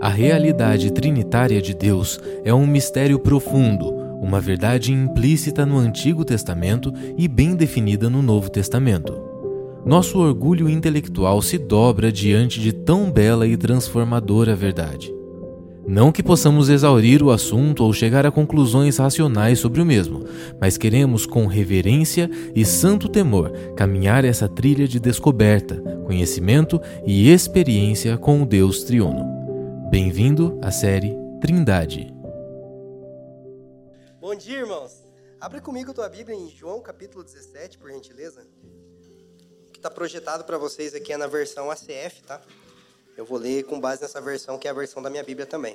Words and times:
A 0.00 0.08
realidade 0.08 0.92
trinitária 0.92 1.60
de 1.60 1.74
Deus 1.74 2.20
é 2.44 2.54
um 2.54 2.64
mistério 2.64 3.18
profundo, 3.18 3.92
uma 4.22 4.40
verdade 4.40 4.92
implícita 4.92 5.66
no 5.66 5.76
Antigo 5.76 6.24
Testamento 6.24 6.92
e 7.16 7.26
bem 7.26 7.56
definida 7.56 8.08
no 8.08 8.22
Novo 8.22 8.48
Testamento. 8.48 9.20
Nosso 9.84 10.20
orgulho 10.20 10.68
intelectual 10.68 11.42
se 11.42 11.58
dobra 11.58 12.12
diante 12.12 12.60
de 12.60 12.72
tão 12.72 13.10
bela 13.10 13.44
e 13.44 13.56
transformadora 13.56 14.54
verdade. 14.54 15.12
Não 15.84 16.12
que 16.12 16.22
possamos 16.22 16.68
exaurir 16.68 17.20
o 17.20 17.32
assunto 17.32 17.82
ou 17.82 17.92
chegar 17.92 18.24
a 18.24 18.30
conclusões 18.30 18.98
racionais 18.98 19.58
sobre 19.58 19.80
o 19.80 19.86
mesmo, 19.86 20.22
mas 20.60 20.78
queremos, 20.78 21.26
com 21.26 21.46
reverência 21.46 22.30
e 22.54 22.64
santo 22.64 23.08
temor, 23.08 23.50
caminhar 23.74 24.24
essa 24.24 24.48
trilha 24.48 24.86
de 24.86 25.00
descoberta, 25.00 25.74
conhecimento 26.04 26.80
e 27.04 27.30
experiência 27.30 28.16
com 28.16 28.42
o 28.42 28.46
Deus 28.46 28.84
triuno. 28.84 29.37
Bem-vindo 29.90 30.60
à 30.62 30.70
série 30.70 31.16
Trindade. 31.40 32.12
Bom 34.20 34.34
dia, 34.34 34.58
irmãos. 34.58 34.92
Abre 35.40 35.62
comigo 35.62 35.94
tua 35.94 36.10
Bíblia 36.10 36.36
em 36.36 36.50
João 36.50 36.82
capítulo 36.82 37.24
17, 37.24 37.78
por 37.78 37.90
gentileza. 37.90 38.46
O 39.66 39.72
que 39.72 39.78
está 39.78 39.90
projetado 39.90 40.44
para 40.44 40.58
vocês 40.58 40.94
aqui 40.94 41.10
é 41.10 41.16
na 41.16 41.26
versão 41.26 41.70
ACF, 41.70 42.22
tá? 42.26 42.42
Eu 43.16 43.24
vou 43.24 43.38
ler 43.38 43.64
com 43.64 43.80
base 43.80 44.02
nessa 44.02 44.20
versão, 44.20 44.58
que 44.58 44.68
é 44.68 44.70
a 44.70 44.74
versão 44.74 45.02
da 45.02 45.08
minha 45.08 45.24
Bíblia 45.24 45.46
também. 45.46 45.74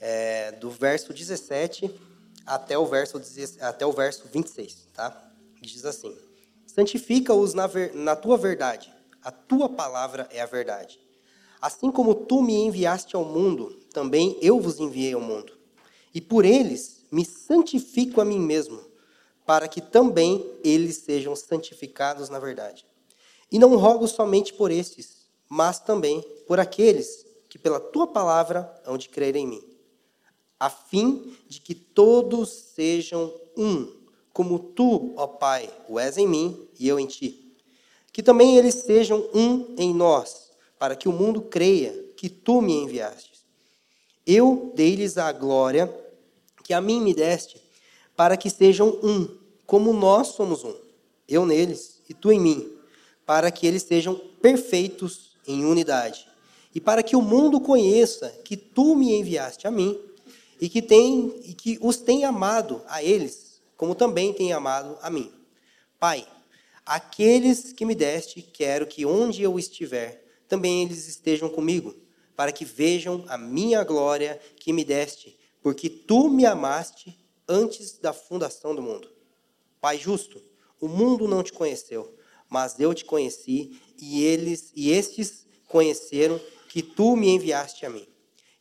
É, 0.00 0.52
do 0.52 0.70
verso 0.70 1.12
17 1.12 1.94
até 2.46 2.78
o 2.78 2.86
verso, 2.86 3.20
até 3.60 3.84
o 3.84 3.92
verso 3.92 4.26
26, 4.32 4.88
tá? 4.94 5.30
Diz 5.60 5.84
assim: 5.84 6.16
Santifica-os 6.66 7.52
na, 7.52 7.68
na 7.92 8.16
tua 8.16 8.38
verdade, 8.38 8.90
a 9.22 9.30
tua 9.30 9.68
palavra 9.68 10.26
é 10.30 10.40
a 10.40 10.46
verdade. 10.46 11.05
Assim 11.60 11.90
como 11.90 12.14
tu 12.14 12.42
me 12.42 12.54
enviaste 12.54 13.16
ao 13.16 13.24
mundo, 13.24 13.78
também 13.92 14.36
eu 14.40 14.60
vos 14.60 14.78
enviei 14.78 15.14
ao 15.14 15.20
mundo. 15.20 15.52
E 16.14 16.20
por 16.20 16.44
eles 16.44 17.04
me 17.10 17.24
santifico 17.24 18.20
a 18.20 18.24
mim 18.24 18.38
mesmo, 18.38 18.80
para 19.44 19.68
que 19.68 19.80
também 19.80 20.44
eles 20.62 20.96
sejam 20.96 21.34
santificados 21.36 22.28
na 22.28 22.38
verdade. 22.38 22.84
E 23.50 23.58
não 23.58 23.76
rogo 23.76 24.08
somente 24.08 24.52
por 24.52 24.70
estes, 24.70 25.26
mas 25.48 25.78
também 25.78 26.20
por 26.46 26.58
aqueles 26.58 27.24
que 27.48 27.58
pela 27.58 27.80
tua 27.80 28.06
palavra 28.06 28.70
hão 28.84 28.98
de 28.98 29.08
crer 29.08 29.36
em 29.36 29.46
mim, 29.46 29.62
a 30.58 30.68
fim 30.68 31.36
de 31.48 31.60
que 31.60 31.74
todos 31.74 32.50
sejam 32.50 33.32
um, 33.56 33.94
como 34.32 34.58
tu, 34.58 35.14
ó 35.16 35.26
Pai, 35.26 35.72
o 35.88 35.98
és 35.98 36.18
em 36.18 36.26
mim 36.26 36.68
e 36.78 36.88
eu 36.88 36.98
em 36.98 37.06
ti. 37.06 37.56
Que 38.12 38.22
também 38.22 38.56
eles 38.56 38.74
sejam 38.74 39.28
um 39.32 39.74
em 39.78 39.94
nós, 39.94 40.45
para 40.78 40.96
que 40.96 41.08
o 41.08 41.12
mundo 41.12 41.42
creia 41.42 41.92
que 42.16 42.28
tu 42.28 42.60
me 42.60 42.72
enviaste. 42.72 43.32
Eu 44.26 44.72
dei-lhes 44.74 45.18
a 45.18 45.30
glória 45.32 45.92
que 46.64 46.74
a 46.74 46.80
mim 46.80 47.00
me 47.00 47.14
deste, 47.14 47.60
para 48.16 48.36
que 48.36 48.50
sejam 48.50 48.88
um, 49.02 49.28
como 49.64 49.92
nós 49.92 50.28
somos 50.28 50.64
um, 50.64 50.74
eu 51.28 51.46
neles 51.46 52.02
e 52.08 52.14
tu 52.14 52.32
em 52.32 52.40
mim, 52.40 52.72
para 53.24 53.50
que 53.50 53.66
eles 53.66 53.82
sejam 53.82 54.16
perfeitos 54.40 55.36
em 55.46 55.64
unidade. 55.64 56.26
E 56.74 56.80
para 56.80 57.02
que 57.02 57.16
o 57.16 57.22
mundo 57.22 57.60
conheça 57.60 58.28
que 58.44 58.56
tu 58.56 58.94
me 58.94 59.14
enviaste 59.14 59.66
a 59.66 59.70
mim 59.70 59.98
e 60.60 60.68
que, 60.68 60.82
tem, 60.82 61.34
e 61.44 61.54
que 61.54 61.78
os 61.80 61.98
tem 61.98 62.24
amado 62.24 62.82
a 62.88 63.02
eles, 63.02 63.60
como 63.76 63.94
também 63.94 64.32
tem 64.32 64.52
amado 64.52 64.98
a 65.00 65.08
mim. 65.08 65.32
Pai, 65.98 66.26
aqueles 66.84 67.72
que 67.72 67.84
me 67.84 67.94
deste, 67.94 68.42
quero 68.42 68.86
que 68.86 69.06
onde 69.06 69.42
eu 69.42 69.58
estiver, 69.58 70.25
também 70.48 70.82
eles 70.82 71.08
estejam 71.08 71.48
comigo, 71.48 71.94
para 72.34 72.52
que 72.52 72.64
vejam 72.64 73.24
a 73.28 73.38
minha 73.38 73.82
glória 73.84 74.40
que 74.56 74.72
me 74.72 74.84
deste, 74.84 75.38
porque 75.62 75.88
tu 75.88 76.28
me 76.28 76.44
amaste 76.44 77.18
antes 77.48 77.98
da 77.98 78.12
fundação 78.12 78.74
do 78.74 78.82
mundo. 78.82 79.10
Pai 79.80 79.98
justo, 79.98 80.42
o 80.80 80.88
mundo 80.88 81.26
não 81.26 81.42
te 81.42 81.52
conheceu, 81.52 82.14
mas 82.48 82.78
eu 82.78 82.94
te 82.94 83.04
conheci 83.04 83.80
e 83.98 84.24
eles 84.24 84.72
e 84.74 84.90
estes 84.90 85.46
conheceram 85.68 86.40
que 86.68 86.82
tu 86.82 87.16
me 87.16 87.28
enviaste 87.28 87.86
a 87.86 87.90
mim. 87.90 88.06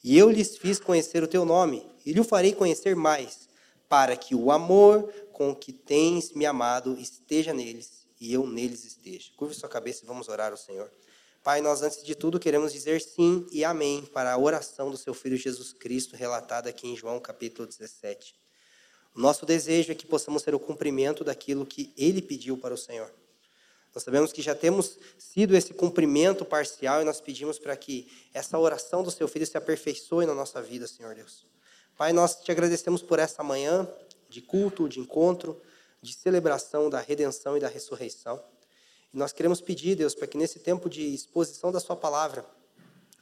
E 0.04 0.18
eu 0.18 0.30
lhes 0.30 0.58
fiz 0.58 0.80
conhecer 0.80 1.24
o 1.24 1.28
teu 1.28 1.46
nome, 1.46 1.86
e 2.06 2.14
lhe 2.14 2.24
farei 2.24 2.54
conhecer 2.54 2.96
mais, 2.96 3.50
para 3.90 4.16
que 4.16 4.36
o 4.36 4.52
amor 4.52 5.12
com 5.34 5.54
que 5.56 5.74
tens 5.74 6.32
me 6.32 6.46
amado 6.46 6.98
esteja 6.98 7.54
neles 7.54 8.06
e 8.20 8.34
eu 8.34 8.48
neles 8.48 8.86
esteja. 8.86 9.32
Curve 9.36 9.54
sua 9.54 9.70
cabeça 9.70 10.04
e 10.04 10.08
vamos 10.08 10.30
orar 10.30 10.52
ao 10.52 10.58
Senhor. 10.58 10.92
Pai, 11.46 11.62
nós 11.62 11.84
antes 11.84 12.04
de 12.04 12.16
tudo 12.16 12.40
queremos 12.40 12.74
dizer 12.74 13.00
sim 13.00 13.46
e 13.52 13.64
amém 13.64 14.04
para 14.04 14.34
a 14.34 14.38
oração 14.40 14.90
do 14.90 14.98
seu 14.98 15.14
filho 15.14 15.38
Jesus 15.38 15.74
Cristo 15.74 16.16
relatada 16.16 16.72
aqui 16.72 16.88
em 16.88 16.96
João 16.96 17.20
capítulo 17.20 17.68
17. 17.68 18.36
O 19.14 19.22
nosso 19.22 19.46
desejo 19.46 19.92
é 19.92 19.96
que 19.96 20.08
possamos 20.08 20.42
ser 20.42 20.56
o 20.56 20.60
cumprimento 20.60 21.24
daquilo 21.24 21.64
que 21.64 21.94
ele 21.96 22.20
pediu 22.20 22.58
para 22.58 22.74
o 22.74 22.78
Senhor. 22.78 23.14
Nós 23.94 24.04
sabemos 24.04 24.34
que 24.34 24.42
já 24.42 24.56
temos 24.56 24.98
sido 25.20 25.56
esse 25.56 25.72
cumprimento 25.72 26.44
parcial 26.44 27.04
e 27.04 27.06
nós 27.06 27.22
pedimos 27.22 27.60
para 27.60 27.78
que 27.78 28.12
essa 28.34 28.58
oração 28.58 29.04
do 29.04 29.12
seu 29.12 29.28
filho 29.28 29.46
se 29.46 29.56
aperfeiçoe 29.56 30.26
na 30.26 30.34
nossa 30.34 30.64
vida, 30.64 30.88
Senhor 30.88 31.14
Deus. 31.14 31.46
Pai, 31.96 32.12
nós 32.12 32.42
te 32.42 32.52
agradecemos 32.52 33.04
por 33.04 33.20
essa 33.20 33.44
manhã 33.44 33.88
de 34.28 34.42
culto, 34.42 34.90
de 34.90 35.00
encontro, 35.00 35.62
de 36.02 36.12
celebração 36.12 36.90
da 36.90 37.00
redenção 37.00 37.56
e 37.56 37.60
da 37.60 37.68
ressurreição. 37.68 38.44
Nós 39.16 39.32
queremos 39.32 39.62
pedir, 39.62 39.96
Deus, 39.96 40.14
para 40.14 40.28
que 40.28 40.38
nesse 40.38 40.60
tempo 40.60 40.90
de 40.90 41.02
exposição 41.02 41.72
da 41.72 41.80
Sua 41.80 41.96
palavra, 41.96 42.46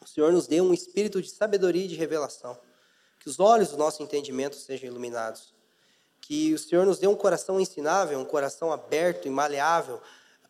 o 0.01 0.07
Senhor 0.07 0.33
nos 0.33 0.47
dê 0.47 0.59
um 0.59 0.73
espírito 0.73 1.21
de 1.21 1.29
sabedoria 1.29 1.85
e 1.85 1.87
de 1.87 1.93
revelação. 1.93 2.57
Que 3.19 3.29
os 3.29 3.39
olhos 3.39 3.69
do 3.69 3.77
nosso 3.77 4.01
entendimento 4.01 4.55
sejam 4.55 4.89
iluminados. 4.89 5.53
Que 6.19 6.51
o 6.51 6.57
Senhor 6.57 6.83
nos 6.83 6.97
dê 6.97 7.05
um 7.05 7.15
coração 7.15 7.59
ensinável, 7.59 8.17
um 8.17 8.25
coração 8.25 8.71
aberto 8.71 9.27
e 9.27 9.29
maleável 9.29 10.01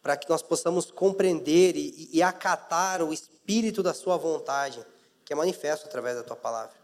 para 0.01 0.15
que 0.15 0.29
nós 0.29 0.41
possamos 0.41 0.89
compreender 0.89 1.75
e, 1.75 2.09
e 2.13 2.23
acatar 2.23 3.01
o 3.01 3.11
espírito 3.11 3.83
da 3.83 3.93
Sua 3.93 4.15
vontade, 4.15 4.85
que 5.25 5.33
é 5.33 5.35
manifesto 5.35 5.87
através 5.87 6.15
da 6.15 6.23
Tua 6.23 6.37
palavra. 6.37 6.75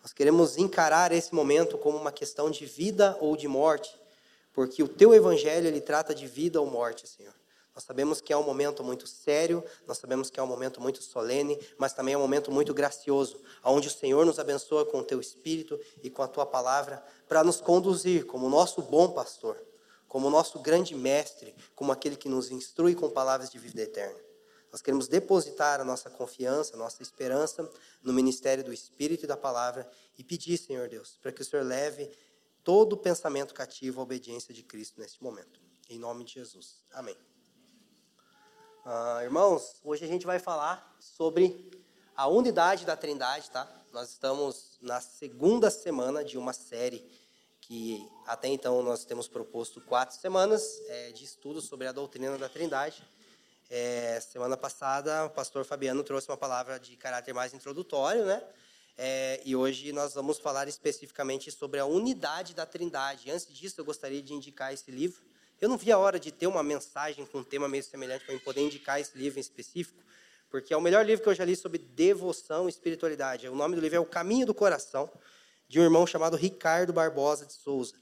Nós 0.00 0.12
queremos 0.12 0.56
encarar 0.56 1.10
esse 1.10 1.34
momento 1.34 1.76
como 1.76 1.98
uma 1.98 2.12
questão 2.12 2.52
de 2.52 2.66
vida 2.66 3.16
ou 3.20 3.36
de 3.36 3.48
morte, 3.48 3.98
porque 4.52 4.80
o 4.80 4.86
Teu 4.88 5.12
Evangelho 5.12 5.66
ele 5.66 5.80
trata 5.80 6.14
de 6.14 6.28
vida 6.28 6.60
ou 6.60 6.70
morte, 6.70 7.08
Senhor. 7.08 7.34
Nós 7.76 7.84
sabemos 7.84 8.20
que 8.20 8.32
é 8.32 8.36
um 8.36 8.42
momento 8.42 8.82
muito 8.82 9.06
sério, 9.06 9.62
nós 9.86 9.98
sabemos 9.98 10.30
que 10.30 10.40
é 10.40 10.42
um 10.42 10.46
momento 10.48 10.80
muito 10.80 11.00
solene, 11.00 11.56
mas 11.78 11.92
também 11.92 12.14
é 12.14 12.18
um 12.18 12.22
momento 12.22 12.50
muito 12.50 12.74
gracioso, 12.74 13.40
onde 13.62 13.86
o 13.86 13.90
Senhor 13.90 14.26
nos 14.26 14.40
abençoa 14.40 14.84
com 14.84 14.98
o 14.98 15.04
Teu 15.04 15.20
Espírito 15.20 15.78
e 16.02 16.10
com 16.10 16.22
a 16.22 16.26
Tua 16.26 16.44
palavra, 16.44 17.04
para 17.28 17.44
nos 17.44 17.60
conduzir 17.60 18.26
como 18.26 18.48
nosso 18.48 18.82
bom 18.82 19.10
pastor 19.10 19.64
como 20.08 20.30
nosso 20.30 20.58
grande 20.60 20.94
mestre, 20.94 21.54
como 21.74 21.92
aquele 21.92 22.16
que 22.16 22.28
nos 22.28 22.50
instrui 22.50 22.94
com 22.94 23.10
palavras 23.10 23.50
de 23.50 23.58
vida 23.58 23.82
eterna. 23.82 24.18
Nós 24.70 24.82
queremos 24.82 25.08
depositar 25.08 25.80
a 25.80 25.84
nossa 25.84 26.10
confiança, 26.10 26.74
a 26.74 26.78
nossa 26.78 27.02
esperança 27.02 27.68
no 28.02 28.12
ministério 28.12 28.64
do 28.64 28.72
Espírito 28.72 29.24
e 29.24 29.26
da 29.26 29.36
palavra 29.36 29.86
e 30.18 30.24
pedir, 30.24 30.58
Senhor 30.58 30.88
Deus, 30.88 31.18
para 31.20 31.32
que 31.32 31.42
o 31.42 31.44
Senhor 31.44 31.64
leve 31.64 32.10
todo 32.62 32.96
pensamento 32.96 33.54
cativo 33.54 34.00
à 34.00 34.04
obediência 34.04 34.52
de 34.52 34.62
Cristo 34.62 35.00
neste 35.00 35.22
momento. 35.22 35.60
Em 35.88 35.98
nome 35.98 36.24
de 36.24 36.34
Jesus. 36.34 36.82
Amém. 36.92 37.35
Ah, 38.88 39.18
irmãos, 39.24 39.74
hoje 39.82 40.04
a 40.04 40.06
gente 40.06 40.24
vai 40.24 40.38
falar 40.38 40.96
sobre 41.00 41.72
a 42.14 42.28
unidade 42.28 42.86
da 42.86 42.96
Trindade, 42.96 43.50
tá? 43.50 43.68
Nós 43.92 44.10
estamos 44.10 44.78
na 44.80 45.00
segunda 45.00 45.72
semana 45.72 46.24
de 46.24 46.38
uma 46.38 46.52
série 46.52 47.04
que 47.60 48.08
até 48.28 48.46
então 48.46 48.80
nós 48.84 49.04
temos 49.04 49.26
proposto 49.26 49.80
quatro 49.80 50.16
semanas 50.16 50.80
é, 50.86 51.10
de 51.10 51.24
estudo 51.24 51.60
sobre 51.60 51.88
a 51.88 51.90
doutrina 51.90 52.38
da 52.38 52.48
Trindade. 52.48 53.02
É, 53.68 54.20
semana 54.20 54.56
passada, 54.56 55.24
o 55.24 55.30
pastor 55.30 55.64
Fabiano 55.64 56.04
trouxe 56.04 56.28
uma 56.28 56.36
palavra 56.36 56.78
de 56.78 56.96
caráter 56.96 57.34
mais 57.34 57.52
introdutório, 57.52 58.24
né? 58.24 58.40
É, 58.96 59.42
e 59.44 59.56
hoje 59.56 59.90
nós 59.90 60.14
vamos 60.14 60.38
falar 60.38 60.68
especificamente 60.68 61.50
sobre 61.50 61.80
a 61.80 61.86
unidade 61.86 62.54
da 62.54 62.64
Trindade. 62.64 63.32
Antes 63.32 63.52
disso, 63.52 63.80
eu 63.80 63.84
gostaria 63.84 64.22
de 64.22 64.32
indicar 64.32 64.72
esse 64.72 64.92
livro. 64.92 65.24
Eu 65.58 65.70
não 65.70 65.78
vi 65.78 65.90
a 65.90 65.98
hora 65.98 66.20
de 66.20 66.30
ter 66.30 66.46
uma 66.46 66.62
mensagem 66.62 67.24
com 67.24 67.38
um 67.38 67.44
tema 67.44 67.66
meio 67.66 67.82
semelhante 67.82 68.26
para 68.26 68.38
poder 68.40 68.60
indicar 68.60 69.00
esse 69.00 69.16
livro 69.16 69.38
em 69.38 69.40
específico, 69.40 69.98
porque 70.50 70.74
é 70.74 70.76
o 70.76 70.82
melhor 70.82 71.04
livro 71.04 71.22
que 71.22 71.30
eu 71.30 71.34
já 71.34 71.46
li 71.46 71.56
sobre 71.56 71.78
devoção 71.78 72.66
e 72.66 72.68
espiritualidade. 72.68 73.48
O 73.48 73.54
nome 73.54 73.74
do 73.74 73.80
livro 73.80 73.96
é 73.96 74.00
O 74.00 74.04
Caminho 74.04 74.44
do 74.44 74.52
Coração 74.52 75.10
de 75.66 75.80
um 75.80 75.82
irmão 75.82 76.06
chamado 76.06 76.36
Ricardo 76.36 76.92
Barbosa 76.92 77.46
de 77.46 77.54
Souza. 77.54 77.94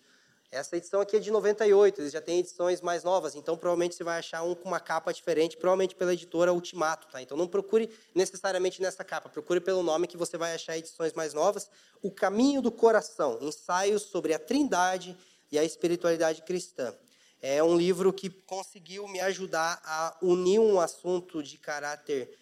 Essa 0.50 0.76
edição 0.76 1.00
aqui 1.00 1.16
é 1.16 1.20
de 1.20 1.30
98, 1.30 2.00
eles 2.00 2.12
já 2.12 2.20
têm 2.20 2.40
edições 2.40 2.80
mais 2.80 3.04
novas, 3.04 3.36
então 3.36 3.56
provavelmente 3.56 3.94
você 3.94 4.04
vai 4.04 4.18
achar 4.18 4.42
um 4.42 4.54
com 4.54 4.68
uma 4.68 4.80
capa 4.80 5.12
diferente, 5.12 5.56
provavelmente 5.56 5.94
pela 5.94 6.12
editora 6.12 6.52
Ultimato, 6.52 7.06
tá? 7.08 7.22
Então 7.22 7.36
não 7.36 7.46
procure 7.46 7.88
necessariamente 8.14 8.82
nessa 8.82 9.04
capa, 9.04 9.28
procure 9.28 9.60
pelo 9.60 9.82
nome 9.82 10.08
que 10.08 10.16
você 10.16 10.36
vai 10.36 10.54
achar 10.54 10.76
edições 10.76 11.12
mais 11.12 11.34
novas. 11.34 11.70
O 12.02 12.10
Caminho 12.10 12.60
do 12.60 12.70
Coração, 12.72 13.38
ensaios 13.40 14.02
sobre 14.02 14.34
a 14.34 14.38
Trindade 14.40 15.16
e 15.50 15.58
a 15.58 15.64
espiritualidade 15.64 16.42
cristã. 16.42 16.94
É 17.46 17.62
um 17.62 17.76
livro 17.76 18.10
que 18.10 18.30
conseguiu 18.30 19.06
me 19.06 19.20
ajudar 19.20 19.78
a 19.84 20.16
unir 20.22 20.58
um 20.58 20.80
assunto 20.80 21.42
de 21.42 21.58
caráter 21.58 22.34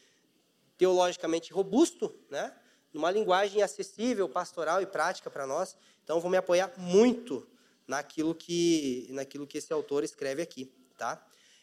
teologicamente 0.79 1.53
robusto, 1.53 2.15
né? 2.31 2.57
numa 2.93 3.11
linguagem 3.11 3.65
acessível, 3.65 4.29
pastoral 4.29 4.81
e 4.81 4.87
prática 4.87 5.29
para 5.29 5.45
nós. 5.45 5.77
Então, 6.05 6.21
vou 6.21 6.31
me 6.31 6.37
apoiar 6.37 6.73
muito 6.79 7.45
naquilo 7.85 8.33
que, 8.33 9.09
naquilo 9.11 9.45
que 9.45 9.59
esse 9.59 9.73
autor 9.73 10.05
escreve 10.05 10.41
aqui. 10.41 10.73
Tá? 10.97 11.21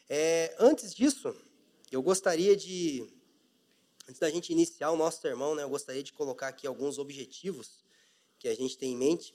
É, 0.10 0.54
antes 0.60 0.94
disso, 0.94 1.34
eu 1.90 2.02
gostaria 2.02 2.58
de, 2.58 3.10
antes 4.06 4.20
da 4.20 4.30
gente 4.30 4.52
iniciar 4.52 4.92
o 4.92 4.98
nosso 4.98 5.22
sermão, 5.22 5.56
né, 5.56 5.64
eu 5.64 5.70
gostaria 5.70 6.04
de 6.04 6.12
colocar 6.12 6.50
aqui 6.50 6.68
alguns 6.68 7.00
objetivos 7.00 7.86
que 8.38 8.50
a 8.50 8.54
gente 8.54 8.78
tem 8.78 8.92
em 8.92 8.98
mente, 8.98 9.34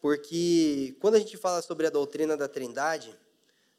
porque 0.00 0.96
quando 1.00 1.14
a 1.14 1.20
gente 1.20 1.36
fala 1.36 1.62
sobre 1.62 1.86
a 1.86 1.90
doutrina 1.90 2.36
da 2.36 2.48
Trindade, 2.48 3.16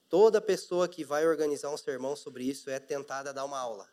toda 0.10 0.42
pessoa 0.42 0.88
que 0.88 1.04
vai 1.04 1.25
organizar 1.25 1.69
um 1.72 1.78
sermão 1.78 2.16
sobre 2.16 2.44
isso 2.44 2.69
é 2.69 2.80
tentada 2.80 3.30
a 3.30 3.34
dar 3.34 3.46
uma 3.46 3.60
aula, 3.60 3.88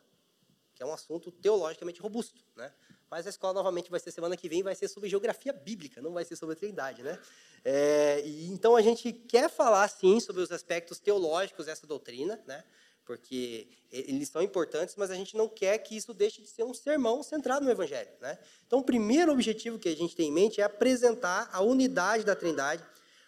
que 0.75 0.83
é 0.83 0.85
um 0.85 0.93
assunto 0.93 1.31
teologicamente 1.31 2.01
robusto, 2.01 2.43
né? 2.55 2.71
Mas 3.09 3.27
a 3.27 3.29
escola 3.29 3.53
novamente 3.53 3.91
vai 3.91 3.99
ser 3.99 4.11
semana 4.11 4.35
que 4.35 4.49
vem, 4.49 4.63
vai 4.63 4.73
ser 4.73 4.87
sobre 4.87 5.07
geografia 5.07 5.53
bíblica, 5.53 6.01
não 6.01 6.13
vai 6.13 6.25
ser 6.25 6.35
sobre 6.35 6.53
a 6.53 6.55
Trindade, 6.57 7.03
né? 7.03 7.19
É, 7.63 8.23
e, 8.25 8.47
então 8.47 8.75
a 8.75 8.81
gente 8.81 9.13
quer 9.13 9.49
falar 9.49 9.87
sim 9.87 10.19
sobre 10.19 10.41
os 10.41 10.51
aspectos 10.51 10.99
teológicos 10.99 11.67
dessa 11.67 11.85
doutrina, 11.85 12.41
né? 12.47 12.63
Porque 13.05 13.67
eles 13.91 14.29
são 14.29 14.41
importantes, 14.41 14.95
mas 14.95 15.11
a 15.11 15.15
gente 15.15 15.37
não 15.37 15.47
quer 15.47 15.77
que 15.77 15.95
isso 15.95 16.13
deixe 16.13 16.41
de 16.41 16.47
ser 16.47 16.63
um 16.63 16.73
sermão 16.73 17.21
centrado 17.21 17.63
no 17.63 17.69
Evangelho, 17.69 18.09
né? 18.19 18.39
Então 18.65 18.79
o 18.79 18.83
primeiro 18.83 19.31
objetivo 19.31 19.77
que 19.77 19.89
a 19.89 19.95
gente 19.95 20.15
tem 20.15 20.29
em 20.29 20.31
mente 20.31 20.59
é 20.59 20.63
apresentar 20.63 21.49
a 21.53 21.61
unidade 21.61 22.23
da 22.23 22.35
Trindade 22.35 22.83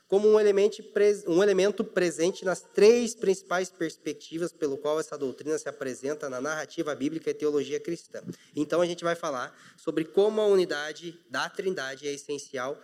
como 0.07 0.28
um 0.28 0.40
elemento, 0.40 0.84
um 1.28 1.42
elemento 1.42 1.84
presente 1.84 2.46
nas 2.46 2.62
três 2.62 3.16
principais 3.16 3.69
perspectivas 3.69 4.54
pelo 4.54 4.78
qual 4.78 5.00
essa 5.00 5.18
doutrina 5.18 5.57
se 5.57 5.68
apresenta 5.68 6.30
na 6.30 6.40
narrativa 6.40 6.94
bíblica 6.94 7.31
e 7.31 7.34
teologia 7.34 7.80
cristã. 7.80 8.22
Então 8.56 8.81
a 8.81 8.86
gente 8.86 9.04
vai 9.04 9.16
falar 9.16 9.57
sobre 9.78 10.06
como 10.06 10.42
a 10.42 10.46
unidade 10.46 11.19
da 11.30 11.50
Trindade 11.50 12.07
é 12.07 12.13
essencial 12.13 12.80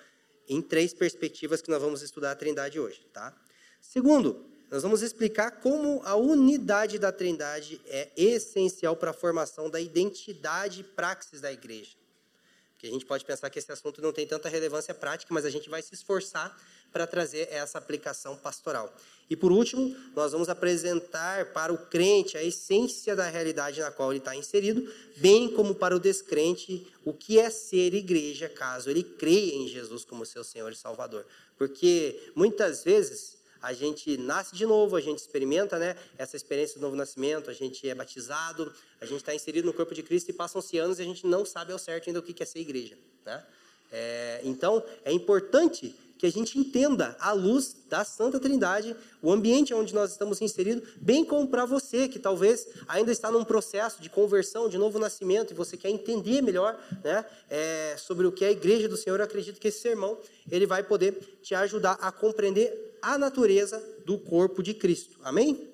em 0.47 0.61
três 0.61 0.93
perspectivas 0.93 1.61
que 1.61 1.69
nós 1.69 1.81
vamos 1.81 2.01
estudar 2.01 2.31
a 2.31 2.35
Trindade 2.35 2.79
hoje, 2.79 3.05
tá? 3.13 3.35
Segundo, 3.79 4.45
nós 4.69 4.83
vamos 4.83 5.01
explicar 5.01 5.51
como 5.59 6.01
a 6.03 6.15
unidade 6.15 6.97
da 6.97 7.11
Trindade 7.11 7.79
é 7.85 8.09
essencial 8.15 8.95
para 8.95 9.11
a 9.11 9.13
formação 9.13 9.69
da 9.69 9.79
identidade 9.79 10.81
e 10.81 10.83
praxis 10.83 11.41
da 11.41 11.51
igreja. 11.51 11.97
Porque 12.71 12.87
a 12.87 12.89
gente 12.89 13.05
pode 13.05 13.23
pensar 13.23 13.49
que 13.49 13.59
esse 13.59 13.71
assunto 13.71 14.01
não 14.01 14.11
tem 14.11 14.25
tanta 14.25 14.49
relevância 14.49 14.91
prática, 14.93 15.31
mas 15.31 15.45
a 15.45 15.51
gente 15.51 15.69
vai 15.69 15.83
se 15.83 15.93
esforçar 15.93 16.57
para 16.91 17.07
trazer 17.07 17.47
essa 17.51 17.77
aplicação 17.77 18.35
pastoral. 18.35 18.93
E 19.29 19.35
por 19.35 19.51
último, 19.51 19.95
nós 20.13 20.33
vamos 20.33 20.49
apresentar 20.49 21.53
para 21.53 21.71
o 21.71 21.77
crente 21.77 22.37
a 22.37 22.43
essência 22.43 23.15
da 23.15 23.29
realidade 23.29 23.79
na 23.79 23.89
qual 23.89 24.11
ele 24.11 24.19
está 24.19 24.35
inserido, 24.35 24.91
bem 25.17 25.49
como 25.49 25.73
para 25.73 25.95
o 25.95 25.99
descrente 25.99 26.85
o 27.05 27.13
que 27.13 27.39
é 27.39 27.49
ser 27.49 27.93
igreja, 27.93 28.49
caso 28.49 28.89
ele 28.89 29.03
creia 29.03 29.55
em 29.55 29.69
Jesus 29.69 30.03
como 30.03 30.25
seu 30.25 30.43
Senhor 30.43 30.69
e 30.69 30.75
Salvador. 30.75 31.25
Porque 31.57 32.31
muitas 32.35 32.83
vezes 32.83 33.37
a 33.61 33.71
gente 33.71 34.17
nasce 34.17 34.53
de 34.53 34.65
novo, 34.65 34.95
a 34.95 35.01
gente 35.01 35.19
experimenta 35.19 35.79
né, 35.79 35.95
essa 36.17 36.35
experiência 36.35 36.75
do 36.77 36.81
novo 36.81 36.95
nascimento, 36.95 37.49
a 37.49 37.53
gente 37.53 37.87
é 37.87 37.95
batizado, 37.95 38.73
a 38.99 39.05
gente 39.05 39.19
está 39.19 39.33
inserido 39.33 39.65
no 39.65 39.73
corpo 39.73 39.93
de 39.93 40.03
Cristo 40.03 40.29
e 40.29 40.33
passam-se 40.33 40.77
anos 40.77 40.99
e 40.99 41.03
a 41.03 41.05
gente 41.05 41.25
não 41.25 41.45
sabe 41.45 41.71
ao 41.71 41.79
certo 41.79 42.07
ainda 42.07 42.19
o 42.19 42.23
que 42.23 42.41
é 42.41 42.45
ser 42.45 42.59
igreja. 42.59 42.97
Né? 43.25 43.45
É, 43.91 44.41
então, 44.43 44.83
é 45.05 45.11
importante 45.13 45.95
que 46.21 46.27
a 46.27 46.31
gente 46.31 46.59
entenda 46.59 47.17
a 47.19 47.31
luz 47.31 47.75
da 47.89 48.05
Santa 48.05 48.39
Trindade, 48.39 48.95
o 49.23 49.31
ambiente 49.31 49.73
onde 49.73 49.91
nós 49.91 50.11
estamos 50.11 50.39
inseridos, 50.39 50.87
bem 50.97 51.25
como 51.25 51.47
para 51.47 51.65
você 51.65 52.07
que 52.07 52.19
talvez 52.19 52.67
ainda 52.87 53.11
está 53.11 53.31
num 53.31 53.43
processo 53.43 53.99
de 53.99 54.07
conversão, 54.07 54.69
de 54.69 54.77
novo 54.77 54.99
nascimento, 54.99 55.49
e 55.49 55.55
você 55.55 55.75
quer 55.75 55.89
entender 55.89 56.43
melhor 56.43 56.79
né, 57.03 57.25
é, 57.49 57.95
sobre 57.97 58.27
o 58.27 58.31
que 58.31 58.45
é 58.45 58.49
a 58.49 58.51
Igreja 58.51 58.87
do 58.87 58.95
Senhor. 58.95 59.19
Eu 59.19 59.25
acredito 59.25 59.59
que 59.59 59.69
esse 59.69 59.79
sermão 59.79 60.15
ele 60.51 60.67
vai 60.67 60.83
poder 60.83 61.39
te 61.41 61.55
ajudar 61.55 61.93
a 61.93 62.11
compreender 62.11 62.99
a 63.01 63.17
natureza 63.17 63.83
do 64.05 64.19
corpo 64.19 64.61
de 64.61 64.75
Cristo. 64.75 65.17
Amém? 65.23 65.73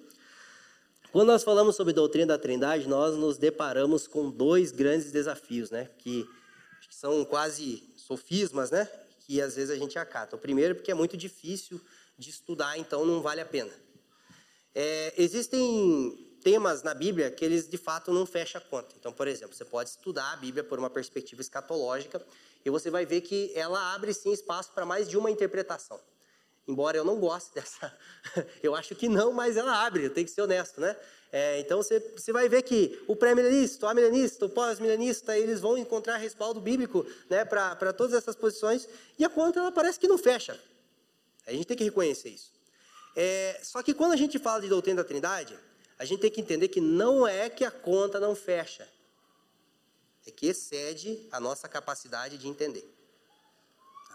Quando 1.12 1.28
nós 1.28 1.44
falamos 1.44 1.76
sobre 1.76 1.92
doutrina 1.92 2.28
da 2.28 2.38
Trindade, 2.38 2.88
nós 2.88 3.18
nos 3.18 3.38
deparamos 3.38 4.08
com 4.08 4.30
dois 4.30 4.72
grandes 4.72 5.12
desafios, 5.12 5.72
né, 5.72 5.90
que 5.98 6.26
são 6.90 7.26
quase 7.26 7.84
sofismas, 7.98 8.72
né? 8.72 8.88
Que 9.28 9.42
às 9.42 9.58
vezes 9.58 9.70
a 9.70 9.76
gente 9.76 10.00
acata. 10.00 10.38
O 10.38 10.40
primeiro, 10.40 10.74
porque 10.74 10.90
é 10.90 10.94
muito 10.94 11.18
difícil 11.18 11.82
de 12.18 12.30
estudar, 12.30 12.78
então 12.78 13.06
não 13.06 13.22
vale 13.22 13.42
a 13.42 13.46
pena. 13.46 13.74
É, 14.74 15.14
existem 15.18 16.38
temas 16.42 16.82
na 16.82 16.94
Bíblia 16.94 17.30
que 17.30 17.44
eles 17.44 17.68
de 17.68 17.78
fato 17.78 18.14
não 18.14 18.26
fecham 18.26 18.62
a 18.62 18.64
conta. 18.64 18.96
Então, 18.98 19.12
por 19.12 19.28
exemplo, 19.28 19.54
você 19.54 19.66
pode 19.66 19.90
estudar 19.90 20.32
a 20.32 20.38
Bíblia 20.38 20.64
por 20.64 20.80
uma 20.80 20.90
perspectiva 20.90 21.42
escatológica 21.42 22.26
e 22.64 22.70
você 22.70 22.90
vai 22.90 23.06
ver 23.06 23.22
que 23.22 23.52
ela 23.54 23.94
abre 23.94 24.14
sim 24.14 24.32
espaço 24.32 24.72
para 24.72 24.86
mais 24.86 25.10
de 25.10 25.18
uma 25.18 25.30
interpretação. 25.30 26.00
Embora 26.66 26.96
eu 26.96 27.04
não 27.04 27.20
goste 27.20 27.52
dessa, 27.56 27.96
eu 28.64 28.76
acho 28.76 28.96
que 28.96 29.10
não, 29.10 29.34
mas 29.34 29.58
ela 29.58 29.86
abre, 29.86 30.06
eu 30.06 30.14
tenho 30.14 30.26
que 30.26 30.32
ser 30.32 30.42
honesto, 30.42 30.80
né? 30.80 30.96
É, 31.32 31.60
então 31.60 31.82
você, 31.82 32.00
você 32.16 32.32
vai 32.32 32.48
ver 32.48 32.62
que 32.62 33.04
o 33.08 33.16
pré-milenista, 33.16 33.86
o 33.86 33.90
amilenista, 33.90 34.46
o 34.46 34.50
pós-milenista, 34.50 35.38
eles 35.38 35.60
vão 35.60 35.78
encontrar 35.78 36.18
respaldo 36.18 36.62
bíblico 36.62 37.06
né, 37.30 37.44
para 37.44 37.92
todas 37.92 38.14
essas 38.14 38.36
posições, 38.36 38.88
e 39.20 39.26
a 39.26 39.30
conta 39.30 39.60
ela 39.60 39.72
parece 39.72 40.00
que 40.00 40.08
não 40.08 40.18
fecha. 40.18 40.60
A 41.46 41.52
gente 41.52 41.66
tem 41.66 41.76
que 41.76 41.84
reconhecer 41.84 42.30
isso. 42.30 42.54
É, 43.16 43.60
só 43.64 43.84
que 43.84 43.94
quando 43.94 44.14
a 44.14 44.18
gente 44.18 44.40
fala 44.40 44.62
de 44.62 44.70
doutrina 44.70 45.02
da 45.02 45.08
Trindade, 45.08 45.58
a 46.00 46.06
gente 46.06 46.22
tem 46.22 46.32
que 46.32 46.40
entender 46.40 46.68
que 46.70 46.80
não 46.80 47.28
é 47.28 47.50
que 47.50 47.66
a 47.66 47.72
conta 47.72 48.20
não 48.20 48.36
fecha, 48.36 48.88
é 50.26 50.32
que 50.32 50.48
excede 50.48 51.28
a 51.32 51.40
nossa 51.40 51.68
capacidade 51.68 52.38
de 52.38 52.48
entender. 52.48 52.88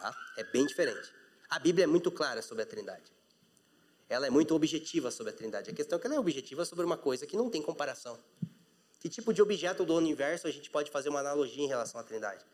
Tá? 0.01 0.17
É 0.39 0.45
bem 0.45 0.65
diferente. 0.65 1.13
A 1.51 1.59
Bíblia 1.59 1.85
é 1.85 1.87
muito 1.87 2.11
clara 2.11 2.41
sobre 2.41 2.63
a 2.63 2.67
Trindade 2.67 3.13
ela 4.09 4.27
é 4.27 4.31
muito 4.31 4.55
objetiva 4.55 5.11
sobre 5.11 5.33
a 5.33 5.37
Trindade. 5.37 5.71
A 5.71 5.73
questão 5.73 5.99
é 5.99 6.01
que 6.01 6.07
ela 6.07 6.17
é 6.17 6.19
objetiva 6.19 6.65
sobre 6.65 6.85
uma 6.85 6.97
coisa 6.97 7.27
que 7.27 7.37
não 7.37 7.49
tem 7.49 7.63
comparação. 7.63 8.19
Que 9.01 9.09
tipo 9.09 9.33
de 9.33 9.43
objeto 9.43 9.85
do 9.85 9.95
universo 9.95 10.47
a 10.47 10.51
gente 10.51 10.71
pode 10.71 10.91
fazer 10.91 11.09
uma 11.09 11.21
analogia 11.21 11.65
em 11.65 11.69
relação 11.69 12.01
à 12.01 12.05
Trindade? 12.05 12.45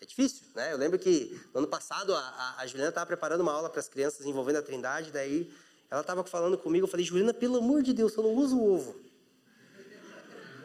É 0.00 0.04
difícil, 0.04 0.46
né? 0.54 0.72
Eu 0.72 0.76
lembro 0.76 0.98
que 0.98 1.40
no 1.54 1.60
ano 1.60 1.68
passado 1.68 2.14
a, 2.14 2.56
a 2.58 2.66
Juliana 2.66 2.88
estava 2.88 3.06
preparando 3.06 3.40
uma 3.40 3.52
aula 3.52 3.70
para 3.70 3.80
as 3.80 3.88
crianças 3.88 4.26
envolvendo 4.26 4.56
a 4.56 4.62
Trindade, 4.62 5.12
daí 5.12 5.52
ela 5.88 6.00
estava 6.00 6.24
falando 6.24 6.58
comigo, 6.58 6.86
eu 6.86 6.90
falei, 6.90 7.06
Juliana, 7.06 7.32
pelo 7.32 7.58
amor 7.58 7.82
de 7.82 7.92
Deus, 7.92 8.16
eu 8.16 8.22
não 8.22 8.34
uso 8.34 8.56
o 8.56 8.74
ovo. 8.74 9.00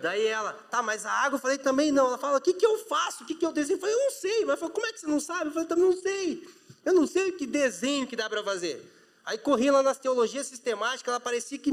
Daí 0.01 0.25
ela, 0.25 0.53
tá, 0.53 0.81
mas 0.81 1.05
a 1.05 1.11
água, 1.11 1.37
eu 1.37 1.41
falei, 1.41 1.57
também 1.57 1.91
não. 1.91 2.07
Ela 2.07 2.17
fala, 2.17 2.37
o 2.37 2.41
que, 2.41 2.53
que 2.53 2.65
eu 2.65 2.77
faço? 2.85 3.23
O 3.23 3.27
que, 3.27 3.35
que 3.35 3.45
eu 3.45 3.51
desenho? 3.51 3.77
Eu 3.77 3.81
falei, 3.81 3.95
eu 3.95 3.99
não 3.99 4.11
sei. 4.11 4.45
Mas 4.45 4.59
falou, 4.59 4.73
como 4.73 4.85
é 4.85 4.93
que 4.93 4.99
você 4.99 5.07
não 5.07 5.19
sabe? 5.19 5.47
Eu 5.47 5.51
falei, 5.51 5.67
também 5.67 5.85
não 5.85 5.97
sei. 5.97 6.47
Eu 6.85 6.93
não 6.93 7.07
sei 7.07 7.31
que 7.31 7.45
desenho 7.47 8.07
que 8.07 8.15
dá 8.15 8.29
para 8.29 8.43
fazer. 8.43 8.96
Aí 9.27 9.37
corri 9.37 9.69
lá 9.69 9.83
nas 9.83 9.99
teologias 9.99 10.47
sistemáticas, 10.47 11.09
ela 11.09 11.19
parecia 11.19 11.57
que. 11.57 11.71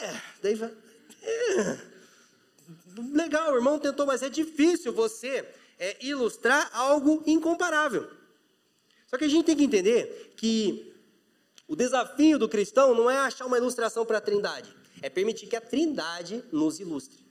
É, 0.00 0.20
daí. 0.40 0.54
É, 1.20 1.78
legal, 3.12 3.52
o 3.52 3.56
irmão 3.56 3.80
tentou, 3.80 4.06
mas 4.06 4.22
é 4.22 4.28
difícil 4.28 4.92
você 4.92 5.44
é, 5.76 5.96
ilustrar 6.06 6.70
algo 6.72 7.20
incomparável. 7.26 8.08
Só 9.08 9.18
que 9.18 9.24
a 9.24 9.28
gente 9.28 9.44
tem 9.44 9.56
que 9.56 9.64
entender 9.64 10.34
que 10.36 10.94
o 11.66 11.74
desafio 11.74 12.38
do 12.38 12.48
cristão 12.48 12.94
não 12.94 13.10
é 13.10 13.16
achar 13.16 13.44
uma 13.44 13.58
ilustração 13.58 14.06
para 14.06 14.18
a 14.18 14.20
trindade, 14.20 14.72
é 15.02 15.10
permitir 15.10 15.48
que 15.48 15.56
a 15.56 15.60
trindade 15.60 16.44
nos 16.52 16.78
ilustre. 16.78 17.26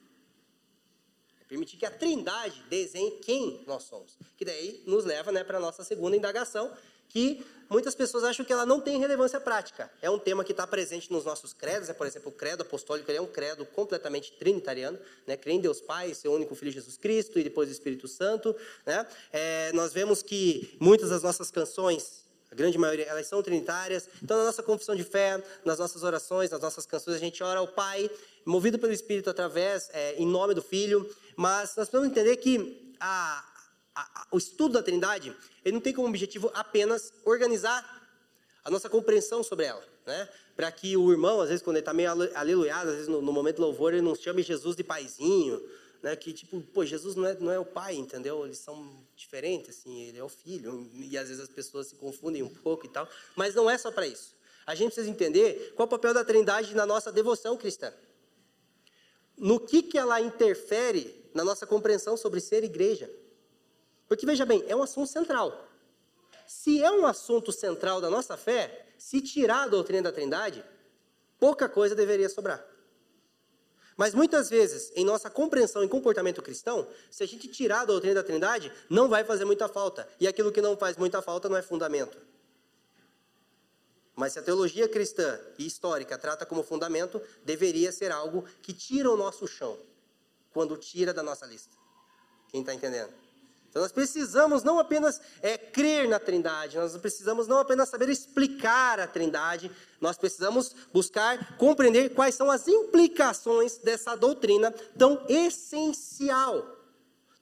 É 1.39 1.45
permitir 1.45 1.77
que 1.77 1.85
a 1.85 1.91
trindade 1.91 2.61
desenhe 2.69 3.11
quem 3.21 3.63
nós 3.65 3.83
somos. 3.83 4.17
Que 4.35 4.43
daí 4.43 4.83
nos 4.85 5.05
leva 5.05 5.31
né, 5.31 5.41
para 5.41 5.57
a 5.57 5.61
nossa 5.61 5.85
segunda 5.85 6.17
indagação, 6.17 6.75
que 7.09 7.45
muitas 7.69 7.95
pessoas 7.95 8.23
acham 8.23 8.45
que 8.45 8.53
ela 8.53 8.65
não 8.65 8.79
tem 8.79 8.99
relevância 8.99 9.39
prática. 9.39 9.91
É 10.01 10.09
um 10.09 10.19
tema 10.19 10.43
que 10.43 10.51
está 10.51 10.65
presente 10.65 11.11
nos 11.11 11.25
nossos 11.25 11.53
credos, 11.53 11.89
é, 11.89 11.93
por 11.93 12.07
exemplo, 12.07 12.29
o 12.29 12.31
credo 12.31 12.61
apostólico, 12.61 13.11
é 13.11 13.21
um 13.21 13.27
credo 13.27 13.65
completamente 13.65 14.33
trinitariano, 14.33 14.99
né? 15.25 15.35
crê 15.35 15.53
em 15.53 15.59
Deus 15.59 15.81
Pai, 15.81 16.13
seu 16.13 16.33
único 16.33 16.55
Filho 16.55 16.71
Jesus 16.71 16.97
Cristo 16.97 17.39
e 17.39 17.43
depois 17.43 17.69
o 17.69 17.71
Espírito 17.71 18.07
Santo. 18.07 18.55
Né? 18.85 19.05
É, 19.31 19.71
nós 19.73 19.93
vemos 19.93 20.21
que 20.21 20.77
muitas 20.79 21.09
das 21.09 21.23
nossas 21.23 21.51
canções, 21.51 22.25
a 22.51 22.55
grande 22.55 22.77
maioria, 22.77 23.05
elas 23.05 23.27
são 23.27 23.41
trinitárias. 23.41 24.07
Então, 24.21 24.37
na 24.37 24.45
nossa 24.45 24.63
confissão 24.63 24.95
de 24.95 25.03
fé, 25.03 25.43
nas 25.63 25.79
nossas 25.79 26.03
orações, 26.03 26.51
nas 26.51 26.61
nossas 26.61 26.85
canções, 26.85 27.15
a 27.15 27.19
gente 27.19 27.43
ora 27.43 27.59
ao 27.59 27.67
Pai, 27.67 28.09
movido 28.45 28.77
pelo 28.77 28.93
Espírito 28.93 29.29
através, 29.29 29.89
é, 29.93 30.15
em 30.15 30.25
nome 30.25 30.53
do 30.53 30.61
Filho. 30.61 31.09
Mas 31.35 31.75
nós 31.75 31.89
precisamos 31.89 32.07
entender 32.07 32.37
que 32.37 32.95
a, 32.99 33.43
a, 33.95 34.27
o 34.31 34.37
estudo 34.37 34.73
da 34.73 34.83
Trindade, 34.83 35.35
ele 35.63 35.73
não 35.73 35.81
tem 35.81 35.93
como 35.93 36.07
objetivo 36.07 36.51
apenas 36.53 37.13
organizar 37.23 38.03
a 38.63 38.69
nossa 38.69 38.89
compreensão 38.89 39.43
sobre 39.43 39.65
ela, 39.65 39.83
né? 40.05 40.27
Para 40.55 40.71
que 40.71 40.97
o 40.97 41.11
irmão, 41.11 41.41
às 41.41 41.49
vezes, 41.49 41.63
quando 41.63 41.77
ele 41.77 41.81
está 41.81 41.93
meio 41.93 42.09
aleluiado, 42.09 42.89
às 42.89 42.95
vezes 42.95 43.07
no, 43.07 43.21
no, 43.21 43.31
momento 43.31 43.57
do 43.57 43.61
louvor, 43.61 43.93
ele 43.93 44.01
não 44.01 44.15
chame 44.15 44.41
Jesus 44.41 44.75
de 44.75 44.83
paizinho, 44.83 45.61
né? 46.01 46.15
Que 46.15 46.33
tipo, 46.33 46.59
pô, 46.61 46.85
Jesus 46.85 47.15
não 47.15 47.25
é, 47.25 47.33
não 47.35 47.51
é 47.51 47.59
o 47.59 47.65
pai, 47.65 47.95
entendeu? 47.95 48.45
Eles 48.45 48.57
são 48.57 49.03
diferentes, 49.15 49.77
assim, 49.77 50.03
ele 50.03 50.17
é 50.17 50.23
o 50.23 50.29
filho, 50.29 50.89
e 50.93 51.17
às 51.17 51.29
vezes 51.29 51.43
as 51.43 51.49
pessoas 51.49 51.87
se 51.87 51.95
confundem 51.95 52.43
um 52.43 52.49
pouco 52.49 52.85
e 52.85 52.89
tal, 52.89 53.07
mas 53.35 53.55
não 53.55 53.69
é 53.69 53.77
só 53.77 53.91
para 53.91 54.07
isso. 54.07 54.35
A 54.65 54.73
gente 54.73 54.93
precisa 54.93 55.09
entender 55.09 55.73
qual 55.75 55.85
é 55.85 55.87
o 55.87 55.89
papel 55.89 56.13
da 56.13 56.25
Trindade 56.25 56.75
na 56.75 56.85
nossa 56.85 57.11
devoção 57.11 57.55
cristã. 57.55 57.93
No 59.37 59.59
que 59.59 59.83
que 59.83 59.97
ela 59.97 60.19
interfere 60.19 61.25
na 61.35 61.43
nossa 61.43 61.67
compreensão 61.67 62.15
sobre 62.15 62.39
ser 62.39 62.63
igreja. 62.63 63.11
Porque 64.07 64.25
veja 64.25 64.45
bem, 64.45 64.63
é 64.67 64.75
um 64.75 64.83
assunto 64.83 65.07
central. 65.07 65.67
Se 66.45 66.83
é 66.83 66.91
um 66.91 67.05
assunto 67.05 67.51
central 67.51 67.99
da 67.99 68.09
nossa 68.09 68.37
fé, 68.37 68.93
se 68.97 69.21
tirar 69.21 69.63
a 69.63 69.67
doutrina 69.67 70.03
da 70.03 70.11
Trindade, 70.11 70.63
pouca 71.39 71.67
coisa 71.67 71.95
deveria 71.95 72.29
sobrar. 72.29 72.63
Mas 73.97 74.13
muitas 74.13 74.49
vezes, 74.49 74.91
em 74.95 75.05
nossa 75.05 75.29
compreensão 75.29 75.83
e 75.83 75.87
comportamento 75.87 76.41
cristão, 76.41 76.87
se 77.09 77.23
a 77.23 77.27
gente 77.27 77.47
tirar 77.47 77.81
a 77.81 77.85
doutrina 77.85 78.15
da 78.15 78.23
Trindade, 78.23 78.71
não 78.89 79.07
vai 79.07 79.23
fazer 79.23 79.45
muita 79.45 79.67
falta. 79.67 80.07
E 80.19 80.27
aquilo 80.27 80.51
que 80.51 80.61
não 80.61 80.75
faz 80.75 80.97
muita 80.97 81.21
falta 81.21 81.47
não 81.47 81.55
é 81.55 81.61
fundamento. 81.61 82.17
Mas 84.15 84.33
se 84.33 84.39
a 84.39 84.41
teologia 84.41 84.87
cristã 84.87 85.39
e 85.57 85.65
histórica 85.65 86.17
trata 86.17 86.45
como 86.45 86.63
fundamento, 86.63 87.21
deveria 87.43 87.91
ser 87.91 88.11
algo 88.11 88.45
que 88.61 88.73
tira 88.73 89.09
o 89.09 89.17
nosso 89.17 89.47
chão, 89.47 89.77
quando 90.51 90.77
tira 90.77 91.13
da 91.13 91.23
nossa 91.23 91.45
lista. 91.45 91.75
Quem 92.49 92.61
está 92.61 92.73
entendendo? 92.73 93.24
Então 93.75 93.83
nós 93.83 93.91
precisamos 93.91 94.63
não 94.63 94.79
apenas 94.79 95.19
é, 95.41 95.57
crer 95.57 96.07
na 96.07 96.17
Trindade, 96.17 96.77
nós 96.77 96.95
precisamos 96.95 97.45
não 97.45 97.57
apenas 97.57 97.89
saber 97.89 98.07
explicar 98.07 99.01
a 99.01 99.05
Trindade, 99.05 99.69
nós 99.99 100.17
precisamos 100.17 100.73
buscar 100.93 101.57
compreender 101.57 102.13
quais 102.13 102.35
são 102.35 102.49
as 102.49 102.69
implicações 102.69 103.77
dessa 103.79 104.15
doutrina 104.15 104.71
tão 104.97 105.25
essencial, 105.27 106.65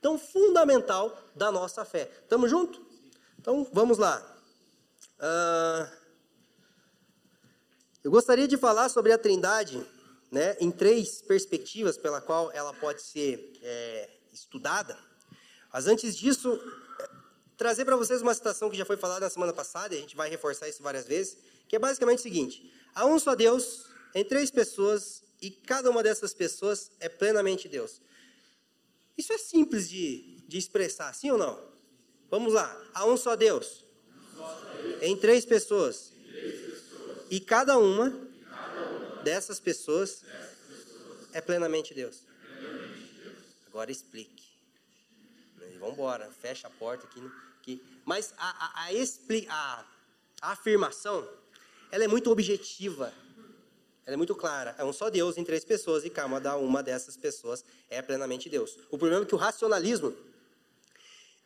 tão 0.02 0.18
fundamental 0.18 1.16
da 1.36 1.52
nossa 1.52 1.86
fé. 1.86 2.10
Estamos 2.24 2.50
juntos? 2.50 2.82
Então 3.40 3.68
vamos 3.72 4.00
lá. 4.00 4.20
Uh, 5.20 5.88
eu 8.04 8.10
gostaria 8.10 8.48
de 8.48 8.58
falar 8.58 8.90
sobre 8.90 9.12
a 9.12 9.20
Trindade 9.20 9.86
né, 10.32 10.58
em 10.60 10.72
três 10.72 11.22
perspectivas 11.22 11.96
pela 11.96 12.20
qual 12.20 12.52
ela 12.54 12.74
pode 12.74 13.04
ser 13.04 13.54
é, 13.62 14.10
estudada. 14.32 15.13
Mas 15.74 15.88
antes 15.88 16.16
disso, 16.16 16.62
trazer 17.58 17.84
para 17.84 17.96
vocês 17.96 18.22
uma 18.22 18.36
citação 18.36 18.70
que 18.70 18.78
já 18.78 18.86
foi 18.86 18.96
falada 18.96 19.22
na 19.22 19.30
semana 19.32 19.52
passada, 19.52 19.96
e 19.96 19.98
a 19.98 20.02
gente 20.02 20.16
vai 20.16 20.30
reforçar 20.30 20.70
isso 20.70 20.84
várias 20.84 21.08
vezes, 21.08 21.36
que 21.68 21.76
é 21.76 21.80
basicamente 21.80 22.20
o 22.20 22.22
seguinte: 22.22 22.72
há 22.94 23.08
um 23.08 23.18
só 23.18 23.34
Deus 23.34 23.88
em 24.14 24.24
três 24.24 24.52
pessoas 24.52 25.24
e 25.42 25.50
cada 25.50 25.90
uma 25.90 26.04
dessas 26.04 26.32
pessoas 26.32 26.92
é 27.00 27.10
plenamente 27.10 27.68
Deus. 27.68 28.00
Isso 29.18 29.34
é 29.34 29.38
simples 29.40 29.90
de, 29.90 30.44
de 30.48 30.60
expressar, 30.60 31.12
sim 31.14 31.32
ou 31.32 31.40
não? 31.40 31.60
Vamos 32.30 32.54
lá. 32.54 32.70
Há 32.94 33.06
um 33.06 33.18
só 33.18 33.36
Deus, 33.36 33.84
em 35.02 35.18
três 35.18 35.44
pessoas. 35.44 36.14
E 37.32 37.40
cada 37.40 37.80
uma 37.80 38.12
dessas 39.24 39.60
pessoas 39.60 40.24
é 41.32 41.42
plenamente 41.42 41.96
Deus. 41.96 42.22
Agora 43.68 43.92
explique 43.92 44.43
vamos 45.84 45.98
embora, 45.98 46.32
fecha 46.32 46.68
a 46.68 46.70
porta 46.70 47.06
aqui. 47.06 47.22
aqui. 47.60 47.84
Mas 48.06 48.34
a, 48.38 48.66
a, 48.66 48.84
a, 48.86 48.94
expli, 48.94 49.46
a, 49.50 49.86
a 50.42 50.52
afirmação, 50.52 51.28
ela 51.92 52.04
é 52.04 52.08
muito 52.08 52.32
objetiva. 52.32 53.14
Ela 54.06 54.16
é 54.16 54.18
muito 54.18 54.36
clara. 54.36 54.76
É 54.78 54.84
um 54.84 54.94
só 54.94 55.10
Deus 55.10 55.38
em 55.38 55.44
três 55.44 55.64
pessoas 55.64 56.04
e 56.04 56.10
cada 56.10 56.58
uma 56.58 56.82
dessas 56.82 57.16
pessoas 57.18 57.64
é 57.90 58.02
plenamente 58.02 58.50
Deus. 58.50 58.78
O 58.90 58.98
problema 58.98 59.24
é 59.24 59.26
que 59.26 59.36
o 59.36 59.38
racionalismo, 59.38 60.16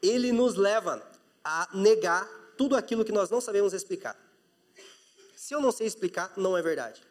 ele 0.02 0.32
nos 0.32 0.56
leva 0.56 1.06
a 1.44 1.70
negar 1.74 2.28
tudo 2.58 2.76
aquilo 2.76 3.06
que 3.06 3.12
nós 3.12 3.30
não 3.30 3.42
sabemos 3.42 3.74
explicar. 3.74 4.18
Se 5.36 5.54
eu 5.54 5.62
não 5.62 5.72
sei 5.72 5.88
explicar, 5.88 6.34
não 6.36 6.58
é 6.58 6.62
verdade. 6.62 7.02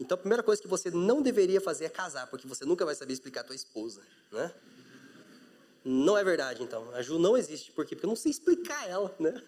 Então, 0.00 0.16
a 0.16 0.18
primeira 0.18 0.42
coisa 0.42 0.60
que 0.60 0.66
você 0.66 0.90
não 0.90 1.22
deveria 1.22 1.60
fazer 1.60 1.84
é 1.84 1.88
casar, 1.88 2.26
porque 2.26 2.48
você 2.48 2.64
nunca 2.64 2.84
vai 2.84 2.94
saber 2.94 3.12
explicar 3.12 3.42
a 3.42 3.44
tua 3.44 3.54
esposa, 3.54 4.02
né? 4.32 4.52
Não 5.84 6.16
é 6.16 6.24
verdade, 6.24 6.62
então. 6.62 6.90
A 6.94 7.02
Ju 7.02 7.18
não 7.18 7.36
existe. 7.36 7.70
Por 7.70 7.84
quê? 7.84 7.94
Porque 7.94 8.06
eu 8.06 8.08
não 8.08 8.16
sei 8.16 8.30
explicar 8.30 8.88
ela, 8.88 9.14
né? 9.20 9.42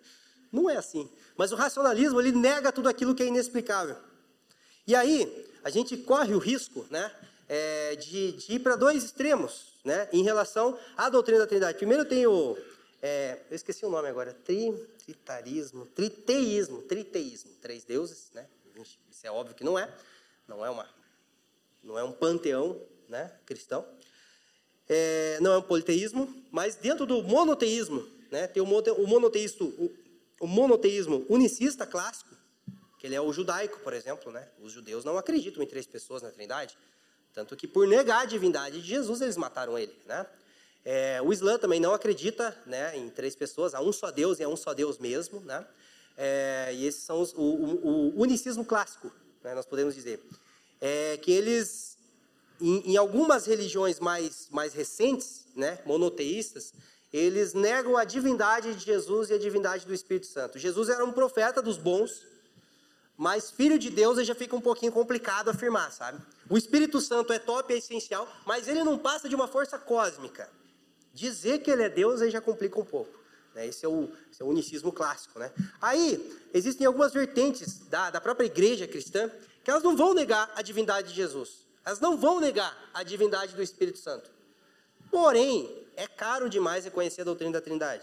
Não 0.53 0.69
é 0.69 0.77
assim. 0.77 1.11
Mas 1.37 1.51
o 1.51 1.57
racionalismo, 1.57 2.21
ele 2.21 2.33
nega 2.33 2.71
tudo 2.71 2.89
aquilo 2.89 3.15
que 3.15 3.23
é 3.23 3.27
inexplicável. 3.27 3.97
E 4.87 4.95
aí, 4.95 5.51
a 5.65 5.71
gente 5.71 5.97
corre 5.97 6.35
o 6.35 6.39
risco, 6.39 6.87
né? 6.91 7.11
É, 7.49 7.97
de, 7.97 8.33
de, 8.33 8.53
ir 8.55 8.59
para 8.59 8.77
dois 8.77 9.03
extremos, 9.03 9.73
né? 9.83 10.09
Em 10.13 10.23
relação 10.23 10.79
à 10.97 11.09
doutrina 11.09 11.41
da 11.41 11.47
Trindade. 11.47 11.79
Primeiro 11.79 12.05
tem 12.05 12.27
o... 12.27 12.57
É, 13.01 13.41
eu 13.51 13.57
esqueci 13.57 13.87
o 13.87 13.91
nome 13.91 14.09
agora. 14.09 14.35
Tri, 14.35 14.73
tritarismo, 15.05 15.87
triteísmo, 15.87 16.83
triteísmo. 16.83 17.53
Três 17.63 17.85
deuses, 17.85 18.31
né? 18.35 18.47
Isso 19.11 19.27
é 19.27 19.31
óbvio 19.31 19.57
que 19.57 19.65
não 19.65 19.79
é. 19.79 19.91
Não 20.47 20.65
é 20.65 20.69
uma... 20.69 20.87
Não 21.83 21.99
é 21.99 22.05
um 22.05 22.13
panteão, 22.13 22.81
né? 23.09 23.33
Cristão 23.47 23.87
é, 24.89 25.39
não 25.41 25.53
é 25.53 25.59
um 25.59 25.63
politeísmo, 25.63 26.33
mas 26.51 26.77
dentro 26.77 27.07
do 27.07 27.23
monoteísmo, 27.23 28.07
né, 28.31 28.47
tem 28.47 28.63
o, 28.63 28.67
o, 28.67 29.07
monoteísmo, 29.07 29.67
o, 29.79 29.93
o, 30.41 30.47
monoteísmo 30.47 31.27
unicista 31.29 31.87
clássico, 31.87 32.35
que 32.99 33.07
ele 33.07 33.15
é 33.15 33.21
o 33.21 33.33
judaico, 33.33 33.81
por 33.81 33.93
exemplo. 33.93 34.33
Né? 34.33 34.47
Os 34.61 34.73
judeus 34.73 35.05
não 35.05 35.19
acreditam 35.19 35.63
em 35.63 35.67
três 35.67 35.87
pessoas 35.87 36.23
na 36.23 36.31
Trindade, 36.31 36.77
tanto 37.35 37.57
que 37.57 37.67
por 37.67 37.87
negar 37.87 38.23
a 38.23 38.25
divindade 38.25 38.81
de 38.81 38.89
Jesus, 38.89 39.21
eles 39.21 39.37
mataram 39.37 39.79
ele. 39.79 39.95
Né? 40.07 40.27
É, 40.85 41.21
o 41.21 41.33
Islã 41.33 41.59
também 41.59 41.81
não 41.81 41.93
acredita 41.93 42.57
né, 42.65 42.97
em 42.97 43.11
três 43.11 43.35
pessoas, 43.35 43.75
há 43.75 43.81
um 43.81 43.93
só 43.93 44.11
Deus 44.11 44.39
e 44.39 44.43
é 44.43 44.49
um 44.49 44.57
só 44.57 44.73
Deus 44.73 44.99
mesmo. 44.99 45.41
Né? 45.41 45.67
É, 46.17 46.71
e 46.73 46.87
esses 46.87 47.03
são 47.03 47.21
os, 47.21 47.33
o, 47.35 47.41
o, 47.41 48.17
o 48.17 48.23
unicismo 48.23 48.65
clássico, 48.65 49.13
né, 49.43 49.55
nós 49.55 49.67
podemos 49.67 49.95
dizer. 49.95 50.21
É, 50.81 51.17
que 51.17 51.33
eles 51.33 51.96
em, 52.61 52.93
em, 52.93 52.97
algumas 52.97 53.47
religiões 53.47 54.01
mais, 54.01 54.49
mais 54.51 54.73
recentes, 54.73 55.47
né, 55.55 55.79
monoteístas, 55.85 56.73
eles 57.13 57.55
negam 57.55 57.97
a 57.97 58.05
divindade 58.05 58.75
de 58.75 58.85
Jesus 58.85 59.31
e 59.31 59.35
a 59.35 59.39
divindade 59.39 59.87
do 59.87 59.95
Espírito 59.95 60.27
Santo. 60.27 60.59
Jesus 60.59 60.89
era 60.89 61.05
um 61.05 61.13
profeta 61.13 61.63
dos 61.63 61.79
bons, 61.79 62.27
mas 63.17 63.51
filho 63.51 63.79
de 63.79 63.91
Deus 63.91 64.25
já 64.27 64.35
fica 64.35 64.55
um 64.55 64.61
pouquinho 64.61 64.93
complicado 64.93 65.49
afirmar, 65.49 65.91
sabe? 65.93 66.21
O 66.51 66.59
Espírito 66.59 67.01
Santo 67.01 67.33
é 67.33 67.39
top, 67.39 67.73
é 67.73 67.79
essencial, 67.79 68.29
mas 68.45 68.69
ele 68.69 68.85
não 68.85 68.99
passa 68.99 69.29
de 69.29 69.35
uma 69.35 69.49
força 69.49 69.79
cósmica. 69.79 70.51
Dizer 71.15 71.61
que 71.61 71.71
ele 71.71 71.83
é 71.83 71.89
Deus 71.89 72.21
aí 72.21 72.31
já 72.31 72.41
complica 72.41 72.79
um 72.79 72.85
pouco. 72.85 73.19
Né? 73.55 73.67
Esse, 73.67 73.87
é 73.87 73.89
o, 73.89 74.11
esse 74.31 74.43
é 74.43 74.45
o 74.45 74.49
unicismo 74.49 74.93
clássico. 74.93 75.39
Né? 75.39 75.51
Aí, 75.81 76.39
existem 76.53 76.87
algumas 76.87 77.15
vertentes 77.15 77.79
da, 77.89 78.11
da 78.11 78.21
própria 78.21 78.45
igreja 78.45 78.87
cristã 78.87 79.31
que 79.65 79.71
elas 79.71 79.83
não 79.83 79.97
vão 79.97 80.13
negar 80.13 80.53
a 80.55 80.63
divindade 80.63 81.09
de 81.09 81.15
Jesus. 81.15 81.66
Elas 81.87 82.01
não 82.01 82.17
vão 82.17 82.41
negar 82.41 82.77
a 82.93 83.05
divindade 83.05 83.55
do 83.55 83.63
Espírito 83.63 83.99
Santo. 83.99 84.29
Porém, 85.09 85.87
é 85.95 86.09
caro 86.09 86.51
demais 86.51 86.85
reconhecer 86.85 87.21
a 87.21 87.25
doutrina 87.25 87.53
da 87.53 87.61
Trindade. 87.61 88.03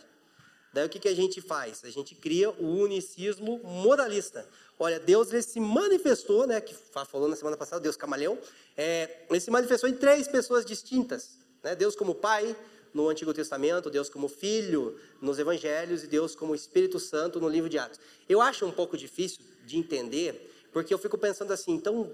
Daí 0.72 0.86
o 0.86 0.90
que, 0.90 1.00
que 1.00 1.10
a 1.10 1.16
gente 1.16 1.42
faz? 1.42 1.84
A 1.84 1.90
gente 1.90 2.16
cria 2.16 2.50
o 2.50 2.82
unicismo 2.82 3.60
modalista. 3.62 4.48
Olha, 4.80 5.02
Deus 5.02 5.34
ele 5.34 5.44
se 5.44 5.60
manifestou, 5.60 6.48
né, 6.48 6.62
que 6.62 6.74
falou 6.74 7.28
na 7.28 7.36
semana 7.36 7.58
passada, 7.58 7.82
Deus 7.82 7.98
camaleão, 7.98 8.40
é, 8.76 9.26
ele 9.30 9.40
se 9.42 9.52
manifestou 9.52 9.90
em 9.90 9.94
três 9.94 10.30
pessoas 10.30 10.66
distintas. 10.66 11.38
Né? 11.62 11.76
Deus 11.76 11.94
como 11.94 12.16
Pai 12.16 12.56
no 12.94 13.10
Antigo 13.10 13.34
Testamento, 13.34 13.90
Deus 13.90 14.10
como 14.10 14.30
Filho 14.30 14.98
nos 15.22 15.38
Evangelhos 15.40 16.04
e 16.04 16.08
Deus 16.08 16.36
como 16.36 16.56
Espírito 16.56 17.00
Santo 17.00 17.40
no 17.40 17.50
livro 17.50 17.70
de 17.70 17.78
Atos. 17.78 18.00
Eu 18.30 18.40
acho 18.40 18.66
um 18.66 18.72
pouco 18.72 18.98
difícil 18.98 19.42
de 19.66 19.78
entender, 19.78 20.70
porque 20.72 20.94
eu 20.94 20.98
fico 20.98 21.18
pensando 21.18 21.52
assim, 21.52 21.74
então 21.74 22.12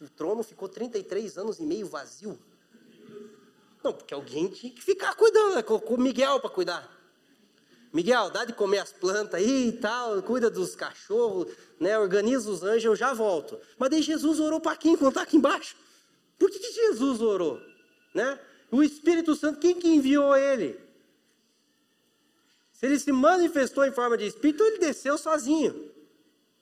o 0.00 0.08
trono 0.08 0.42
ficou 0.42 0.68
33 0.68 1.36
anos 1.38 1.58
e 1.58 1.62
meio 1.62 1.86
vazio. 1.86 2.38
Não, 3.82 3.92
porque 3.92 4.14
alguém 4.14 4.48
tinha 4.48 4.72
que 4.72 4.82
ficar 4.82 5.14
cuidando, 5.14 5.54
né? 5.54 5.62
com 5.62 5.96
Miguel 5.96 6.40
para 6.40 6.50
cuidar. 6.50 7.00
Miguel, 7.92 8.30
dá 8.30 8.44
de 8.44 8.52
comer 8.52 8.78
as 8.78 8.92
plantas 8.92 9.34
aí 9.34 9.68
e 9.68 9.72
tal, 9.72 10.22
cuida 10.22 10.48
dos 10.48 10.76
cachorros, 10.76 11.52
né? 11.78 11.98
organiza 11.98 12.48
os 12.50 12.62
anjos, 12.62 12.84
eu 12.84 12.96
já 12.96 13.12
volto. 13.12 13.58
Mas 13.78 13.90
daí 13.90 14.02
Jesus 14.02 14.38
orou 14.38 14.60
para 14.60 14.76
quem 14.76 14.96
quando 14.96 15.10
está 15.10 15.22
aqui 15.22 15.36
embaixo? 15.36 15.76
Por 16.38 16.50
que, 16.50 16.58
que 16.58 16.72
Jesus 16.72 17.20
orou? 17.20 17.60
Né? 18.14 18.38
O 18.70 18.82
Espírito 18.82 19.34
Santo, 19.34 19.58
quem 19.58 19.74
que 19.74 19.88
enviou 19.88 20.36
ele? 20.36 20.78
Se 22.72 22.86
ele 22.86 22.98
se 22.98 23.12
manifestou 23.12 23.84
em 23.84 23.92
forma 23.92 24.16
de 24.16 24.26
Espírito, 24.26 24.62
ele 24.62 24.78
desceu 24.78 25.18
sozinho. 25.18 25.90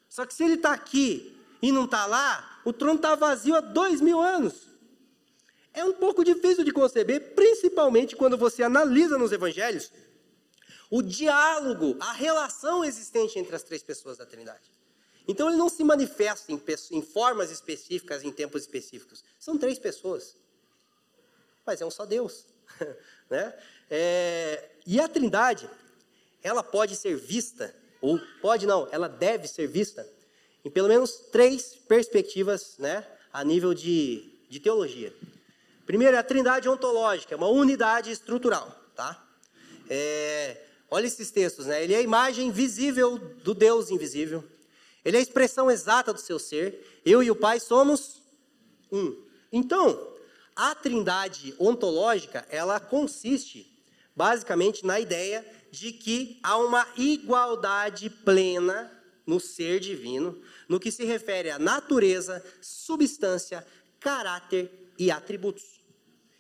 Só 0.08 0.24
que 0.24 0.34
se 0.34 0.42
ele 0.42 0.54
está 0.54 0.72
aqui 0.72 1.36
e 1.60 1.70
não 1.70 1.84
está 1.84 2.06
lá, 2.06 2.57
o 2.68 2.72
trono 2.72 2.96
está 2.96 3.14
vazio 3.14 3.54
há 3.54 3.60
dois 3.60 4.00
mil 4.00 4.20
anos. 4.20 4.68
É 5.72 5.82
um 5.84 5.94
pouco 5.94 6.22
difícil 6.22 6.64
de 6.64 6.72
conceber, 6.72 7.34
principalmente 7.34 8.14
quando 8.14 8.36
você 8.36 8.62
analisa 8.62 9.16
nos 9.16 9.32
evangelhos 9.32 9.90
o 10.90 11.02
diálogo, 11.02 11.96
a 12.00 12.12
relação 12.12 12.84
existente 12.84 13.38
entre 13.38 13.54
as 13.54 13.62
três 13.62 13.82
pessoas 13.82 14.18
da 14.18 14.26
Trindade. 14.26 14.70
Então 15.26 15.48
ele 15.48 15.56
não 15.56 15.68
se 15.68 15.84
manifesta 15.84 16.50
em, 16.52 16.60
em 16.90 17.02
formas 17.02 17.50
específicas, 17.50 18.22
em 18.22 18.32
tempos 18.32 18.62
específicos. 18.62 19.22
São 19.38 19.56
três 19.56 19.78
pessoas. 19.78 20.36
Mas 21.66 21.80
é 21.80 21.86
um 21.86 21.90
só 21.90 22.04
Deus. 22.04 22.46
né? 23.28 23.54
É, 23.90 24.70
e 24.86 24.98
a 24.98 25.08
Trindade, 25.08 25.68
ela 26.42 26.62
pode 26.62 26.96
ser 26.96 27.16
vista, 27.16 27.74
ou 28.00 28.18
pode 28.40 28.66
não, 28.66 28.88
ela 28.90 29.08
deve 29.08 29.46
ser 29.46 29.66
vista 29.66 30.06
em 30.68 30.70
pelo 30.70 30.86
menos 30.86 31.12
três 31.32 31.74
perspectivas 31.88 32.76
né, 32.78 33.04
a 33.32 33.42
nível 33.42 33.72
de, 33.72 34.30
de 34.50 34.60
teologia. 34.60 35.14
Primeiro 35.86 36.14
é 36.14 36.18
a 36.18 36.22
trindade 36.22 36.68
ontológica, 36.68 37.34
é 37.34 37.38
uma 37.38 37.48
unidade 37.48 38.10
estrutural, 38.10 38.70
tá? 38.94 39.26
É, 39.88 40.62
olha 40.90 41.06
esses 41.06 41.30
textos, 41.30 41.64
né? 41.64 41.82
Ele 41.82 41.94
é 41.94 41.96
a 41.96 42.02
imagem 42.02 42.50
visível 42.50 43.16
do 43.42 43.54
Deus 43.54 43.90
invisível. 43.90 44.44
Ele 45.02 45.16
é 45.16 45.20
a 45.20 45.22
expressão 45.22 45.70
exata 45.70 46.12
do 46.12 46.20
seu 46.20 46.38
ser. 46.38 47.00
Eu 47.02 47.22
e 47.22 47.30
o 47.30 47.36
Pai 47.36 47.58
somos 47.58 48.20
um. 48.92 49.16
Então, 49.50 50.12
a 50.54 50.74
trindade 50.74 51.54
ontológica, 51.58 52.46
ela 52.50 52.78
consiste 52.78 53.66
basicamente 54.14 54.84
na 54.84 55.00
ideia 55.00 55.42
de 55.70 55.92
que 55.92 56.38
há 56.42 56.58
uma 56.58 56.86
igualdade 56.98 58.10
plena 58.10 58.97
no 59.28 59.38
ser 59.38 59.78
divino, 59.78 60.40
no 60.66 60.80
que 60.80 60.90
se 60.90 61.04
refere 61.04 61.50
à 61.50 61.58
natureza, 61.58 62.42
substância, 62.62 63.64
caráter 64.00 64.70
e 64.98 65.10
atributos. 65.10 65.82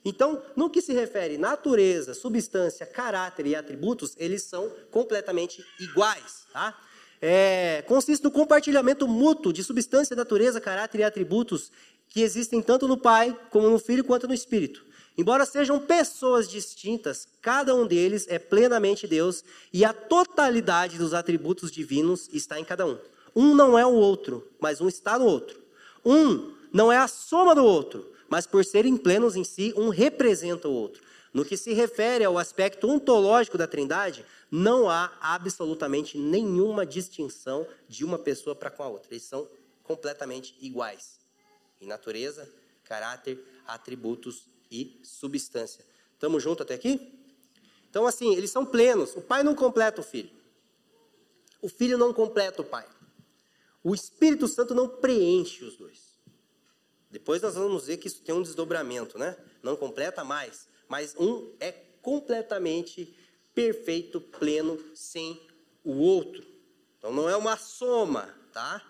Então, 0.02 0.42
no 0.56 0.70
que 0.70 0.80
se 0.80 0.94
refere 0.94 1.36
natureza, 1.36 2.14
substância, 2.14 2.86
caráter 2.86 3.46
e 3.46 3.54
atributos, 3.54 4.14
eles 4.16 4.42
são 4.44 4.72
completamente 4.90 5.62
iguais. 5.78 6.46
Tá? 6.50 6.80
É, 7.20 7.84
consiste 7.86 8.24
no 8.24 8.30
compartilhamento 8.30 9.06
mútuo 9.06 9.52
de 9.52 9.62
substância, 9.62 10.16
natureza, 10.16 10.58
caráter 10.58 11.00
e 11.00 11.04
atributos 11.04 11.70
que 12.08 12.22
existem 12.22 12.62
tanto 12.62 12.88
no 12.88 12.96
Pai, 12.96 13.38
como 13.50 13.68
no 13.68 13.78
Filho, 13.78 14.02
quanto 14.02 14.26
no 14.26 14.32
Espírito. 14.32 14.82
Embora 15.18 15.44
sejam 15.44 15.80
pessoas 15.80 16.48
distintas, 16.48 17.26
cada 17.42 17.74
um 17.74 17.84
deles 17.84 18.24
é 18.28 18.38
plenamente 18.38 19.04
Deus 19.08 19.42
e 19.72 19.84
a 19.84 19.92
totalidade 19.92 20.96
dos 20.96 21.12
atributos 21.12 21.72
divinos 21.72 22.28
está 22.32 22.60
em 22.60 22.64
cada 22.64 22.86
um. 22.86 22.96
Um 23.34 23.52
não 23.52 23.76
é 23.76 23.84
o 23.84 23.92
outro, 23.92 24.48
mas 24.60 24.80
um 24.80 24.86
está 24.86 25.18
no 25.18 25.24
outro. 25.24 25.60
Um 26.04 26.54
não 26.72 26.92
é 26.92 26.98
a 26.98 27.08
soma 27.08 27.52
do 27.52 27.64
outro, 27.64 28.08
mas 28.28 28.46
por 28.46 28.64
serem 28.64 28.96
plenos 28.96 29.34
em 29.34 29.42
si, 29.42 29.74
um 29.76 29.88
representa 29.88 30.68
o 30.68 30.72
outro. 30.72 31.02
No 31.34 31.44
que 31.44 31.56
se 31.56 31.72
refere 31.72 32.24
ao 32.24 32.38
aspecto 32.38 32.88
ontológico 32.88 33.58
da 33.58 33.66
Trindade, 33.66 34.24
não 34.48 34.88
há 34.88 35.12
absolutamente 35.20 36.16
nenhuma 36.16 36.86
distinção 36.86 37.66
de 37.88 38.04
uma 38.04 38.20
pessoa 38.20 38.54
para 38.54 38.70
com 38.70 38.84
a 38.84 38.88
outra. 38.88 39.12
Eles 39.12 39.24
são 39.24 39.48
completamente 39.82 40.54
iguais 40.60 41.18
em 41.80 41.88
natureza, 41.88 42.48
caráter, 42.84 43.38
atributos 43.66 44.46
e 44.70 45.00
substância. 45.02 45.84
Estamos 46.14 46.42
juntos 46.42 46.62
até 46.62 46.74
aqui? 46.74 47.12
Então, 47.88 48.06
assim, 48.06 48.34
eles 48.34 48.50
são 48.50 48.66
plenos. 48.66 49.16
O 49.16 49.20
pai 49.20 49.42
não 49.42 49.54
completa 49.54 50.00
o 50.00 50.04
filho. 50.04 50.30
O 51.60 51.68
filho 51.68 51.96
não 51.96 52.12
completa 52.12 52.62
o 52.62 52.64
pai. 52.64 52.86
O 53.82 53.94
Espírito 53.94 54.46
Santo 54.46 54.74
não 54.74 54.88
preenche 54.88 55.64
os 55.64 55.76
dois. 55.76 56.18
Depois 57.10 57.40
nós 57.40 57.54
vamos 57.54 57.86
ver 57.86 57.96
que 57.96 58.06
isso 58.06 58.22
tem 58.22 58.34
um 58.34 58.42
desdobramento, 58.42 59.18
né? 59.18 59.36
Não 59.62 59.76
completa 59.76 60.22
mais. 60.22 60.68
Mas 60.88 61.14
um 61.18 61.54
é 61.58 61.72
completamente 62.02 63.16
perfeito, 63.54 64.20
pleno, 64.20 64.78
sem 64.94 65.40
o 65.82 65.92
outro. 65.94 66.46
Então 66.98 67.12
não 67.12 67.28
é 67.28 67.36
uma 67.36 67.56
soma, 67.56 68.34
tá? 68.52 68.82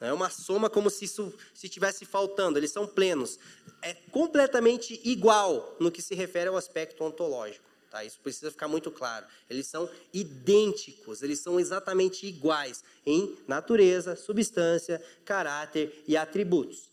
É 0.00 0.12
uma 0.12 0.30
soma 0.30 0.70
como 0.70 0.88
se 0.88 1.04
isso 1.04 1.32
se 1.52 1.66
estivesse 1.66 2.06
faltando, 2.06 2.58
eles 2.58 2.70
são 2.70 2.86
plenos. 2.86 3.38
É 3.82 3.94
completamente 4.10 4.98
igual 5.04 5.76
no 5.78 5.90
que 5.90 6.00
se 6.00 6.14
refere 6.14 6.48
ao 6.48 6.56
aspecto 6.56 7.04
ontológico. 7.04 7.68
Tá? 7.90 8.04
Isso 8.04 8.18
precisa 8.22 8.50
ficar 8.50 8.68
muito 8.68 8.90
claro. 8.90 9.26
Eles 9.48 9.66
são 9.66 9.90
idênticos, 10.12 11.22
eles 11.22 11.40
são 11.40 11.58
exatamente 11.58 12.26
iguais 12.26 12.84
em 13.04 13.36
natureza, 13.48 14.16
substância, 14.16 15.02
caráter 15.24 16.02
e 16.06 16.16
atributos. 16.16 16.88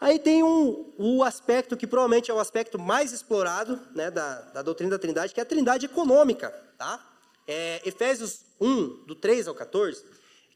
Aí 0.00 0.18
tem 0.18 0.42
um, 0.42 0.92
o 0.98 1.22
aspecto 1.22 1.76
que 1.76 1.86
provavelmente 1.86 2.28
é 2.28 2.34
o 2.34 2.40
aspecto 2.40 2.76
mais 2.76 3.12
explorado 3.12 3.78
né, 3.94 4.10
da, 4.10 4.40
da 4.40 4.62
doutrina 4.62 4.90
da 4.90 4.98
Trindade, 4.98 5.32
que 5.32 5.38
é 5.38 5.44
a 5.44 5.46
Trindade 5.46 5.86
econômica. 5.86 6.50
Tá? 6.76 7.08
É, 7.46 7.80
Efésios 7.84 8.40
1, 8.60 9.04
do 9.04 9.14
3 9.14 9.46
ao 9.46 9.54
14, 9.54 10.04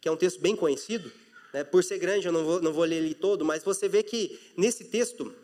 que 0.01 0.09
é 0.09 0.11
um 0.11 0.17
texto 0.17 0.41
bem 0.41 0.57
conhecido, 0.57 1.13
né? 1.57 1.65
Por 1.65 1.83
ser 1.83 1.99
grande, 1.99 2.27
eu 2.27 2.33
não 2.33 2.45
vou, 2.45 2.61
não 2.61 2.71
vou 2.71 2.85
ler 2.85 2.97
ele 2.97 3.15
todo, 3.15 3.43
mas 3.43 3.65
você 3.65 3.89
vê 3.89 4.03
que 4.03 4.39
nesse 4.59 4.85
texto, 4.85 5.35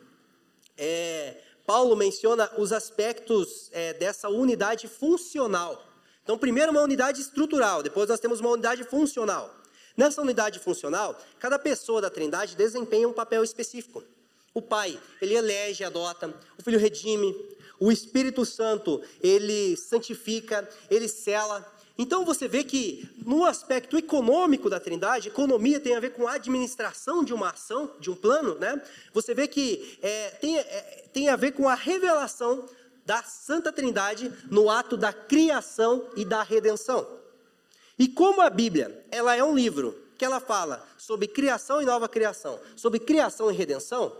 é, 0.77 1.37
Paulo 1.65 1.95
menciona 1.95 2.51
os 2.55 2.71
aspectos 2.71 3.71
é, 3.71 3.93
dessa 3.93 4.29
unidade 4.29 4.87
funcional. 4.87 5.83
Então, 6.21 6.37
primeiro 6.37 6.71
uma 6.71 6.81
unidade 6.81 7.19
estrutural, 7.19 7.81
depois 7.81 8.07
nós 8.07 8.19
temos 8.19 8.39
uma 8.39 8.51
unidade 8.51 8.83
funcional. 8.83 9.55
Nessa 9.97 10.21
unidade 10.21 10.59
funcional, 10.59 11.19
cada 11.39 11.57
pessoa 11.57 11.99
da 11.99 12.11
Trindade 12.11 12.55
desempenha 12.55 13.07
um 13.07 13.13
papel 13.13 13.43
específico. 13.43 14.03
O 14.53 14.61
Pai, 14.61 14.99
ele 15.19 15.33
elege, 15.33 15.83
adota, 15.83 16.31
o 16.59 16.61
Filho 16.61 16.77
redime, 16.77 17.35
o 17.79 17.91
Espírito 17.91 18.45
Santo, 18.45 19.01
ele 19.19 19.75
santifica, 19.75 20.69
ele 20.91 21.07
cela, 21.07 21.72
então 21.97 22.25
você 22.25 22.47
vê 22.47 22.63
que 22.63 23.07
no 23.23 23.45
aspecto 23.45 23.97
econômico 23.97 24.69
da 24.69 24.79
Trindade, 24.79 25.27
economia 25.27 25.79
tem 25.79 25.95
a 25.95 25.99
ver 25.99 26.11
com 26.11 26.27
a 26.27 26.33
administração 26.33 27.23
de 27.23 27.33
uma 27.33 27.51
ação, 27.51 27.91
de 27.99 28.09
um 28.09 28.15
plano, 28.15 28.55
né? 28.55 28.81
Você 29.13 29.33
vê 29.35 29.47
que 29.47 29.97
é, 30.01 30.29
tem, 30.31 30.57
é, 30.57 31.05
tem 31.13 31.29
a 31.29 31.35
ver 31.35 31.51
com 31.51 31.69
a 31.69 31.75
revelação 31.75 32.67
da 33.05 33.21
Santa 33.21 33.71
Trindade 33.71 34.31
no 34.49 34.69
ato 34.69 34.97
da 34.97 35.13
criação 35.13 36.09
e 36.15 36.25
da 36.25 36.41
redenção. 36.41 37.07
E 37.99 38.07
como 38.07 38.41
a 38.41 38.49
Bíblia, 38.49 39.05
ela 39.11 39.35
é 39.35 39.43
um 39.43 39.55
livro 39.55 39.95
que 40.17 40.25
ela 40.25 40.39
fala 40.39 40.83
sobre 40.97 41.27
criação 41.27 41.81
e 41.81 41.85
nova 41.85 42.09
criação, 42.09 42.59
sobre 42.75 42.99
criação 42.99 43.51
e 43.51 43.55
redenção, 43.55 44.15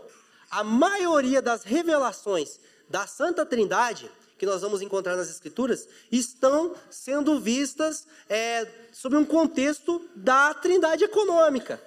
a 0.48 0.62
maioria 0.62 1.42
das 1.42 1.64
revelações 1.64 2.60
da 2.88 3.06
Santa 3.06 3.44
Trindade 3.44 4.08
que 4.38 4.46
nós 4.46 4.62
vamos 4.62 4.82
encontrar 4.82 5.16
nas 5.16 5.30
Escrituras 5.30 5.88
estão 6.10 6.74
sendo 6.90 7.38
vistas 7.40 8.06
é, 8.28 8.66
sob 8.92 9.16
um 9.16 9.24
contexto 9.24 10.00
da 10.14 10.52
trindade 10.54 11.04
econômica. 11.04 11.80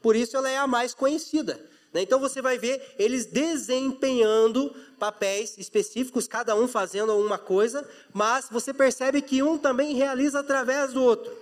Por 0.00 0.16
isso 0.16 0.36
ela 0.36 0.50
é 0.50 0.58
a 0.58 0.66
mais 0.66 0.94
conhecida. 0.94 1.60
Né? 1.92 2.02
Então 2.02 2.18
você 2.18 2.42
vai 2.42 2.58
ver 2.58 2.94
eles 2.98 3.26
desempenhando 3.26 4.74
papéis 4.98 5.56
específicos, 5.58 6.26
cada 6.26 6.54
um 6.56 6.66
fazendo 6.66 7.12
alguma 7.12 7.38
coisa, 7.38 7.88
mas 8.12 8.48
você 8.50 8.72
percebe 8.72 9.22
que 9.22 9.42
um 9.42 9.58
também 9.58 9.94
realiza 9.94 10.40
através 10.40 10.92
do 10.92 11.02
outro. 11.02 11.36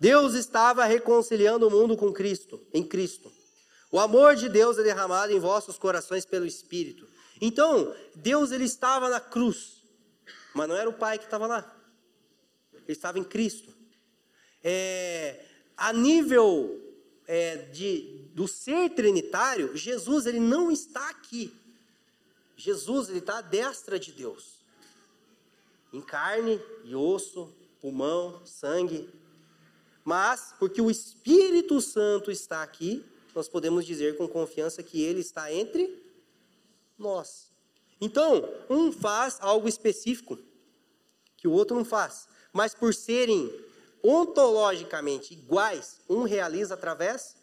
Deus 0.00 0.34
estava 0.34 0.84
reconciliando 0.84 1.66
o 1.66 1.70
mundo 1.70 1.96
com 1.96 2.12
Cristo, 2.12 2.60
em 2.72 2.84
Cristo. 2.84 3.30
O 3.90 3.98
amor 3.98 4.36
de 4.36 4.48
Deus 4.48 4.78
é 4.78 4.82
derramado 4.82 5.32
em 5.32 5.40
vossos 5.40 5.78
corações 5.78 6.24
pelo 6.24 6.46
Espírito. 6.46 7.06
Então, 7.40 7.94
Deus 8.14 8.50
ele 8.50 8.64
estava 8.64 9.08
na 9.08 9.20
cruz, 9.20 9.82
mas 10.54 10.68
não 10.68 10.76
era 10.76 10.88
o 10.88 10.92
Pai 10.92 11.18
que 11.18 11.24
estava 11.24 11.46
lá. 11.46 11.76
Ele 12.72 12.84
estava 12.88 13.18
em 13.18 13.24
Cristo. 13.24 13.72
É, 14.62 15.44
a 15.76 15.92
nível 15.92 16.80
é, 17.26 17.56
de, 17.56 18.28
do 18.34 18.48
ser 18.48 18.90
trinitário, 18.90 19.76
Jesus 19.76 20.26
ele 20.26 20.40
não 20.40 20.70
está 20.70 21.10
aqui. 21.10 21.54
Jesus 22.56 23.08
ele 23.08 23.18
está 23.18 23.38
à 23.38 23.40
destra 23.40 24.00
de 24.00 24.10
Deus, 24.10 24.58
em 25.92 26.00
carne 26.00 26.60
e 26.82 26.94
osso, 26.94 27.54
pulmão, 27.80 28.44
sangue. 28.44 29.08
Mas 30.04 30.54
porque 30.58 30.80
o 30.80 30.90
Espírito 30.90 31.80
Santo 31.80 32.32
está 32.32 32.64
aqui, 32.64 33.04
nós 33.32 33.48
podemos 33.48 33.86
dizer 33.86 34.16
com 34.16 34.26
confiança 34.26 34.82
que 34.82 35.00
ele 35.00 35.20
está 35.20 35.52
entre 35.52 36.07
nós. 36.98 37.50
Então, 38.00 38.48
um 38.68 38.92
faz 38.92 39.38
algo 39.40 39.68
específico 39.68 40.38
que 41.36 41.46
o 41.46 41.52
outro 41.52 41.76
não 41.76 41.84
faz, 41.84 42.28
mas 42.52 42.74
por 42.74 42.92
serem 42.92 43.52
ontologicamente 44.02 45.34
iguais, 45.34 46.00
um 46.08 46.22
realiza 46.22 46.74
através 46.74 47.36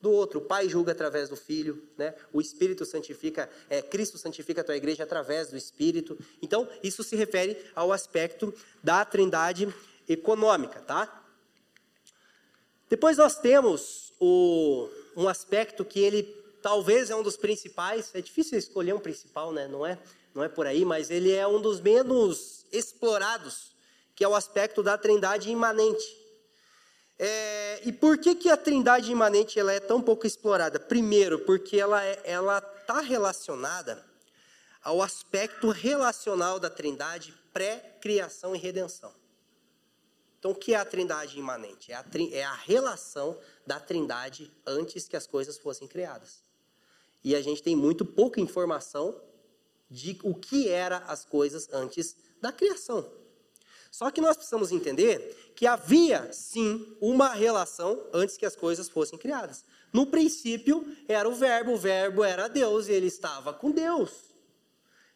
do 0.00 0.10
outro. 0.10 0.38
O 0.38 0.42
Pai 0.42 0.68
julga 0.68 0.92
através 0.92 1.28
do 1.28 1.36
Filho, 1.36 1.82
né? 1.96 2.14
O 2.32 2.40
Espírito 2.40 2.84
santifica, 2.84 3.50
é, 3.68 3.80
Cristo 3.82 4.18
santifica 4.18 4.60
a 4.60 4.64
tua 4.64 4.76
igreja 4.76 5.02
através 5.02 5.50
do 5.50 5.56
Espírito. 5.56 6.18
Então, 6.40 6.68
isso 6.82 7.02
se 7.02 7.16
refere 7.16 7.56
ao 7.74 7.92
aspecto 7.92 8.52
da 8.82 9.04
Trindade 9.04 9.72
econômica, 10.08 10.80
tá? 10.80 11.24
Depois 12.88 13.16
nós 13.16 13.38
temos 13.38 14.12
o, 14.20 14.88
um 15.16 15.28
aspecto 15.28 15.84
que 15.84 15.98
ele 15.98 16.22
talvez 16.62 17.10
é 17.10 17.16
um 17.16 17.22
dos 17.22 17.36
principais, 17.36 18.10
é 18.14 18.20
difícil 18.20 18.58
escolher 18.58 18.94
um 18.94 19.00
principal, 19.00 19.52
né? 19.52 19.68
não, 19.68 19.84
é, 19.84 19.98
não 20.34 20.42
é 20.42 20.48
por 20.48 20.66
aí, 20.66 20.84
mas 20.84 21.10
ele 21.10 21.32
é 21.32 21.46
um 21.46 21.60
dos 21.60 21.80
menos 21.80 22.66
explorados, 22.72 23.74
que 24.14 24.24
é 24.24 24.28
o 24.28 24.34
aspecto 24.34 24.82
da 24.82 24.98
trindade 24.98 25.50
imanente. 25.50 26.04
É, 27.18 27.80
e 27.84 27.92
por 27.92 28.18
que, 28.18 28.34
que 28.34 28.50
a 28.50 28.56
trindade 28.56 29.10
imanente 29.10 29.58
ela 29.58 29.72
é 29.72 29.80
tão 29.80 30.02
pouco 30.02 30.26
explorada? 30.26 30.78
Primeiro, 30.78 31.38
porque 31.40 31.78
ela 31.78 32.04
é, 32.04 32.20
está 32.80 33.00
relacionada 33.00 34.04
ao 34.82 35.02
aspecto 35.02 35.70
relacional 35.70 36.60
da 36.60 36.70
trindade 36.70 37.34
pré-criação 37.52 38.54
e 38.54 38.58
redenção. 38.58 39.12
Então, 40.38 40.50
o 40.50 40.54
que 40.54 40.74
é 40.74 40.76
a 40.76 40.84
trindade 40.84 41.38
imanente? 41.38 41.90
É 41.90 41.96
a, 41.96 42.04
é 42.30 42.44
a 42.44 42.54
relação 42.54 43.36
da 43.66 43.80
trindade 43.80 44.52
antes 44.64 45.08
que 45.08 45.16
as 45.16 45.26
coisas 45.26 45.58
fossem 45.58 45.88
criadas. 45.88 46.45
E 47.26 47.34
a 47.34 47.42
gente 47.42 47.60
tem 47.60 47.74
muito 47.74 48.04
pouca 48.04 48.40
informação 48.40 49.20
de 49.90 50.16
o 50.22 50.32
que 50.32 50.68
era 50.68 50.98
as 51.08 51.24
coisas 51.24 51.68
antes 51.72 52.14
da 52.40 52.52
criação. 52.52 53.04
Só 53.90 54.12
que 54.12 54.20
nós 54.20 54.36
precisamos 54.36 54.70
entender 54.70 55.52
que 55.56 55.66
havia 55.66 56.32
sim 56.32 56.96
uma 57.00 57.30
relação 57.30 58.00
antes 58.12 58.36
que 58.36 58.46
as 58.46 58.54
coisas 58.54 58.88
fossem 58.88 59.18
criadas. 59.18 59.64
No 59.92 60.06
princípio 60.06 60.86
era 61.08 61.28
o 61.28 61.34
verbo, 61.34 61.72
o 61.72 61.76
verbo 61.76 62.22
era 62.22 62.46
Deus 62.46 62.86
e 62.86 62.92
ele 62.92 63.08
estava 63.08 63.52
com 63.52 63.72
Deus. 63.72 64.12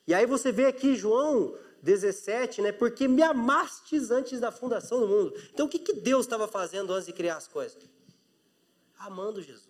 E 0.04 0.12
aí 0.12 0.26
você 0.26 0.50
vê 0.50 0.66
aqui 0.66 0.96
João 0.96 1.56
17, 1.80 2.60
né? 2.60 2.72
Porque 2.72 3.06
me 3.06 3.22
amastes 3.22 4.10
antes 4.10 4.40
da 4.40 4.50
fundação 4.50 4.98
do 4.98 5.06
mundo. 5.06 5.32
Então 5.54 5.66
o 5.66 5.68
que, 5.68 5.78
que 5.78 5.92
Deus 5.92 6.26
estava 6.26 6.48
fazendo 6.48 6.92
antes 6.92 7.06
de 7.06 7.12
criar 7.12 7.36
as 7.36 7.46
coisas? 7.46 7.78
Amando 8.98 9.40
Jesus. 9.40 9.69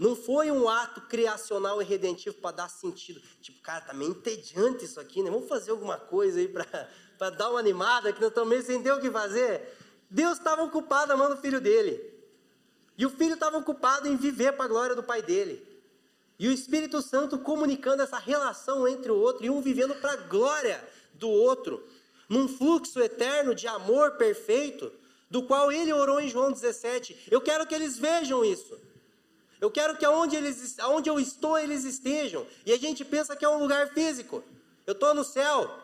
Não 0.00 0.16
foi 0.16 0.50
um 0.50 0.66
ato 0.66 1.02
criacional 1.02 1.82
e 1.82 1.84
redentivo 1.84 2.36
para 2.36 2.56
dar 2.56 2.70
sentido. 2.70 3.20
Tipo, 3.42 3.60
cara, 3.60 3.82
tá 3.82 3.92
meio 3.92 4.12
entediante 4.12 4.86
isso 4.86 4.98
aqui, 4.98 5.22
né? 5.22 5.30
Vamos 5.30 5.46
fazer 5.46 5.72
alguma 5.72 5.98
coisa 5.98 6.40
aí 6.40 6.48
para 6.48 7.28
dar 7.36 7.50
uma 7.50 7.58
animada, 7.58 8.10
que 8.10 8.18
nós 8.18 8.30
estamos 8.30 8.48
meio 8.48 8.62
sem 8.62 8.82
ter 8.82 8.92
o 8.92 8.98
que 8.98 9.10
fazer. 9.10 9.76
Deus 10.08 10.38
estava 10.38 10.62
ocupado 10.62 11.12
amando 11.12 11.34
o 11.34 11.38
filho 11.38 11.60
dele. 11.60 12.02
E 12.96 13.04
o 13.04 13.10
filho 13.10 13.34
estava 13.34 13.58
ocupado 13.58 14.08
em 14.08 14.16
viver 14.16 14.52
para 14.52 14.64
a 14.64 14.68
glória 14.68 14.96
do 14.96 15.02
pai 15.02 15.20
dele. 15.20 15.62
E 16.38 16.48
o 16.48 16.52
Espírito 16.52 17.02
Santo 17.02 17.38
comunicando 17.38 18.02
essa 18.02 18.16
relação 18.18 18.88
entre 18.88 19.12
o 19.12 19.18
outro 19.18 19.44
e 19.44 19.50
um 19.50 19.60
vivendo 19.60 19.94
para 19.96 20.12
a 20.12 20.16
glória 20.16 20.82
do 21.12 21.28
outro, 21.28 21.86
num 22.26 22.48
fluxo 22.48 22.98
eterno 23.00 23.54
de 23.54 23.68
amor 23.68 24.12
perfeito, 24.12 24.90
do 25.28 25.42
qual 25.42 25.70
ele 25.70 25.92
orou 25.92 26.18
em 26.22 26.28
João 26.30 26.50
17. 26.50 27.28
Eu 27.30 27.42
quero 27.42 27.66
que 27.66 27.74
eles 27.74 27.98
vejam 27.98 28.42
isso. 28.42 28.88
Eu 29.60 29.70
quero 29.70 29.96
que 29.96 30.04
aonde, 30.04 30.36
eles, 30.36 30.78
aonde 30.78 31.10
eu 31.10 31.20
estou, 31.20 31.58
eles 31.58 31.84
estejam. 31.84 32.46
E 32.64 32.72
a 32.72 32.78
gente 32.78 33.04
pensa 33.04 33.36
que 33.36 33.44
é 33.44 33.48
um 33.48 33.58
lugar 33.58 33.88
físico. 33.92 34.42
Eu 34.86 34.92
estou 34.92 35.14
no 35.14 35.22
céu. 35.22 35.78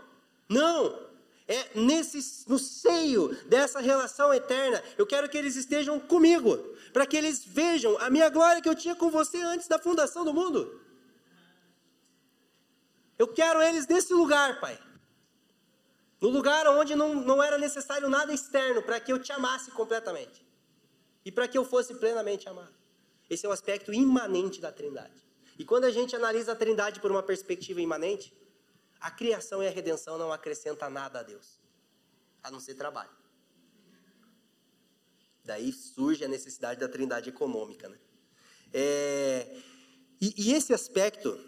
Não. 0.48 1.06
É 1.48 1.78
nesse, 1.78 2.48
no 2.48 2.58
seio 2.58 3.36
dessa 3.44 3.78
relação 3.78 4.32
eterna. 4.32 4.82
Eu 4.96 5.06
quero 5.06 5.28
que 5.28 5.36
eles 5.36 5.54
estejam 5.56 6.00
comigo 6.00 6.56
para 6.92 7.06
que 7.06 7.16
eles 7.16 7.44
vejam 7.44 7.96
a 7.98 8.08
minha 8.08 8.28
glória 8.30 8.62
que 8.62 8.68
eu 8.68 8.74
tinha 8.74 8.96
com 8.96 9.10
você 9.10 9.38
antes 9.42 9.68
da 9.68 9.78
fundação 9.78 10.24
do 10.24 10.32
mundo. 10.32 10.80
Eu 13.18 13.28
quero 13.28 13.62
eles 13.62 13.86
nesse 13.86 14.12
lugar, 14.12 14.58
Pai. 14.58 14.78
No 16.20 16.30
lugar 16.30 16.66
onde 16.68 16.94
não, 16.94 17.14
não 17.14 17.42
era 17.42 17.58
necessário 17.58 18.08
nada 18.08 18.32
externo 18.32 18.82
para 18.82 18.98
que 18.98 19.12
eu 19.12 19.18
te 19.18 19.30
amasse 19.32 19.70
completamente. 19.70 20.44
E 21.24 21.30
para 21.30 21.46
que 21.46 21.58
eu 21.58 21.64
fosse 21.64 21.94
plenamente 21.94 22.48
amado. 22.48 22.85
Esse 23.28 23.46
é 23.46 23.48
o 23.48 23.52
aspecto 23.52 23.92
imanente 23.92 24.60
da 24.60 24.70
Trindade. 24.70 25.24
E 25.58 25.64
quando 25.64 25.84
a 25.84 25.90
gente 25.90 26.14
analisa 26.14 26.52
a 26.52 26.56
Trindade 26.56 27.00
por 27.00 27.10
uma 27.10 27.22
perspectiva 27.22 27.80
imanente, 27.80 28.32
a 29.00 29.10
criação 29.10 29.62
e 29.62 29.66
a 29.66 29.70
redenção 29.70 30.18
não 30.18 30.32
acrescenta 30.32 30.88
nada 30.88 31.20
a 31.20 31.22
Deus, 31.22 31.60
a 32.42 32.50
não 32.50 32.60
ser 32.60 32.74
trabalho. 32.74 33.10
Daí 35.44 35.72
surge 35.72 36.24
a 36.24 36.28
necessidade 36.28 36.80
da 36.80 36.88
trindade 36.88 37.28
econômica. 37.28 37.88
Né? 37.88 37.96
É, 38.72 39.56
e, 40.20 40.34
e, 40.36 40.52
esse 40.52 40.74
aspecto 40.74 41.38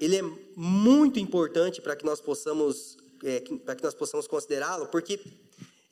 ele 0.00 0.16
é 0.16 0.22
muito 0.56 1.20
importante 1.20 1.82
para 1.82 1.94
que 1.94 2.04
nós 2.04 2.20
possamos 2.20 2.96
é, 3.22 3.40
para 3.64 3.76
que 3.76 3.82
nós 3.82 3.94
possamos 3.94 4.26
considerá-lo, 4.26 4.88
porque 4.88 5.20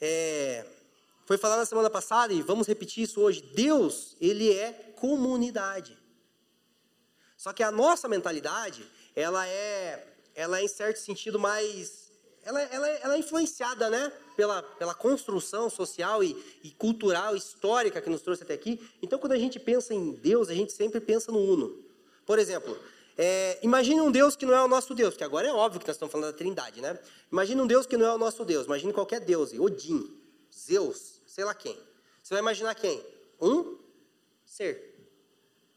é, 0.01 0.67
foi 1.31 1.39
falado 1.39 1.61
na 1.61 1.65
semana 1.65 1.89
passada 1.89 2.33
e 2.33 2.43
vamos 2.43 2.67
repetir 2.67 3.05
isso 3.05 3.21
hoje. 3.21 3.41
Deus 3.55 4.17
ele 4.21 4.53
é 4.53 4.73
comunidade. 4.97 5.97
Só 7.37 7.53
que 7.53 7.63
a 7.63 7.71
nossa 7.71 8.09
mentalidade 8.09 8.85
ela 9.15 9.47
é 9.47 10.09
ela 10.35 10.59
é 10.59 10.65
em 10.65 10.67
certo 10.67 10.97
sentido 10.97 11.39
mais 11.39 12.11
ela, 12.43 12.61
ela, 12.63 12.89
ela 12.89 13.15
é 13.15 13.19
influenciada 13.21 13.89
né, 13.89 14.13
pela, 14.37 14.61
pela 14.61 14.93
construção 14.93 15.71
social 15.71 16.25
e, 16.25 16.37
e, 16.65 16.73
cultural, 16.73 17.37
histórica 17.37 18.03
que 18.03 18.11
nos 18.11 18.23
trouxe 18.23 18.43
até 18.43 18.55
aqui. 18.55 18.81
Então, 19.01 19.17
quando 19.17 19.33
a 19.33 19.39
gente 19.39 19.61
pensa 19.61 19.95
em 19.95 20.11
Deus, 20.11 20.49
a 20.49 20.55
gente 20.55 20.73
sempre 20.73 20.99
pensa 20.99 21.31
no 21.31 21.39
Uno. 21.39 21.79
Por 22.27 22.41
exemplo, 22.41 22.77
é, 23.17 23.57
imagine 23.63 24.01
um 24.01 24.11
Deus 24.11 24.35
que 24.35 24.45
não 24.45 24.55
é 24.55 24.65
o 24.65 24.67
nosso 24.67 24.97
Deus, 24.97 25.17
que 25.17 25.23
agora 25.23 25.47
é 25.47 25.53
óbvio 25.53 25.79
que 25.79 25.87
nós 25.87 25.95
estamos 25.95 26.11
falando 26.11 26.33
da 26.33 26.37
Trindade, 26.37 26.81
né? 26.81 26.99
Imagine 27.31 27.61
um 27.61 27.69
Deus 27.69 27.87
que 27.87 27.97
não 27.97 28.07
é 28.07 28.13
o 28.13 28.19
nosso 28.19 28.45
Deus. 28.45 28.67
Imagine 28.67 28.93
qualquer 28.93 29.21
Deus, 29.21 29.53
Odin, 29.53 30.19
Zeus, 30.53 31.20
sei 31.31 31.45
lá 31.45 31.55
quem. 31.55 31.79
Você 32.21 32.35
vai 32.35 32.41
imaginar 32.41 32.75
quem? 32.75 33.05
Um 33.41 33.79
ser. 34.45 34.97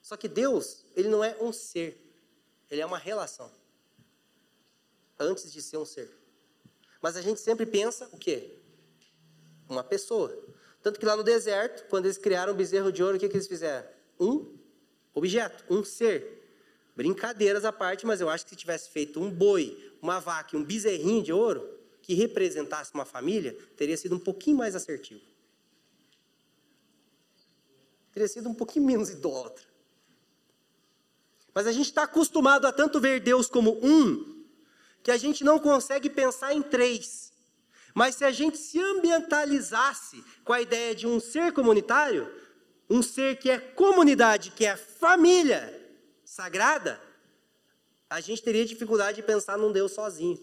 Só 0.02 0.18
que 0.18 0.28
Deus, 0.28 0.84
ele 0.96 1.08
não 1.08 1.24
é 1.24 1.38
um 1.40 1.54
ser, 1.54 1.96
ele 2.72 2.82
é 2.82 2.86
uma 2.86 2.98
relação. 2.98 3.52
Antes 5.20 5.54
de 5.54 5.62
ser 5.62 5.78
um 5.78 5.86
ser. 5.86 6.10
Mas 7.00 7.16
a 7.16 7.22
gente 7.22 7.40
sempre 7.40 7.68
pensa 7.68 8.10
o 8.12 8.18
quê? 8.18 8.58
Uma 9.70 9.84
pessoa. 9.84 10.36
Tanto 10.82 11.00
que 11.00 11.06
lá 11.06 11.16
no 11.16 11.24
deserto, 11.24 11.88
quando 11.88 12.06
eles 12.06 12.18
criaram 12.18 12.52
o 12.52 12.56
bezerro 12.56 12.92
de 12.92 13.04
ouro, 13.04 13.18
o 13.18 13.20
que, 13.20 13.30
que 13.30 13.36
eles 13.36 13.48
fizeram? 13.48 13.88
Um 14.20 14.58
objeto, 15.14 15.64
um 15.70 15.84
ser. 15.84 16.42
Brincadeiras 16.96 17.64
à 17.64 17.72
parte, 17.72 18.06
mas 18.08 18.20
eu 18.20 18.28
acho 18.28 18.44
que 18.44 18.50
se 18.50 18.56
tivesse 18.56 18.90
feito 18.90 19.20
um 19.20 19.30
boi, 19.30 19.94
uma 20.02 20.20
vaca 20.20 20.56
e 20.56 20.60
um 20.60 20.64
bezerrinho 20.64 21.24
de 21.24 21.32
ouro, 21.32 21.80
que 22.02 22.16
representasse 22.16 22.92
uma 22.94 23.06
família, 23.06 23.56
teria 23.78 23.96
sido 23.96 24.16
um 24.16 24.20
pouquinho 24.20 24.58
mais 24.58 24.76
assertivo. 24.76 25.33
Teria 28.14 28.28
sido 28.28 28.48
um 28.48 28.54
pouquinho 28.54 28.86
menos 28.86 29.10
idólatra. 29.10 29.66
Mas 31.54 31.68
a 31.68 31.72
gente 31.72 31.88
está 31.88 32.04
acostumado 32.04 32.66
a 32.66 32.72
tanto 32.72 33.00
ver 33.00 33.20
Deus 33.20 33.50
como 33.50 33.80
um, 33.84 34.46
que 35.02 35.12
a 35.12 35.18
gente 35.18 35.44
não 35.44 35.60
consegue 35.60 36.10
pensar 36.10 36.54
em 36.54 36.62
três. 36.62 37.34
Mas 37.94 38.16
se 38.16 38.26
a 38.26 38.32
gente 38.32 38.58
se 38.58 38.80
ambientalizasse 38.80 40.24
com 40.44 40.54
a 40.54 40.62
ideia 40.62 40.96
de 40.96 41.06
um 41.06 41.20
ser 41.20 41.52
comunitário, 41.52 42.32
um 42.90 43.02
ser 43.02 43.38
que 43.38 43.50
é 43.50 43.60
comunidade, 43.60 44.52
que 44.52 44.66
é 44.66 44.76
família 44.76 45.80
sagrada, 46.24 47.02
a 48.10 48.20
gente 48.20 48.42
teria 48.42 48.66
dificuldade 48.66 49.18
de 49.18 49.24
pensar 49.24 49.58
num 49.58 49.72
Deus 49.72 49.92
sozinho. 49.92 50.40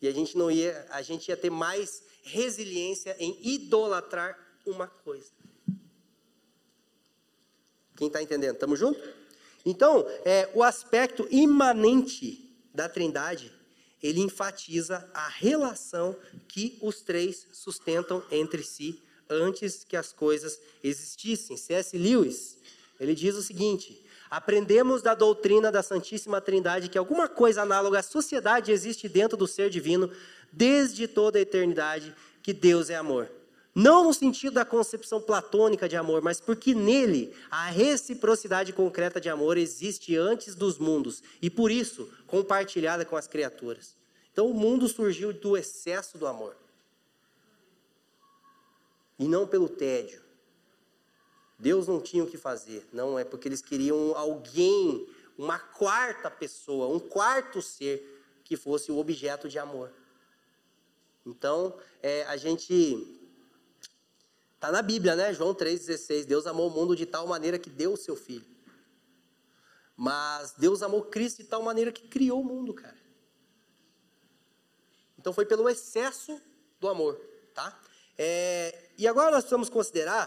E 0.00 0.08
a 0.08 0.12
gente 0.12 0.36
não 0.36 0.50
ia, 0.50 0.86
a 0.90 1.02
gente 1.02 1.28
ia 1.28 1.36
ter 1.36 1.50
mais 1.50 2.02
resiliência 2.22 3.16
em 3.18 3.38
idolatrar 3.42 4.38
uma 4.66 4.86
coisa. 4.86 5.30
Quem 7.96 8.08
está 8.08 8.22
entendendo? 8.22 8.54
Estamos 8.54 8.78
juntos? 8.78 9.02
Então, 9.64 10.06
é, 10.24 10.48
o 10.54 10.62
aspecto 10.62 11.26
imanente 11.30 12.54
da 12.74 12.88
Trindade, 12.88 13.52
ele 14.02 14.20
enfatiza 14.20 15.08
a 15.14 15.28
relação 15.28 16.16
que 16.46 16.78
os 16.82 17.00
três 17.00 17.46
sustentam 17.52 18.22
entre 18.30 18.62
si 18.62 19.02
antes 19.28 19.82
que 19.82 19.96
as 19.96 20.12
coisas 20.12 20.60
existissem. 20.82 21.56
C.S. 21.56 21.96
Lewis, 21.96 22.58
ele 23.00 23.14
diz 23.14 23.34
o 23.34 23.42
seguinte: 23.42 24.04
Aprendemos 24.30 25.02
da 25.02 25.14
doutrina 25.14 25.72
da 25.72 25.82
Santíssima 25.82 26.40
Trindade 26.40 26.88
que 26.88 26.98
alguma 26.98 27.28
coisa 27.28 27.62
análoga 27.62 28.00
à 28.00 28.02
sociedade 28.02 28.70
existe 28.70 29.08
dentro 29.08 29.36
do 29.36 29.46
ser 29.46 29.70
divino 29.70 30.10
desde 30.52 31.08
toda 31.08 31.38
a 31.38 31.42
eternidade, 31.42 32.14
que 32.42 32.52
Deus 32.52 32.90
é 32.90 32.96
amor. 32.96 33.30
Não 33.78 34.04
no 34.04 34.14
sentido 34.14 34.54
da 34.54 34.64
concepção 34.64 35.20
platônica 35.20 35.86
de 35.86 35.96
amor, 35.96 36.22
mas 36.22 36.40
porque 36.40 36.74
nele 36.74 37.36
a 37.50 37.66
reciprocidade 37.66 38.72
concreta 38.72 39.20
de 39.20 39.28
amor 39.28 39.58
existe 39.58 40.16
antes 40.16 40.54
dos 40.54 40.78
mundos 40.78 41.22
e 41.42 41.50
por 41.50 41.70
isso 41.70 42.10
compartilhada 42.26 43.04
com 43.04 43.16
as 43.16 43.26
criaturas. 43.26 43.94
Então 44.32 44.50
o 44.50 44.54
mundo 44.54 44.88
surgiu 44.88 45.30
do 45.30 45.58
excesso 45.58 46.16
do 46.16 46.26
amor 46.26 46.56
e 49.18 49.28
não 49.28 49.46
pelo 49.46 49.68
tédio. 49.68 50.22
Deus 51.58 51.86
não 51.86 52.00
tinha 52.00 52.24
o 52.24 52.26
que 52.26 52.38
fazer, 52.38 52.88
não 52.94 53.18
é 53.18 53.24
porque 53.24 53.46
eles 53.46 53.60
queriam 53.60 54.16
alguém, 54.16 55.06
uma 55.36 55.58
quarta 55.58 56.30
pessoa, 56.30 56.88
um 56.88 56.98
quarto 56.98 57.60
ser 57.60 58.24
que 58.42 58.56
fosse 58.56 58.90
o 58.90 58.96
objeto 58.96 59.50
de 59.50 59.58
amor. 59.58 59.92
Então, 61.26 61.76
é, 62.02 62.22
a 62.24 62.38
gente 62.38 63.15
Está 64.66 64.72
na 64.72 64.82
Bíblia, 64.82 65.14
né? 65.14 65.32
João 65.32 65.54
3,16. 65.54 66.24
Deus 66.24 66.44
amou 66.44 66.66
o 66.66 66.70
mundo 66.72 66.96
de 66.96 67.06
tal 67.06 67.24
maneira 67.24 67.56
que 67.56 67.70
deu 67.70 67.92
o 67.92 67.96
seu 67.96 68.16
filho. 68.16 68.44
Mas 69.96 70.54
Deus 70.58 70.82
amou 70.82 71.04
Cristo 71.04 71.40
de 71.40 71.44
tal 71.48 71.62
maneira 71.62 71.92
que 71.92 72.08
criou 72.08 72.40
o 72.40 72.44
mundo, 72.44 72.74
cara. 72.74 72.96
Então 75.16 75.32
foi 75.32 75.46
pelo 75.46 75.68
excesso 75.68 76.40
do 76.80 76.88
amor, 76.88 77.14
tá? 77.54 77.80
É, 78.18 78.90
e 78.98 79.06
agora 79.06 79.30
nós 79.30 79.42
precisamos 79.42 79.68
considerar 79.68 80.26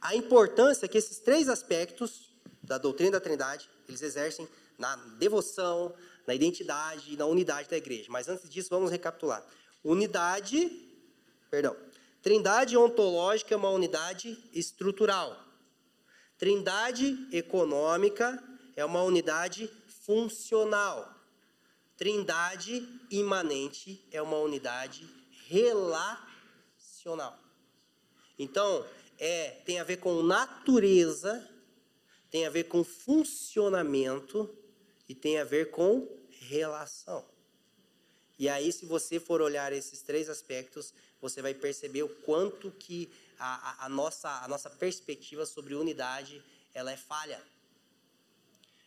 a 0.00 0.16
importância 0.16 0.88
que 0.88 0.96
esses 0.96 1.18
três 1.18 1.46
aspectos 1.46 2.34
da 2.62 2.78
doutrina 2.78 3.10
da 3.10 3.20
Trindade 3.20 3.68
eles 3.86 4.00
exercem 4.00 4.48
na 4.78 4.96
devoção, 4.96 5.94
na 6.26 6.34
identidade 6.34 7.12
e 7.12 7.16
na 7.18 7.26
unidade 7.26 7.68
da 7.68 7.76
igreja. 7.76 8.06
Mas 8.08 8.26
antes 8.26 8.48
disso, 8.48 8.70
vamos 8.70 8.90
recapitular. 8.90 9.44
Unidade, 9.84 10.70
perdão, 11.50 11.76
Trindade 12.24 12.74
ontológica 12.74 13.52
é 13.52 13.56
uma 13.56 13.68
unidade 13.68 14.42
estrutural. 14.50 15.38
Trindade 16.38 17.28
econômica 17.30 18.42
é 18.74 18.82
uma 18.82 19.02
unidade 19.02 19.70
funcional. 20.06 21.14
Trindade 21.98 22.88
imanente 23.10 24.08
é 24.10 24.22
uma 24.22 24.38
unidade 24.38 25.06
relacional. 25.48 27.38
Então, 28.38 28.86
é, 29.18 29.50
tem 29.66 29.78
a 29.78 29.84
ver 29.84 29.98
com 29.98 30.22
natureza, 30.22 31.46
tem 32.30 32.46
a 32.46 32.50
ver 32.50 32.64
com 32.64 32.82
funcionamento 32.82 34.48
e 35.06 35.14
tem 35.14 35.38
a 35.38 35.44
ver 35.44 35.70
com 35.70 36.08
relação. 36.30 37.33
E 38.38 38.48
aí, 38.48 38.72
se 38.72 38.84
você 38.84 39.20
for 39.20 39.40
olhar 39.40 39.72
esses 39.72 40.02
três 40.02 40.28
aspectos, 40.28 40.92
você 41.20 41.40
vai 41.40 41.54
perceber 41.54 42.02
o 42.02 42.08
quanto 42.08 42.70
que 42.70 43.10
a, 43.38 43.84
a, 43.84 43.86
a 43.86 43.88
nossa, 43.88 44.28
a 44.42 44.48
nossa 44.48 44.68
perspectiva 44.68 45.46
sobre 45.46 45.74
unidade 45.74 46.42
ela 46.74 46.90
é 46.90 46.96
falha. 46.96 47.40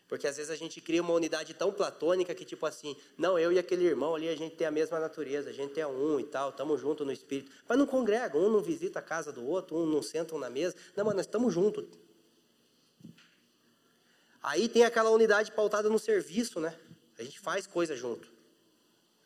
Porque 0.07 0.25
às 0.25 0.38
vezes 0.38 0.49
a 0.49 0.55
gente 0.55 0.79
cria 0.79 1.01
uma 1.01 1.13
unidade 1.13 1.53
tão 1.53 1.71
platônica 1.71 2.33
que, 2.33 2.45
tipo 2.45 2.65
assim, 2.65 2.95
não, 3.17 3.38
eu 3.38 3.51
e 3.51 3.60
aquele 3.60 3.83
irmão 3.86 4.15
ali, 4.15 4.29
a 4.29 4.36
gente 4.36 4.55
tem 4.55 4.65
a 4.65 4.71
mesma 4.71 4.99
natureza, 4.99 5.49
a 5.49 5.53
gente 5.53 5.79
é 5.79 5.86
um 5.86 6.19
e 6.19 6.23
tal, 6.23 6.49
estamos 6.49 6.79
juntos 6.79 7.05
no 7.05 7.12
espírito. 7.12 7.51
Mas 7.67 7.77
não 7.77 7.86
congrega, 7.86 8.38
um 8.38 8.49
não 8.49 8.62
visita 8.62 8.99
a 8.99 9.01
casa 9.01 9.33
do 9.33 9.45
outro, 9.45 9.75
um 9.75 9.86
não 9.86 10.01
sentam 10.01 10.39
na 10.39 10.49
mesa. 10.49 10.75
Não, 10.95 11.03
mas 11.03 11.15
nós 11.15 11.25
estamos 11.25 11.53
juntos. 11.53 11.86
Aí 14.41 14.69
tem 14.69 14.86
aquela 14.86 15.10
unidade 15.10 15.51
pautada 15.51 15.89
no 15.89 15.99
serviço, 15.99 16.62
né? 16.62 16.77
A 17.19 17.23
gente 17.23 17.39
faz 17.39 17.67
coisa 17.67 17.93
junto. 17.93 18.37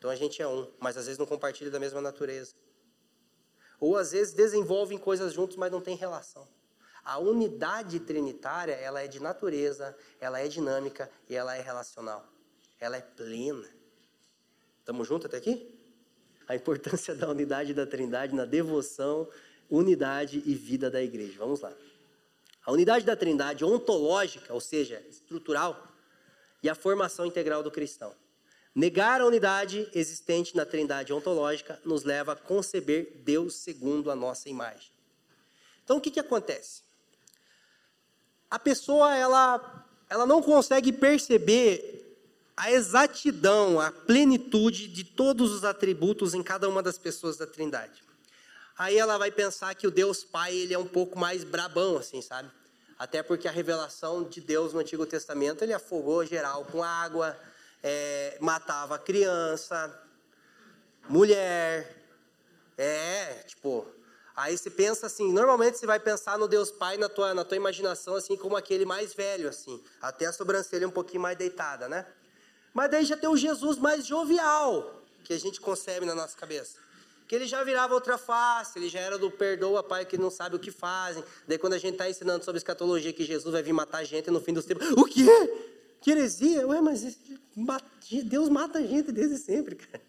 Então 0.02 0.10
a 0.10 0.16
gente 0.16 0.42
é 0.42 0.48
um, 0.48 0.68
mas 0.80 0.96
às 0.96 1.04
vezes 1.04 1.16
não 1.16 1.26
compartilha 1.26 1.70
da 1.70 1.78
mesma 1.78 2.00
natureza. 2.00 2.56
Ou 3.78 3.96
às 3.96 4.10
vezes 4.10 4.34
desenvolvem 4.34 4.98
coisas 4.98 5.32
juntos, 5.32 5.56
mas 5.56 5.70
não 5.70 5.80
tem 5.80 5.94
relação. 5.94 6.48
A 7.04 7.20
unidade 7.20 8.00
trinitária, 8.00 8.72
ela 8.72 9.00
é 9.00 9.06
de 9.06 9.20
natureza, 9.20 9.96
ela 10.20 10.40
é 10.40 10.48
dinâmica 10.48 11.08
e 11.28 11.36
ela 11.36 11.54
é 11.54 11.60
relacional. 11.60 12.26
Ela 12.80 12.96
é 12.96 13.00
plena. 13.00 13.68
Estamos 14.80 15.06
juntos 15.06 15.26
até 15.26 15.36
aqui? 15.36 15.72
A 16.48 16.56
importância 16.56 17.14
da 17.14 17.28
unidade 17.28 17.72
da 17.72 17.86
Trindade 17.86 18.34
na 18.34 18.44
devoção, 18.44 19.28
unidade 19.70 20.42
e 20.44 20.52
vida 20.52 20.90
da 20.90 21.00
igreja. 21.00 21.38
Vamos 21.38 21.60
lá. 21.60 21.72
A 22.66 22.72
unidade 22.72 23.06
da 23.06 23.14
Trindade 23.14 23.64
ontológica, 23.64 24.52
ou 24.52 24.60
seja, 24.60 25.00
estrutural, 25.08 25.86
e 26.60 26.68
a 26.68 26.74
formação 26.74 27.24
integral 27.24 27.62
do 27.62 27.70
cristão. 27.70 28.20
Negar 28.74 29.20
a 29.20 29.26
unidade 29.26 29.88
existente 29.94 30.56
na 30.56 30.64
Trindade 30.64 31.12
ontológica 31.12 31.80
nos 31.84 32.04
leva 32.04 32.32
a 32.32 32.36
conceber 32.36 33.20
Deus 33.24 33.56
segundo 33.56 34.10
a 34.10 34.16
nossa 34.16 34.48
imagem. 34.48 34.90
Então, 35.84 35.98
o 35.98 36.00
que, 36.00 36.10
que 36.10 36.20
acontece? 36.20 36.82
a 38.52 38.58
pessoa 38.58 39.16
ela, 39.16 39.86
ela 40.10 40.26
não 40.26 40.42
consegue 40.42 40.92
perceber 40.92 42.30
a 42.54 42.70
exatidão, 42.70 43.80
a 43.80 43.90
plenitude 43.90 44.88
de 44.88 45.04
todos 45.04 45.50
os 45.50 45.64
atributos 45.64 46.34
em 46.34 46.42
cada 46.42 46.68
uma 46.68 46.82
das 46.82 46.98
pessoas 46.98 47.38
da 47.38 47.46
Trindade. 47.46 48.04
Aí 48.76 48.98
ela 48.98 49.16
vai 49.16 49.30
pensar 49.30 49.74
que 49.74 49.86
o 49.86 49.90
Deus 49.90 50.22
Pai 50.22 50.54
ele 50.54 50.74
é 50.74 50.78
um 50.78 50.86
pouco 50.86 51.18
mais 51.18 51.44
brabão, 51.44 51.96
assim, 51.96 52.20
sabe? 52.20 52.50
Até 52.98 53.22
porque 53.22 53.48
a 53.48 53.50
revelação 53.50 54.22
de 54.22 54.42
Deus 54.42 54.74
no 54.74 54.80
Antigo 54.80 55.06
Testamento 55.06 55.64
ele 55.64 55.72
afogou 55.72 56.22
geral 56.26 56.66
com 56.66 56.84
água, 56.84 57.34
é, 57.82 58.36
matava 58.40 58.98
criança, 58.98 59.92
mulher, 61.08 61.96
é, 62.78 63.44
tipo, 63.46 63.86
Aí 64.34 64.56
você 64.56 64.70
pensa 64.70 65.06
assim, 65.06 65.30
normalmente 65.30 65.78
você 65.78 65.86
vai 65.86 66.00
pensar 66.00 66.38
no 66.38 66.48
Deus 66.48 66.70
Pai 66.70 66.96
na 66.96 67.08
tua, 67.08 67.34
na 67.34 67.44
tua 67.44 67.56
imaginação 67.56 68.14
assim 68.14 68.36
como 68.36 68.56
aquele 68.56 68.86
mais 68.86 69.12
velho 69.12 69.48
assim, 69.48 69.82
até 70.00 70.26
a 70.26 70.32
sobrancelha 70.32 70.88
um 70.88 70.90
pouquinho 70.90 71.20
mais 71.20 71.36
deitada, 71.36 71.88
né? 71.88 72.06
Mas 72.72 72.90
daí 72.90 73.04
já 73.04 73.16
tem 73.16 73.28
o 73.28 73.36
Jesus 73.36 73.76
mais 73.76 74.06
jovial 74.06 75.02
que 75.22 75.34
a 75.34 75.38
gente 75.38 75.60
concebe 75.60 76.06
na 76.06 76.14
nossa 76.14 76.36
cabeça. 76.36 76.78
Que 77.28 77.34
ele 77.34 77.46
já 77.46 77.62
virava 77.62 77.94
outra 77.94 78.16
face, 78.16 78.78
ele 78.78 78.88
já 78.88 79.00
era 79.00 79.18
do 79.18 79.30
perdoa 79.30 79.82
pai 79.82 80.04
que 80.06 80.16
não 80.16 80.30
sabe 80.30 80.56
o 80.56 80.58
que 80.58 80.70
fazem. 80.70 81.22
Daí 81.46 81.58
quando 81.58 81.74
a 81.74 81.78
gente 81.78 81.92
está 81.92 82.08
ensinando 82.08 82.42
sobre 82.42 82.56
escatologia 82.58 83.12
que 83.12 83.24
Jesus 83.24 83.52
vai 83.52 83.62
vir 83.62 83.72
matar 83.74 83.98
a 83.98 84.04
gente 84.04 84.30
no 84.30 84.40
fim 84.40 84.54
dos 84.54 84.64
tempos, 84.64 84.90
o 84.92 85.04
quê? 85.04 85.26
Que 86.02 86.10
heresia? 86.10 86.66
Ué, 86.66 86.80
mas 86.80 87.16
Deus 88.24 88.48
mata 88.48 88.80
a 88.80 88.82
gente 88.82 89.12
desde 89.12 89.38
sempre, 89.38 89.76
cara. 89.76 90.02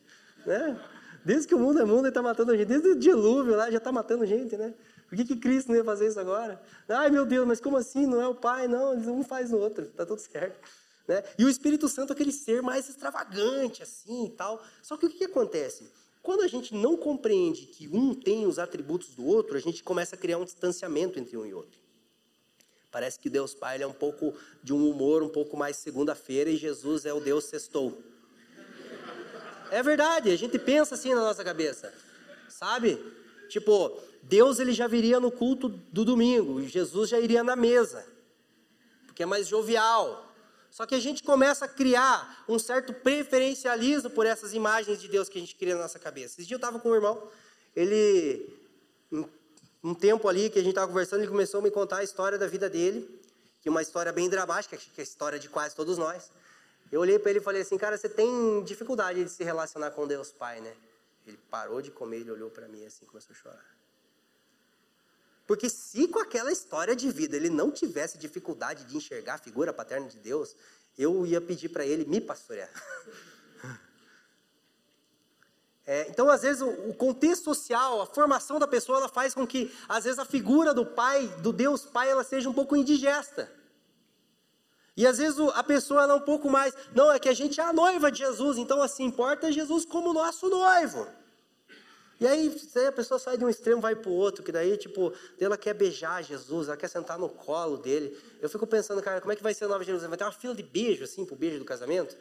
Né? 0.45 0.81
Desde 1.23 1.47
que 1.47 1.55
o 1.55 1.59
mundo 1.59 1.79
é 1.79 1.85
mundo, 1.85 2.01
ele 2.01 2.09
está 2.09 2.21
matando 2.21 2.55
gente. 2.57 2.67
Desde 2.67 2.89
o 2.89 2.95
dilúvio 2.95 3.55
lá, 3.55 3.71
já 3.71 3.77
está 3.77 3.91
matando 3.91 4.25
gente, 4.25 4.57
né? 4.57 4.73
Por 5.07 5.15
que, 5.15 5.25
que 5.25 5.35
Cristo 5.35 5.69
não 5.69 5.75
ia 5.75 5.83
fazer 5.83 6.07
isso 6.07 6.19
agora? 6.19 6.61
Ai, 6.89 7.09
meu 7.09 7.25
Deus, 7.25 7.47
mas 7.47 7.61
como 7.61 7.77
assim? 7.77 8.07
Não 8.07 8.19
é 8.19 8.27
o 8.27 8.33
Pai? 8.33 8.67
Não, 8.67 8.97
um 8.97 9.23
faz 9.23 9.51
no 9.51 9.59
outro. 9.59 9.85
Está 9.85 10.05
tudo 10.05 10.19
certo. 10.19 10.59
Né? 11.07 11.23
E 11.37 11.45
o 11.45 11.49
Espírito 11.49 11.87
Santo 11.87 12.11
é 12.11 12.13
aquele 12.13 12.31
ser 12.31 12.61
mais 12.61 12.89
extravagante, 12.89 13.83
assim 13.83 14.25
e 14.25 14.29
tal. 14.31 14.61
Só 14.81 14.97
que 14.97 15.05
o 15.05 15.09
que, 15.09 15.19
que 15.19 15.25
acontece? 15.25 15.89
Quando 16.23 16.41
a 16.41 16.47
gente 16.47 16.73
não 16.73 16.97
compreende 16.97 17.67
que 17.67 17.87
um 17.89 18.13
tem 18.13 18.47
os 18.47 18.57
atributos 18.57 19.13
do 19.13 19.25
outro, 19.25 19.55
a 19.55 19.59
gente 19.59 19.83
começa 19.83 20.15
a 20.15 20.17
criar 20.17 20.37
um 20.37 20.45
distanciamento 20.45 21.19
entre 21.19 21.37
um 21.37 21.45
e 21.45 21.53
outro. 21.53 21.82
Parece 22.93 23.19
que 23.19 23.27
Deus 23.27 23.55
Pai 23.55 23.81
é 23.81 23.87
um 23.87 23.91
pouco 23.91 24.35
de 24.61 24.71
um 24.71 24.87
humor 24.87 25.23
um 25.23 25.27
pouco 25.27 25.57
mais 25.57 25.77
segunda-feira 25.77 26.47
e 26.51 26.55
Jesus 26.55 27.07
é 27.07 27.11
o 27.11 27.19
Deus 27.19 27.45
sextou. 27.45 27.99
É 29.71 29.81
verdade, 29.81 30.29
a 30.29 30.35
gente 30.35 30.59
pensa 30.59 30.93
assim 30.93 31.09
na 31.15 31.21
nossa 31.21 31.43
cabeça. 31.43 31.91
Sabe? 32.47 33.03
Tipo, 33.49 33.99
Deus 34.21 34.59
ele 34.59 34.73
já 34.73 34.85
viria 34.85 35.19
no 35.19 35.31
culto 35.31 35.69
do 35.69 36.05
domingo, 36.05 36.61
Jesus 36.61 37.09
já 37.09 37.19
iria 37.19 37.43
na 37.43 37.55
mesa. 37.55 38.05
Porque 39.07 39.23
é 39.23 39.25
mais 39.25 39.47
jovial. 39.47 40.31
Só 40.69 40.85
que 40.85 40.93
a 40.93 40.99
gente 40.99 41.23
começa 41.23 41.65
a 41.65 41.67
criar 41.67 42.45
um 42.47 42.59
certo 42.59 42.93
preferencialismo 42.93 44.11
por 44.11 44.27
essas 44.27 44.53
imagens 44.53 45.01
de 45.01 45.07
Deus 45.07 45.27
que 45.27 45.39
a 45.39 45.41
gente 45.41 45.55
cria 45.55 45.73
na 45.73 45.81
nossa 45.81 45.97
cabeça. 45.97 46.39
Esse 46.39 46.47
dia 46.47 46.55
eu 46.55 46.57
estava 46.57 46.79
com 46.79 46.91
um 46.91 46.95
irmão, 46.95 47.27
ele, 47.75 48.55
um 49.83 49.93
tempo 49.93 50.27
ali 50.29 50.49
que 50.49 50.57
a 50.57 50.61
gente 50.61 50.71
estava 50.71 50.87
conversando, 50.87 51.21
ele 51.21 51.31
começou 51.31 51.59
a 51.59 51.63
me 51.63 51.69
contar 51.69 51.97
a 51.97 52.03
história 52.03 52.37
da 52.37 52.47
vida 52.47 52.69
dele, 52.69 53.21
que 53.61 53.67
é 53.67 53.71
uma 53.71 53.81
história 53.81 54.11
bem 54.13 54.29
dramática, 54.29 54.77
que 54.77 54.89
é 54.97 55.01
a 55.01 55.03
história 55.03 55.37
de 55.37 55.49
quase 55.49 55.75
todos 55.75 55.97
nós. 55.97 56.31
Eu 56.91 57.01
olhei 57.01 57.19
para 57.19 57.31
ele 57.31 57.39
e 57.39 57.43
falei 57.43 57.61
assim, 57.61 57.77
cara, 57.77 57.97
você 57.97 58.07
tem 58.07 58.63
dificuldade 58.63 59.23
de 59.23 59.29
se 59.29 59.43
relacionar 59.43 59.91
com 59.91 60.07
Deus 60.07 60.31
Pai, 60.31 60.61
né? 60.61 60.73
Ele 61.25 61.37
parou 61.49 61.81
de 61.81 61.91
comer, 61.91 62.21
ele 62.21 62.31
olhou 62.31 62.49
para 62.49 62.67
mim 62.67 62.85
assim, 62.85 63.05
começou 63.05 63.33
a 63.33 63.35
chorar. 63.35 63.75
Porque 65.45 65.69
se 65.69 66.07
com 66.07 66.19
aquela 66.19 66.51
história 66.51 66.95
de 66.95 67.09
vida 67.11 67.35
ele 67.35 67.49
não 67.49 67.71
tivesse 67.71 68.17
dificuldade 68.17 68.85
de 68.85 68.95
enxergar 68.95 69.35
a 69.35 69.37
figura 69.37 69.73
paterna 69.73 70.07
de 70.07 70.17
Deus, 70.17 70.55
eu 70.97 71.25
ia 71.25 71.41
pedir 71.41 71.69
para 71.69 71.85
ele 71.85 72.05
me 72.05 72.21
pastorear. 72.21 72.71
É, 75.85 76.07
então, 76.09 76.29
às 76.29 76.41
vezes, 76.41 76.61
o, 76.61 76.69
o, 76.69 76.93
contexto 76.93 77.43
social, 77.43 78.01
a 78.01 78.05
formação 78.05 78.57
da 78.57 78.67
pessoa, 78.67 78.99
ela 78.99 79.09
faz 79.09 79.33
com 79.33 79.45
que, 79.45 79.73
às 79.87 80.05
vezes, 80.05 80.17
a 80.17 80.25
figura 80.25 80.73
do 80.73 80.85
pai, 80.85 81.27
do 81.39 81.51
Deus 81.51 81.85
Pai, 81.85 82.09
ela 82.09 82.23
seja 82.23 82.49
um 82.49 82.53
pouco 82.53 82.75
indigesta. 82.75 83.51
E 84.95 85.07
às 85.07 85.17
vezes 85.17 85.39
a 85.55 85.63
pessoa 85.63 86.03
ela 86.03 86.13
é 86.13 86.15
um 86.15 86.21
pouco 86.21 86.49
mais, 86.49 86.73
não, 86.93 87.11
é 87.11 87.17
que 87.17 87.27
a 87.27 87.33
gente 87.33 87.59
é 87.59 87.63
a 87.63 87.73
noiva 87.73 88.11
de 88.11 88.19
Jesus, 88.19 88.59
então 88.59 88.81
assim, 88.81 89.05
importa 89.05 89.51
Jesus 89.51 89.85
como 89.85 90.13
nosso 90.13 90.47
noivo. 90.49 91.07
E 92.19 92.27
aí, 92.27 92.55
aí 92.75 92.85
a 92.85 92.91
pessoa 92.91 93.19
sai 93.19 93.37
de 93.37 93.43
um 93.43 93.49
extremo 93.49 93.81
vai 93.81 93.95
para 93.95 94.09
o 94.09 94.13
outro, 94.13 94.43
que 94.43 94.51
daí, 94.51 94.77
tipo, 94.77 95.11
ela 95.39 95.57
quer 95.57 95.73
beijar 95.73 96.23
Jesus, 96.23 96.67
ela 96.67 96.77
quer 96.77 96.87
sentar 96.87 97.17
no 97.17 97.27
colo 97.27 97.75
dele. 97.75 98.15
Eu 98.39 98.47
fico 98.47 98.67
pensando, 98.67 99.01
cara, 99.01 99.19
como 99.19 99.33
é 99.33 99.35
que 99.35 99.41
vai 99.43 99.53
ser 99.53 99.65
a 99.65 99.67
nova 99.67 99.83
Jerusalém? 99.83 100.09
Vai 100.09 100.17
ter 100.17 100.23
uma 100.23 100.31
fila 100.31 100.53
de 100.53 100.63
beijo, 100.63 101.03
assim, 101.03 101.25
pro 101.25 101.35
beijo 101.35 101.57
do 101.57 101.65
casamento? 101.65 102.15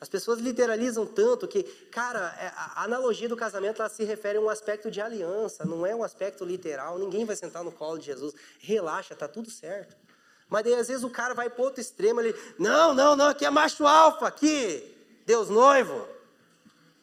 As 0.00 0.08
pessoas 0.08 0.38
literalizam 0.38 1.06
tanto 1.06 1.48
que, 1.48 1.62
cara, 1.90 2.34
é, 2.38 2.52
a 2.54 2.84
analogia 2.84 3.28
do 3.28 3.36
casamento 3.36 3.80
ela 3.80 3.88
se 3.88 4.04
refere 4.04 4.38
a 4.38 4.40
um 4.40 4.50
aspecto 4.50 4.90
de 4.90 5.00
aliança, 5.00 5.64
não 5.64 5.86
é 5.86 5.94
um 5.94 6.02
aspecto 6.02 6.44
literal. 6.44 6.98
Ninguém 6.98 7.24
vai 7.24 7.34
sentar 7.34 7.64
no 7.64 7.72
colo 7.72 7.98
de 7.98 8.06
Jesus. 8.06 8.34
Relaxa, 8.58 9.14
tá 9.14 9.26
tudo 9.26 9.50
certo. 9.50 9.96
Mas 10.48 10.64
daí 10.64 10.74
às 10.74 10.88
vezes 10.88 11.02
o 11.02 11.10
cara 11.10 11.34
vai 11.34 11.48
para 11.48 11.64
outro 11.64 11.80
extremo, 11.80 12.20
ele, 12.20 12.34
não, 12.58 12.94
não, 12.94 13.16
não, 13.16 13.28
aqui 13.28 13.44
é 13.44 13.50
macho 13.50 13.86
alfa, 13.86 14.28
aqui, 14.28 14.94
Deus 15.24 15.48
noivo. 15.48 16.06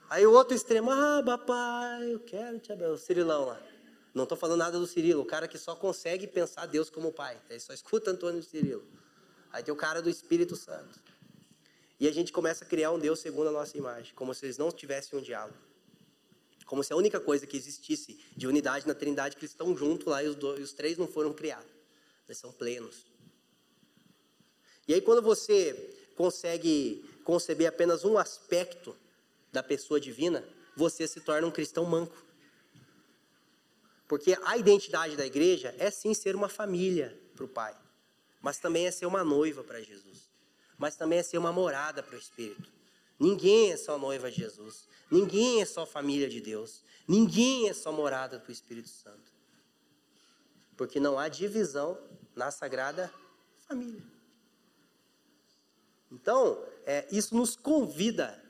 Aí 0.10 0.26
o 0.26 0.32
outro 0.32 0.56
extremo, 0.56 0.92
ah, 0.92 1.22
papai, 1.26 2.14
eu 2.14 2.20
quero 2.20 2.60
te 2.60 2.72
abençoar. 2.72 2.94
O 2.94 2.98
Cirilão 2.98 3.46
lá. 3.46 3.60
Não 4.14 4.24
estou 4.24 4.38
falando 4.38 4.60
nada 4.60 4.78
do 4.78 4.86
Cirilo, 4.86 5.24
o 5.24 5.26
cara 5.26 5.48
que 5.48 5.58
só 5.58 5.76
consegue 5.76 6.28
pensar 6.28 6.68
Deus 6.68 6.90
como 6.90 7.12
pai. 7.12 7.42
Ele 7.50 7.60
só 7.60 7.74
escuta 7.74 8.12
Antônio 8.12 8.44
Cirilo. 8.44 8.84
Aí 9.52 9.64
tem 9.64 9.74
o 9.74 9.78
cara 9.78 10.02
do 10.02 10.10
Espírito 10.10 10.56
Santo. 10.56 11.03
E 12.00 12.08
a 12.08 12.12
gente 12.12 12.32
começa 12.32 12.64
a 12.64 12.68
criar 12.68 12.92
um 12.92 13.00
Deus 13.00 13.20
segundo 13.20 13.48
a 13.48 13.52
nossa 13.52 13.78
imagem, 13.78 14.14
como 14.16 14.34
se 14.34 14.46
eles 14.46 14.58
não 14.58 14.72
tivessem 14.72 15.18
um 15.18 15.22
diálogo. 15.22 15.58
Como 16.66 16.84
se 16.84 16.92
a 16.92 16.96
única 16.96 17.20
coisa 17.20 17.46
que 17.46 17.56
existisse 17.56 18.20
de 18.36 18.48
unidade 18.48 18.88
na 18.88 18.94
Trindade, 18.94 19.36
que 19.36 19.42
eles 19.42 19.52
estão 19.52 19.76
juntos 19.78 20.08
lá 20.08 20.24
e 20.24 20.28
os, 20.28 20.36
dois, 20.36 20.60
os 20.60 20.74
três 20.74 20.98
não 20.98 21.08
foram 21.08 21.34
criados. 21.34 21.72
Eles 22.28 22.38
são 22.38 22.52
plenos. 22.52 23.06
E 24.88 24.94
aí, 24.94 25.02
quando 25.02 25.22
você 25.22 25.74
consegue 26.16 27.06
conceber 27.24 27.68
apenas 27.68 28.04
um 28.04 28.18
aspecto 28.18 28.96
da 29.52 29.62
pessoa 29.62 30.00
divina, 30.00 30.44
você 30.76 31.08
se 31.08 31.22
torna 31.22 31.48
um 31.48 31.52
cristão 31.52 31.86
manco. 31.86 32.18
Porque 34.08 34.38
a 34.44 34.58
identidade 34.58 35.16
da 35.16 35.26
igreja 35.26 35.74
é 35.78 35.90
sim 35.90 36.14
ser 36.14 36.36
uma 36.36 36.50
família 36.50 37.18
para 37.36 37.46
o 37.46 37.48
Pai, 37.48 37.76
mas 38.42 38.58
também 38.58 38.88
é 38.88 38.92
ser 38.92 39.06
uma 39.06 39.24
noiva 39.24 39.64
para 39.64 39.82
Jesus. 39.82 40.33
Mas 40.78 40.96
também 40.96 41.20
é 41.20 41.24
ser 41.24 41.38
uma 41.38 41.52
morada 41.52 42.02
para 42.02 42.16
o 42.16 42.20
Espírito. 42.20 42.72
Ninguém 43.20 43.72
é 43.72 43.78
só 43.78 43.98
noiva 43.98 44.30
de 44.30 44.38
Jesus. 44.38 44.88
Ninguém 45.10 45.62
é 45.62 45.66
só 45.66 45.86
família 45.86 46.28
de 46.28 46.42
Deus. 46.42 46.84
Ninguém 47.08 47.70
é 47.70 47.74
só 47.74 47.92
morada 47.92 48.40
para 48.40 48.50
o 48.50 48.52
Espírito 48.52 48.90
Santo. 48.90 49.32
Porque 50.76 51.00
não 51.00 51.20
há 51.20 51.28
divisão 51.28 51.98
na 52.36 52.52
Sagrada 52.52 53.14
Família. 53.68 54.04
Então, 56.12 56.64
é, 56.86 57.08
isso 57.12 57.36
nos 57.36 57.56
convida 57.56 58.42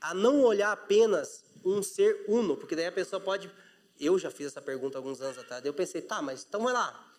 a 0.00 0.14
não 0.14 0.42
olhar 0.42 0.72
apenas 0.72 1.44
um 1.64 1.82
ser 1.82 2.24
uno, 2.28 2.56
porque 2.56 2.76
daí 2.76 2.86
a 2.86 2.92
pessoa 2.92 3.20
pode. 3.20 3.50
Eu 3.98 4.18
já 4.18 4.30
fiz 4.30 4.48
essa 4.48 4.60
pergunta 4.60 4.98
alguns 4.98 5.20
anos 5.20 5.38
atrás. 5.38 5.64
Eu 5.64 5.72
pensei, 5.72 6.02
tá, 6.02 6.20
mas 6.20 6.44
então 6.46 6.62
vai 6.62 6.72
lá. 6.72 7.13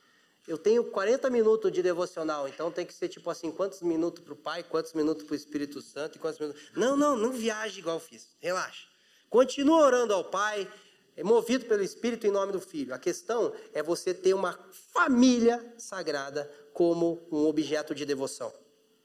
Eu 0.48 0.58
tenho 0.58 0.84
40 0.84 1.30
minutos 1.30 1.72
de 1.72 1.82
devocional, 1.82 2.48
então 2.48 2.72
tem 2.72 2.86
que 2.86 2.94
ser 2.94 3.08
tipo 3.08 3.30
assim: 3.30 3.52
quantos 3.52 3.82
minutos 3.82 4.24
para 4.24 4.34
o 4.34 4.36
Pai, 4.36 4.64
quantos 4.64 4.94
minutos 4.94 5.24
para 5.24 5.34
o 5.34 5.36
Espírito 5.36 5.82
Santo 5.82 6.18
e 6.18 6.20
quantos 6.20 6.40
minutos. 6.40 6.62
Não, 6.76 6.96
não, 6.96 7.16
não 7.16 7.32
viaje 7.32 7.80
igual 7.80 7.96
eu 7.96 8.00
fiz. 8.00 8.36
Relaxa. 8.40 8.88
Continua 9.30 9.86
orando 9.86 10.14
ao 10.14 10.24
Pai, 10.24 10.72
é 11.16 11.24
movido 11.24 11.66
pelo 11.66 11.82
Espírito 11.82 12.28
em 12.28 12.32
nome 12.32 12.52
do 12.52 12.62
Filho. 12.62 12.94
A 12.94 13.00
questão 13.00 13.54
é 13.74 13.82
você 13.82 14.14
ter 14.14 14.34
uma 14.34 14.58
família 14.94 15.74
sagrada 15.78 16.50
como 16.74 17.28
um 17.32 17.46
objeto 17.46 17.96
de 17.96 18.06
devoção 18.06 18.54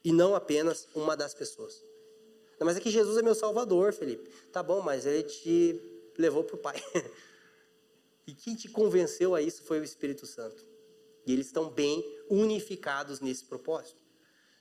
e 0.04 0.12
não 0.12 0.34
apenas 0.34 0.88
uma 0.94 1.16
das 1.16 1.32
pessoas. 1.32 1.82
Não, 2.58 2.66
mas 2.66 2.76
é 2.76 2.80
que 2.80 2.90
Jesus 2.90 3.16
é 3.16 3.22
meu 3.22 3.34
Salvador, 3.34 3.92
Felipe. 3.94 4.28
Tá 4.52 4.62
bom, 4.62 4.82
mas 4.82 5.06
ele 5.06 5.22
te 5.22 5.80
levou 6.18 6.44
para 6.44 6.56
o 6.56 6.58
Pai. 6.58 6.82
e 8.26 8.34
quem 8.34 8.54
te 8.54 8.68
convenceu 8.68 9.34
a 9.34 9.40
isso 9.40 9.62
foi 9.62 9.80
o 9.80 9.84
Espírito 9.84 10.26
Santo. 10.26 10.69
E 11.26 11.32
eles 11.32 11.46
estão 11.46 11.68
bem 11.68 12.04
unificados 12.28 13.20
nesse 13.20 13.44
propósito. 13.44 14.00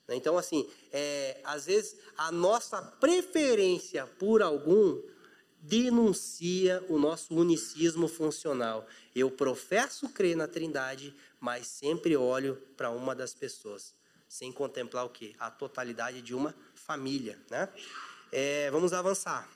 Né? 0.07 0.15
Então, 0.15 0.37
assim, 0.37 0.69
é, 0.91 1.39
às 1.43 1.65
vezes 1.65 1.97
a 2.17 2.31
nossa 2.31 2.81
preferência 2.81 4.05
por 4.05 4.41
algum 4.41 5.01
denuncia 5.61 6.83
o 6.89 6.97
nosso 6.97 7.35
unicismo 7.35 8.07
funcional. 8.07 8.87
Eu 9.15 9.29
professo 9.29 10.09
crer 10.09 10.35
na 10.35 10.47
Trindade, 10.47 11.13
mas 11.39 11.67
sempre 11.67 12.15
olho 12.15 12.55
para 12.77 12.89
uma 12.89 13.13
das 13.13 13.33
pessoas, 13.33 13.93
sem 14.27 14.51
contemplar 14.51 15.05
o 15.05 15.09
que? 15.09 15.35
A 15.37 15.51
totalidade 15.51 16.21
de 16.21 16.33
uma 16.33 16.55
família, 16.73 17.37
né? 17.49 17.69
É, 18.31 18.71
vamos 18.71 18.93
avançar. 18.93 19.49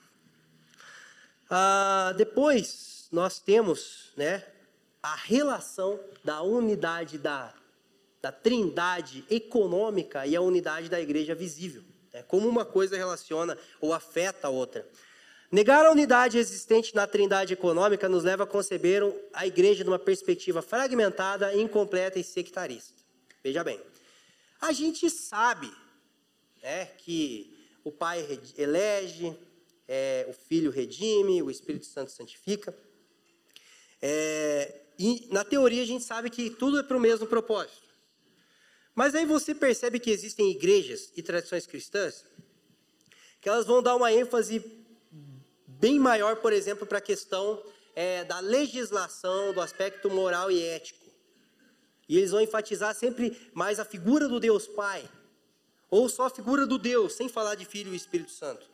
Ah, 1.48 2.12
depois 2.16 3.08
nós 3.10 3.38
temos, 3.38 4.12
né, 4.16 4.44
a 5.04 5.14
relação 5.16 6.00
da 6.24 6.40
unidade 6.40 7.18
da, 7.18 7.52
da 8.22 8.32
Trindade 8.32 9.22
econômica 9.28 10.26
e 10.26 10.34
a 10.34 10.40
unidade 10.40 10.88
da 10.88 10.98
igreja 10.98 11.34
visível. 11.34 11.84
Né? 12.10 12.22
Como 12.22 12.48
uma 12.48 12.64
coisa 12.64 12.96
relaciona 12.96 13.58
ou 13.82 13.92
afeta 13.92 14.46
a 14.46 14.50
outra. 14.50 14.88
Negar 15.52 15.84
a 15.84 15.90
unidade 15.90 16.38
existente 16.38 16.94
na 16.94 17.06
trindade 17.06 17.52
econômica 17.52 18.08
nos 18.08 18.24
leva 18.24 18.44
a 18.44 18.46
conceber 18.46 19.02
a 19.34 19.46
igreja 19.46 19.84
numa 19.84 19.98
perspectiva 19.98 20.62
fragmentada, 20.62 21.54
incompleta 21.54 22.18
e 22.18 22.24
sectarista. 22.24 22.94
Veja 23.42 23.62
bem, 23.62 23.78
a 24.58 24.72
gente 24.72 25.10
sabe 25.10 25.70
né, 26.62 26.86
que 26.96 27.54
o 27.84 27.92
Pai 27.92 28.26
elege, 28.56 29.36
é, 29.86 30.24
o 30.30 30.32
Filho 30.32 30.70
redime, 30.70 31.42
o 31.42 31.50
Espírito 31.50 31.84
Santo 31.84 32.10
santifica. 32.10 32.74
É, 34.00 34.80
e 34.98 35.28
na 35.30 35.44
teoria 35.44 35.82
a 35.82 35.86
gente 35.86 36.04
sabe 36.04 36.30
que 36.30 36.50
tudo 36.50 36.78
é 36.78 36.82
para 36.82 36.96
o 36.96 37.00
mesmo 37.00 37.26
propósito. 37.26 37.82
Mas 38.94 39.14
aí 39.14 39.26
você 39.26 39.54
percebe 39.54 39.98
que 39.98 40.10
existem 40.10 40.50
igrejas 40.50 41.12
e 41.16 41.22
tradições 41.22 41.66
cristãs 41.66 42.24
que 43.40 43.48
elas 43.50 43.66
vão 43.66 43.82
dar 43.82 43.94
uma 43.94 44.10
ênfase 44.10 44.64
bem 45.66 45.98
maior, 45.98 46.36
por 46.36 46.50
exemplo, 46.50 46.86
para 46.86 46.96
a 46.96 47.00
questão 47.02 47.62
é, 47.94 48.24
da 48.24 48.40
legislação, 48.40 49.52
do 49.52 49.60
aspecto 49.60 50.08
moral 50.08 50.50
e 50.50 50.62
ético. 50.62 51.04
E 52.08 52.16
eles 52.16 52.30
vão 52.30 52.40
enfatizar 52.40 52.94
sempre 52.94 53.50
mais 53.52 53.78
a 53.78 53.84
figura 53.84 54.28
do 54.28 54.40
Deus 54.40 54.66
Pai, 54.66 55.06
ou 55.90 56.08
só 56.08 56.24
a 56.24 56.30
figura 56.30 56.66
do 56.66 56.78
Deus, 56.78 57.12
sem 57.12 57.28
falar 57.28 57.54
de 57.54 57.66
Filho 57.66 57.92
e 57.92 57.96
Espírito 57.96 58.30
Santo. 58.30 58.66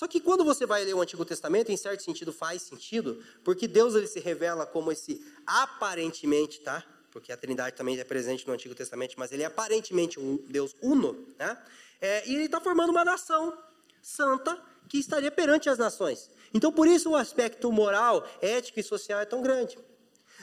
Só 0.00 0.08
que 0.08 0.18
quando 0.18 0.42
você 0.42 0.64
vai 0.64 0.82
ler 0.82 0.94
o 0.94 1.02
Antigo 1.02 1.26
Testamento, 1.26 1.70
em 1.70 1.76
certo 1.76 2.02
sentido 2.02 2.32
faz 2.32 2.62
sentido, 2.62 3.22
porque 3.44 3.68
Deus 3.68 3.94
ele 3.94 4.06
se 4.06 4.18
revela 4.18 4.64
como 4.64 4.90
esse 4.90 5.22
aparentemente, 5.46 6.58
tá? 6.62 6.82
Porque 7.10 7.30
a 7.30 7.36
Trindade 7.36 7.76
também 7.76 8.00
é 8.00 8.02
presente 8.02 8.46
no 8.46 8.54
Antigo 8.54 8.74
Testamento, 8.74 9.16
mas 9.18 9.30
ele 9.30 9.42
é 9.42 9.44
aparentemente 9.44 10.18
um 10.18 10.38
Deus 10.48 10.74
uno, 10.80 11.28
né? 11.38 11.62
É, 12.00 12.26
e 12.26 12.34
ele 12.34 12.46
está 12.46 12.58
formando 12.58 12.88
uma 12.88 13.04
nação 13.04 13.52
santa 14.00 14.58
que 14.88 14.96
estaria 14.96 15.30
perante 15.30 15.68
as 15.68 15.76
nações. 15.76 16.30
Então, 16.54 16.72
por 16.72 16.88
isso 16.88 17.10
o 17.10 17.14
aspecto 17.14 17.70
moral, 17.70 18.26
ético 18.40 18.80
e 18.80 18.82
social 18.82 19.20
é 19.20 19.26
tão 19.26 19.42
grande. 19.42 19.78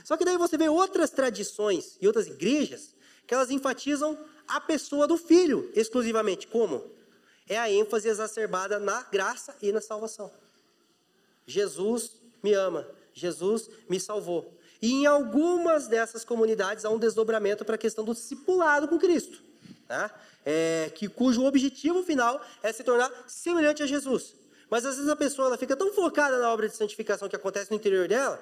Só 0.04 0.16
que 0.16 0.24
daí 0.24 0.38
você 0.38 0.56
vê 0.56 0.70
outras 0.70 1.10
tradições 1.10 1.98
e 2.00 2.06
outras 2.06 2.28
igrejas 2.28 2.94
que 3.26 3.34
elas 3.34 3.50
enfatizam 3.50 4.20
a 4.48 4.62
pessoa 4.62 5.08
do 5.08 5.18
filho 5.18 5.72
exclusivamente. 5.74 6.46
Como? 6.46 6.96
É 7.48 7.58
a 7.58 7.72
ênfase 7.72 8.10
exacerbada 8.10 8.80
na 8.80 9.04
graça 9.04 9.56
e 9.62 9.72
na 9.72 9.82
salvação. 9.82 10.32
Jesus 11.46 12.12
me 12.44 12.54
ama, 12.54 12.86
Jesus 13.14 13.70
me 13.90 14.00
salvou. 14.00 14.54
E 14.82 14.92
em 14.92 15.06
algumas 15.06 15.88
dessas 15.88 16.24
comunidades 16.24 16.86
há 16.86 16.90
um 16.90 17.00
desdobramento 17.00 17.66
para 17.66 17.76
a 17.76 17.78
questão 17.78 18.04
do 18.04 18.14
discipulado 18.14 18.88
com 18.88 19.00
Cristo, 19.00 19.42
né? 19.90 20.12
é, 20.46 20.90
que, 20.96 21.10
cujo 21.10 21.44
objetivo 21.44 22.04
final 22.04 22.40
é 22.64 22.72
se 22.72 22.82
tornar 22.82 23.12
semelhante 23.28 23.84
a 23.84 23.86
Jesus. 23.86 24.34
Mas 24.70 24.86
às 24.86 24.96
vezes 24.96 25.10
a 25.10 25.16
pessoa 25.16 25.48
ela 25.48 25.58
fica 25.58 25.76
tão 25.76 25.92
focada 25.94 26.38
na 26.40 26.52
obra 26.54 26.70
de 26.70 26.76
santificação 26.76 27.28
que 27.28 27.36
acontece 27.36 27.70
no 27.70 27.76
interior 27.76 28.08
dela, 28.08 28.42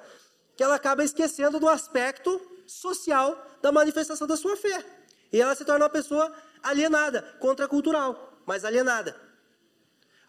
que 0.56 0.62
ela 0.62 0.76
acaba 0.76 1.02
esquecendo 1.02 1.58
do 1.58 1.68
aspecto 1.68 2.40
social 2.66 3.44
da 3.60 3.72
manifestação 3.72 4.26
da 4.26 4.36
sua 4.36 4.56
fé. 4.56 4.84
E 5.32 5.40
ela 5.40 5.54
se 5.56 5.64
torna 5.64 5.84
uma 5.84 5.90
pessoa 5.90 6.32
alienada, 6.62 7.22
contracultural, 7.40 8.35
mas 8.46 8.64
alienada. 8.64 9.20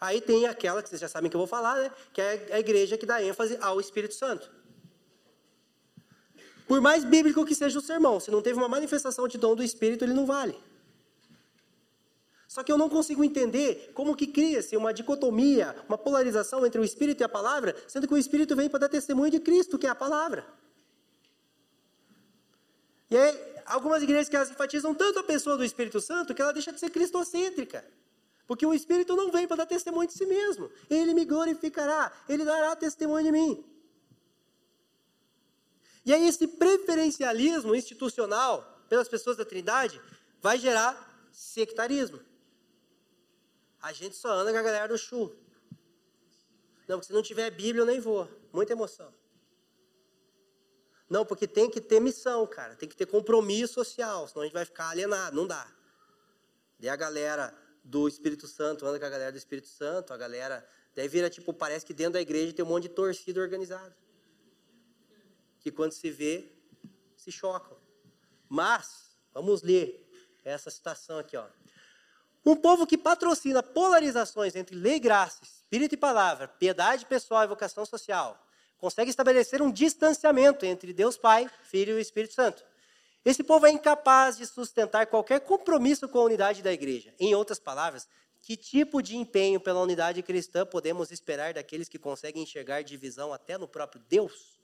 Aí 0.00 0.20
tem 0.20 0.46
aquela 0.46 0.82
que 0.82 0.88
vocês 0.88 1.00
já 1.00 1.08
sabem 1.08 1.30
que 1.30 1.36
eu 1.36 1.40
vou 1.40 1.46
falar, 1.46 1.76
né? 1.76 1.90
Que 2.12 2.20
é 2.20 2.48
a 2.52 2.60
igreja 2.60 2.98
que 2.98 3.06
dá 3.06 3.22
ênfase 3.22 3.56
ao 3.60 3.80
Espírito 3.80 4.14
Santo. 4.14 4.50
Por 6.66 6.80
mais 6.80 7.04
bíblico 7.04 7.46
que 7.46 7.54
seja 7.54 7.78
o 7.78 7.82
sermão, 7.82 8.20
se 8.20 8.30
não 8.30 8.42
teve 8.42 8.58
uma 8.58 8.68
manifestação 8.68 9.26
de 9.26 9.38
dom 9.38 9.56
do 9.56 9.62
Espírito, 9.62 10.04
ele 10.04 10.12
não 10.12 10.26
vale. 10.26 10.54
Só 12.46 12.62
que 12.62 12.70
eu 12.70 12.78
não 12.78 12.88
consigo 12.88 13.24
entender 13.24 13.90
como 13.94 14.16
que 14.16 14.26
cria-se 14.26 14.76
uma 14.76 14.92
dicotomia, 14.92 15.74
uma 15.88 15.98
polarização 15.98 16.64
entre 16.64 16.80
o 16.80 16.84
Espírito 16.84 17.22
e 17.22 17.24
a 17.24 17.28
palavra, 17.28 17.74
sendo 17.86 18.06
que 18.06 18.14
o 18.14 18.18
Espírito 18.18 18.54
vem 18.54 18.68
para 18.68 18.80
dar 18.80 18.88
testemunho 18.88 19.30
de 19.30 19.40
Cristo, 19.40 19.78
que 19.78 19.86
é 19.86 19.90
a 19.90 19.94
palavra. 19.94 20.46
E 23.10 23.16
aí, 23.16 23.38
algumas 23.66 24.02
igrejas 24.02 24.28
que 24.28 24.36
elas 24.36 24.50
enfatizam 24.50 24.94
tanto 24.94 25.18
a 25.18 25.22
pessoa 25.22 25.56
do 25.56 25.64
Espírito 25.64 26.00
Santo 26.00 26.34
que 26.34 26.42
ela 26.42 26.52
deixa 26.52 26.72
de 26.72 26.80
ser 26.80 26.90
cristocêntrica. 26.90 27.84
Porque 28.48 28.64
o 28.64 28.72
Espírito 28.72 29.14
não 29.14 29.30
vem 29.30 29.46
para 29.46 29.58
dar 29.58 29.66
testemunho 29.66 30.08
de 30.08 30.14
si 30.14 30.24
mesmo. 30.24 30.70
Ele 30.88 31.12
me 31.12 31.26
glorificará, 31.26 32.10
ele 32.26 32.46
dará 32.46 32.74
testemunho 32.74 33.22
de 33.22 33.30
mim. 33.30 33.64
E 36.06 36.14
aí, 36.14 36.26
esse 36.26 36.48
preferencialismo 36.48 37.74
institucional 37.74 38.86
pelas 38.88 39.06
pessoas 39.06 39.36
da 39.36 39.44
Trindade 39.44 40.00
vai 40.40 40.58
gerar 40.58 41.28
sectarismo. 41.30 42.20
A 43.82 43.92
gente 43.92 44.16
só 44.16 44.32
anda 44.32 44.50
com 44.50 44.58
a 44.58 44.62
galera 44.62 44.88
do 44.88 44.96
chu. 44.96 45.36
Não, 46.88 46.96
porque 46.96 47.08
se 47.08 47.12
não 47.12 47.22
tiver 47.22 47.50
Bíblia 47.50 47.82
eu 47.82 47.86
nem 47.86 48.00
vou. 48.00 48.26
Muita 48.50 48.72
emoção. 48.72 49.12
Não, 51.10 51.26
porque 51.26 51.46
tem 51.46 51.70
que 51.70 51.82
ter 51.82 52.00
missão, 52.00 52.46
cara. 52.46 52.74
Tem 52.76 52.88
que 52.88 52.96
ter 52.96 53.04
compromisso 53.04 53.74
social, 53.74 54.26
senão 54.26 54.40
a 54.40 54.44
gente 54.46 54.54
vai 54.54 54.64
ficar 54.64 54.88
alienado. 54.88 55.36
Não 55.36 55.46
dá. 55.46 55.70
Daí 56.78 56.88
a 56.88 56.96
galera 56.96 57.67
do 57.88 58.06
Espírito 58.06 58.46
Santo 58.46 58.86
anda 58.86 58.98
com 59.00 59.06
a 59.06 59.08
galera 59.08 59.32
do 59.32 59.38
Espírito 59.38 59.66
Santo, 59.66 60.12
a 60.12 60.16
galera. 60.16 60.66
Daí 60.94 61.08
vira 61.08 61.30
tipo, 61.30 61.54
parece 61.54 61.86
que 61.86 61.94
dentro 61.94 62.14
da 62.14 62.20
igreja 62.20 62.52
tem 62.52 62.64
um 62.64 62.68
monte 62.68 62.82
de 62.82 62.90
torcida 62.90 63.40
organizada. 63.40 63.96
Que 65.60 65.70
quando 65.72 65.92
se 65.92 66.10
vê, 66.10 66.52
se 67.16 67.32
chocam. 67.32 67.78
Mas, 68.46 69.16
vamos 69.32 69.62
ler 69.62 70.06
essa 70.44 70.70
citação 70.70 71.18
aqui, 71.18 71.36
ó. 71.36 71.46
Um 72.44 72.54
povo 72.54 72.86
que 72.86 72.98
patrocina 72.98 73.62
polarizações 73.62 74.54
entre 74.54 74.76
lei 74.76 74.96
e 74.96 75.00
graça, 75.00 75.42
espírito 75.42 75.94
e 75.94 75.98
palavra, 75.98 76.46
piedade 76.46 77.06
pessoal 77.06 77.44
e 77.44 77.46
vocação 77.46 77.84
social, 77.86 78.46
consegue 78.76 79.10
estabelecer 79.10 79.62
um 79.62 79.72
distanciamento 79.72 80.64
entre 80.64 80.92
Deus 80.92 81.16
Pai, 81.16 81.50
Filho 81.64 81.98
e 81.98 82.02
Espírito 82.02 82.34
Santo. 82.34 82.64
Esse 83.28 83.44
povo 83.44 83.66
é 83.66 83.70
incapaz 83.70 84.38
de 84.38 84.46
sustentar 84.46 85.06
qualquer 85.06 85.40
compromisso 85.40 86.08
com 86.08 86.18
a 86.18 86.24
unidade 86.24 86.62
da 86.62 86.72
igreja. 86.72 87.14
Em 87.20 87.34
outras 87.34 87.58
palavras, 87.58 88.08
que 88.40 88.56
tipo 88.56 89.02
de 89.02 89.18
empenho 89.18 89.60
pela 89.60 89.82
unidade 89.82 90.22
cristã 90.22 90.64
podemos 90.64 91.10
esperar 91.10 91.52
daqueles 91.52 91.90
que 91.90 91.98
conseguem 91.98 92.44
enxergar 92.44 92.80
divisão 92.80 93.30
até 93.30 93.58
no 93.58 93.68
próprio 93.68 94.02
Deus? 94.08 94.58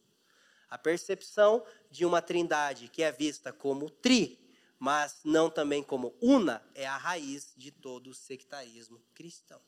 A 0.70 0.78
percepção 0.78 1.62
de 1.90 2.06
uma 2.06 2.22
trindade 2.22 2.88
que 2.88 3.02
é 3.02 3.12
vista 3.12 3.52
como 3.52 3.90
tri 3.90 4.42
mas 4.78 5.20
não 5.24 5.48
também 5.50 5.82
como 5.82 6.14
una, 6.20 6.62
é 6.74 6.86
a 6.86 6.96
raiz 6.96 7.52
de 7.56 7.70
todo 7.70 8.08
o 8.08 8.14
sectarismo 8.14 9.00
cristão. 9.14 9.60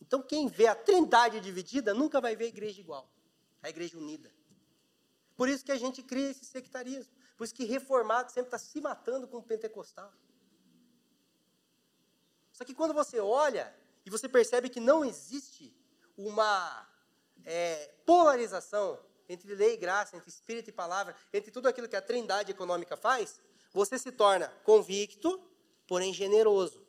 Então, 0.00 0.22
quem 0.22 0.48
vê 0.48 0.66
a 0.66 0.74
trindade 0.74 1.40
dividida 1.40 1.92
nunca 1.92 2.20
vai 2.20 2.36
ver 2.36 2.44
a 2.44 2.48
igreja 2.48 2.80
igual, 2.80 3.08
a 3.60 3.68
igreja 3.68 3.98
unida. 3.98 4.32
Por 5.36 5.48
isso 5.48 5.64
que 5.64 5.72
a 5.72 5.78
gente 5.78 6.02
cria 6.02 6.30
esse 6.30 6.44
sectarismo. 6.44 7.12
Por 7.36 7.44
isso 7.44 7.54
que 7.54 7.64
reformado 7.64 8.32
sempre 8.32 8.48
está 8.48 8.58
se 8.58 8.80
matando 8.80 9.28
com 9.28 9.38
o 9.38 9.42
pentecostal. 9.42 10.12
Só 12.52 12.64
que 12.64 12.74
quando 12.74 12.94
você 12.94 13.20
olha 13.20 13.74
e 14.04 14.08
você 14.08 14.28
percebe 14.28 14.70
que 14.70 14.80
não 14.80 15.04
existe 15.04 15.76
uma 16.16 16.88
é, 17.44 17.92
polarização 18.06 18.98
entre 19.28 19.54
lei 19.54 19.74
e 19.74 19.76
graça, 19.76 20.16
entre 20.16 20.30
espírito 20.30 20.70
e 20.70 20.72
palavra, 20.72 21.14
entre 21.32 21.50
tudo 21.50 21.68
aquilo 21.68 21.88
que 21.88 21.96
a 21.96 22.00
trindade 22.00 22.50
econômica 22.50 22.96
faz, 22.96 23.38
você 23.72 23.98
se 23.98 24.10
torna 24.10 24.48
convicto, 24.64 25.38
porém 25.86 26.14
generoso. 26.14 26.86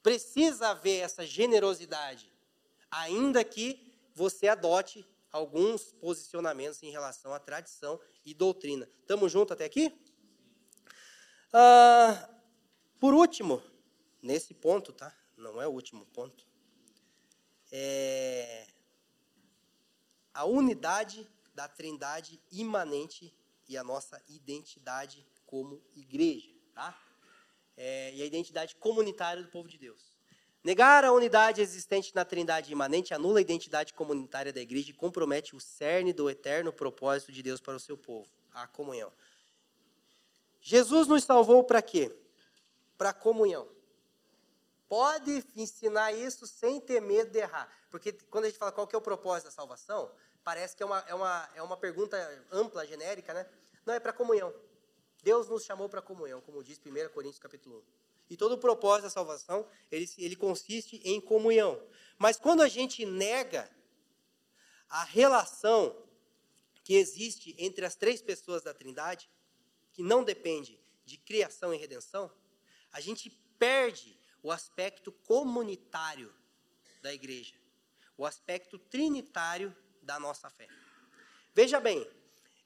Precisa 0.00 0.68
haver 0.68 1.00
essa 1.00 1.26
generosidade, 1.26 2.32
ainda 2.90 3.42
que 3.42 3.92
você 4.14 4.46
adote 4.46 5.04
alguns 5.32 5.92
posicionamentos 5.94 6.82
em 6.82 6.90
relação 6.90 7.32
à 7.32 7.38
tradição 7.38 7.98
e 8.24 8.34
doutrina. 8.34 8.88
Estamos 9.00 9.32
juntos 9.32 9.52
até 9.52 9.64
aqui? 9.64 9.92
Ah, 11.52 12.28
por 13.00 13.14
último, 13.14 13.62
nesse 14.22 14.54
ponto, 14.54 14.92
tá? 14.92 15.16
Não 15.36 15.60
é 15.60 15.66
o 15.66 15.72
último 15.72 16.06
ponto. 16.06 16.46
É 17.70 18.68
a 20.34 20.44
unidade 20.44 21.28
da 21.54 21.68
Trindade 21.68 22.40
imanente 22.50 23.34
e 23.68 23.76
a 23.76 23.84
nossa 23.84 24.22
identidade 24.28 25.26
como 25.44 25.82
igreja, 25.94 26.50
tá? 26.74 26.98
É, 27.76 28.14
e 28.14 28.22
a 28.22 28.26
identidade 28.26 28.74
comunitária 28.76 29.42
do 29.42 29.50
povo 29.50 29.68
de 29.68 29.78
Deus. 29.78 30.11
Negar 30.64 31.04
a 31.04 31.12
unidade 31.12 31.60
existente 31.60 32.14
na 32.14 32.24
Trindade 32.24 32.70
imanente 32.70 33.12
anula 33.12 33.38
a 33.38 33.42
identidade 33.42 33.92
comunitária 33.92 34.52
da 34.52 34.60
igreja 34.60 34.90
e 34.90 34.94
compromete 34.94 35.56
o 35.56 35.60
cerne 35.60 36.12
do 36.12 36.30
eterno 36.30 36.72
propósito 36.72 37.32
de 37.32 37.42
Deus 37.42 37.60
para 37.60 37.74
o 37.74 37.80
seu 37.80 37.96
povo, 37.96 38.28
a 38.54 38.68
comunhão. 38.68 39.12
Jesus 40.60 41.08
nos 41.08 41.24
salvou 41.24 41.64
para 41.64 41.82
quê? 41.82 42.16
Para 42.96 43.10
a 43.10 43.14
comunhão. 43.14 43.68
Pode 44.88 45.44
ensinar 45.56 46.12
isso 46.12 46.46
sem 46.46 46.80
ter 46.80 47.00
medo 47.00 47.32
de 47.32 47.38
errar. 47.38 47.68
Porque 47.90 48.12
quando 48.30 48.44
a 48.44 48.48
gente 48.48 48.58
fala 48.58 48.70
qual 48.70 48.86
que 48.86 48.94
é 48.94 48.98
o 48.98 49.02
propósito 49.02 49.46
da 49.46 49.50
salvação, 49.50 50.12
parece 50.44 50.76
que 50.76 50.82
é 50.82 50.86
uma, 50.86 50.98
é 51.08 51.14
uma, 51.14 51.50
é 51.56 51.62
uma 51.62 51.76
pergunta 51.76 52.16
ampla, 52.52 52.86
genérica, 52.86 53.34
né? 53.34 53.46
Não, 53.84 53.94
é 53.94 53.98
para 53.98 54.12
comunhão. 54.12 54.54
Deus 55.24 55.48
nos 55.48 55.64
chamou 55.64 55.88
para 55.88 56.00
comunhão, 56.00 56.40
como 56.40 56.62
diz 56.62 56.78
1 56.78 57.08
Coríntios 57.12 57.40
capítulo 57.40 57.78
1. 57.78 57.82
E 58.32 58.36
todo 58.36 58.52
o 58.52 58.58
propósito 58.58 59.02
da 59.02 59.10
salvação, 59.10 59.68
ele, 59.90 60.08
ele 60.16 60.34
consiste 60.34 61.02
em 61.04 61.20
comunhão. 61.20 61.78
Mas 62.16 62.38
quando 62.38 62.62
a 62.62 62.68
gente 62.68 63.04
nega 63.04 63.70
a 64.88 65.04
relação 65.04 65.94
que 66.82 66.94
existe 66.94 67.54
entre 67.58 67.84
as 67.84 67.94
três 67.94 68.22
pessoas 68.22 68.62
da 68.62 68.72
Trindade, 68.72 69.28
que 69.92 70.02
não 70.02 70.24
depende 70.24 70.80
de 71.04 71.18
criação 71.18 71.74
e 71.74 71.76
redenção, 71.76 72.32
a 72.90 73.02
gente 73.02 73.28
perde 73.58 74.18
o 74.42 74.50
aspecto 74.50 75.12
comunitário 75.12 76.34
da 77.02 77.12
igreja, 77.12 77.54
o 78.16 78.24
aspecto 78.24 78.78
trinitário 78.78 79.76
da 80.00 80.18
nossa 80.18 80.48
fé. 80.48 80.68
Veja 81.52 81.78
bem, 81.78 82.10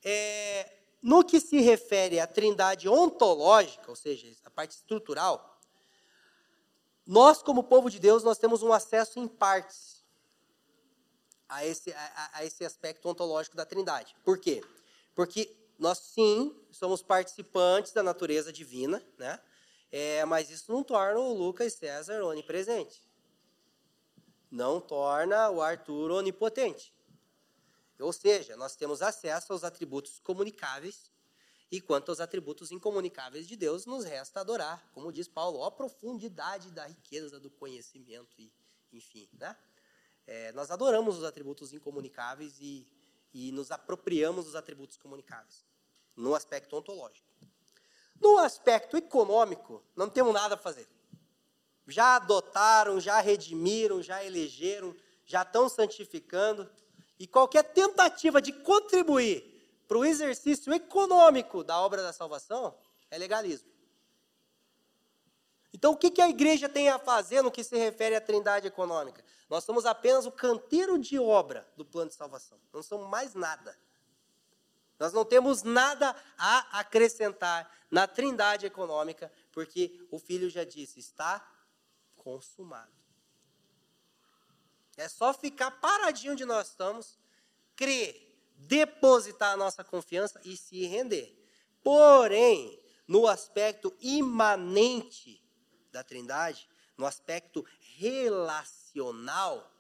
é, 0.04 0.76
no 1.02 1.24
que 1.24 1.40
se 1.40 1.60
refere 1.60 2.20
à 2.20 2.26
trindade 2.26 2.88
ontológica, 2.88 3.90
ou 3.90 3.96
seja, 3.96 4.32
a 4.44 4.50
parte 4.50 4.70
estrutural, 4.70 5.55
nós, 7.06 7.40
como 7.40 7.62
povo 7.62 7.88
de 7.88 8.00
Deus, 8.00 8.24
nós 8.24 8.38
temos 8.38 8.62
um 8.62 8.72
acesso 8.72 9.18
em 9.20 9.28
partes 9.28 10.04
a 11.48 11.64
esse, 11.64 11.92
a, 11.92 12.30
a 12.34 12.44
esse 12.44 12.64
aspecto 12.64 13.08
ontológico 13.08 13.56
da 13.56 13.64
trindade. 13.64 14.16
Por 14.24 14.38
quê? 14.38 14.62
Porque 15.14 15.56
nós, 15.78 15.98
sim, 15.98 16.54
somos 16.70 17.02
participantes 17.02 17.92
da 17.92 18.02
natureza 18.02 18.52
divina, 18.52 19.02
né? 19.16 19.40
É, 19.92 20.24
mas 20.24 20.50
isso 20.50 20.72
não 20.72 20.82
torna 20.82 21.20
o 21.20 21.32
Lucas 21.32 21.74
César 21.74 22.22
onipresente. 22.24 23.06
Não 24.50 24.80
torna 24.80 25.48
o 25.50 25.62
Arthur 25.62 26.10
onipotente. 26.10 26.92
Ou 27.98 28.12
seja, 28.12 28.56
nós 28.56 28.74
temos 28.74 29.00
acesso 29.00 29.52
aos 29.52 29.64
atributos 29.64 30.18
comunicáveis, 30.18 31.10
e 31.70 31.80
quanto 31.80 32.10
aos 32.10 32.20
atributos 32.20 32.70
incomunicáveis 32.70 33.46
de 33.46 33.56
Deus, 33.56 33.86
nos 33.86 34.04
resta 34.04 34.40
adorar, 34.40 34.88
como 34.92 35.12
diz 35.12 35.26
Paulo, 35.26 35.64
a 35.64 35.70
profundidade 35.70 36.70
da 36.70 36.86
riqueza 36.86 37.40
do 37.40 37.50
conhecimento, 37.50 38.40
e, 38.40 38.52
enfim. 38.92 39.28
Né? 39.32 39.56
É, 40.26 40.52
nós 40.52 40.70
adoramos 40.70 41.18
os 41.18 41.24
atributos 41.24 41.72
incomunicáveis 41.72 42.60
e, 42.60 42.86
e 43.34 43.50
nos 43.50 43.70
apropriamos 43.70 44.44
dos 44.44 44.54
atributos 44.54 44.96
comunicáveis, 44.96 45.64
no 46.14 46.34
aspecto 46.34 46.76
ontológico. 46.76 47.26
No 48.20 48.38
aspecto 48.38 48.96
econômico, 48.96 49.82
não 49.94 50.08
temos 50.08 50.32
nada 50.32 50.54
a 50.54 50.58
fazer. 50.58 50.88
Já 51.86 52.16
adotaram, 52.16 52.98
já 52.98 53.20
redimiram, 53.20 54.02
já 54.02 54.24
elegeram, 54.24 54.96
já 55.24 55.42
estão 55.42 55.68
santificando. 55.68 56.70
E 57.18 57.26
qualquer 57.26 57.62
tentativa 57.62 58.40
de 58.40 58.52
contribuir 58.52 59.55
para 59.86 59.98
o 59.98 60.04
exercício 60.04 60.72
econômico 60.72 61.62
da 61.62 61.80
obra 61.80 62.02
da 62.02 62.12
salvação 62.12 62.76
é 63.10 63.18
legalismo. 63.18 63.70
Então, 65.72 65.92
o 65.92 65.96
que 65.96 66.22
a 66.22 66.28
igreja 66.28 66.68
tem 66.68 66.88
a 66.88 66.98
fazer 66.98 67.42
no 67.42 67.50
que 67.50 67.62
se 67.62 67.76
refere 67.76 68.14
à 68.16 68.20
trindade 68.20 68.66
econômica? 68.66 69.22
Nós 69.48 69.62
somos 69.62 69.84
apenas 69.84 70.24
o 70.24 70.32
canteiro 70.32 70.98
de 70.98 71.18
obra 71.18 71.68
do 71.76 71.84
plano 71.84 72.08
de 72.08 72.16
salvação. 72.16 72.58
Não 72.72 72.82
somos 72.82 73.08
mais 73.08 73.34
nada. 73.34 73.76
Nós 74.98 75.12
não 75.12 75.24
temos 75.24 75.62
nada 75.62 76.16
a 76.38 76.80
acrescentar 76.80 77.70
na 77.90 78.06
trindade 78.06 78.64
econômica, 78.64 79.30
porque 79.52 80.06
o 80.10 80.18
filho 80.18 80.48
já 80.48 80.64
disse: 80.64 80.98
está 80.98 81.46
consumado. 82.16 82.90
É 84.96 85.08
só 85.08 85.34
ficar 85.34 85.70
paradinho 85.72 86.32
onde 86.32 86.46
nós 86.46 86.68
estamos, 86.68 87.18
crer, 87.76 88.25
depositar 88.56 89.52
a 89.52 89.56
nossa 89.56 89.84
confiança 89.84 90.40
e 90.44 90.56
se 90.56 90.86
render. 90.86 91.36
Porém, 91.82 92.82
no 93.06 93.26
aspecto 93.26 93.94
imanente 94.00 95.42
da 95.92 96.02
Trindade, 96.02 96.68
no 96.96 97.06
aspecto 97.06 97.64
relacional, 97.96 99.72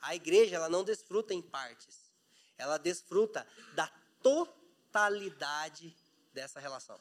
a 0.00 0.14
igreja 0.14 0.56
ela 0.56 0.68
não 0.68 0.82
desfruta 0.82 1.34
em 1.34 1.42
partes. 1.42 2.10
Ela 2.56 2.78
desfruta 2.78 3.46
da 3.74 3.86
totalidade 4.22 5.96
dessa 6.32 6.58
relação. 6.58 7.00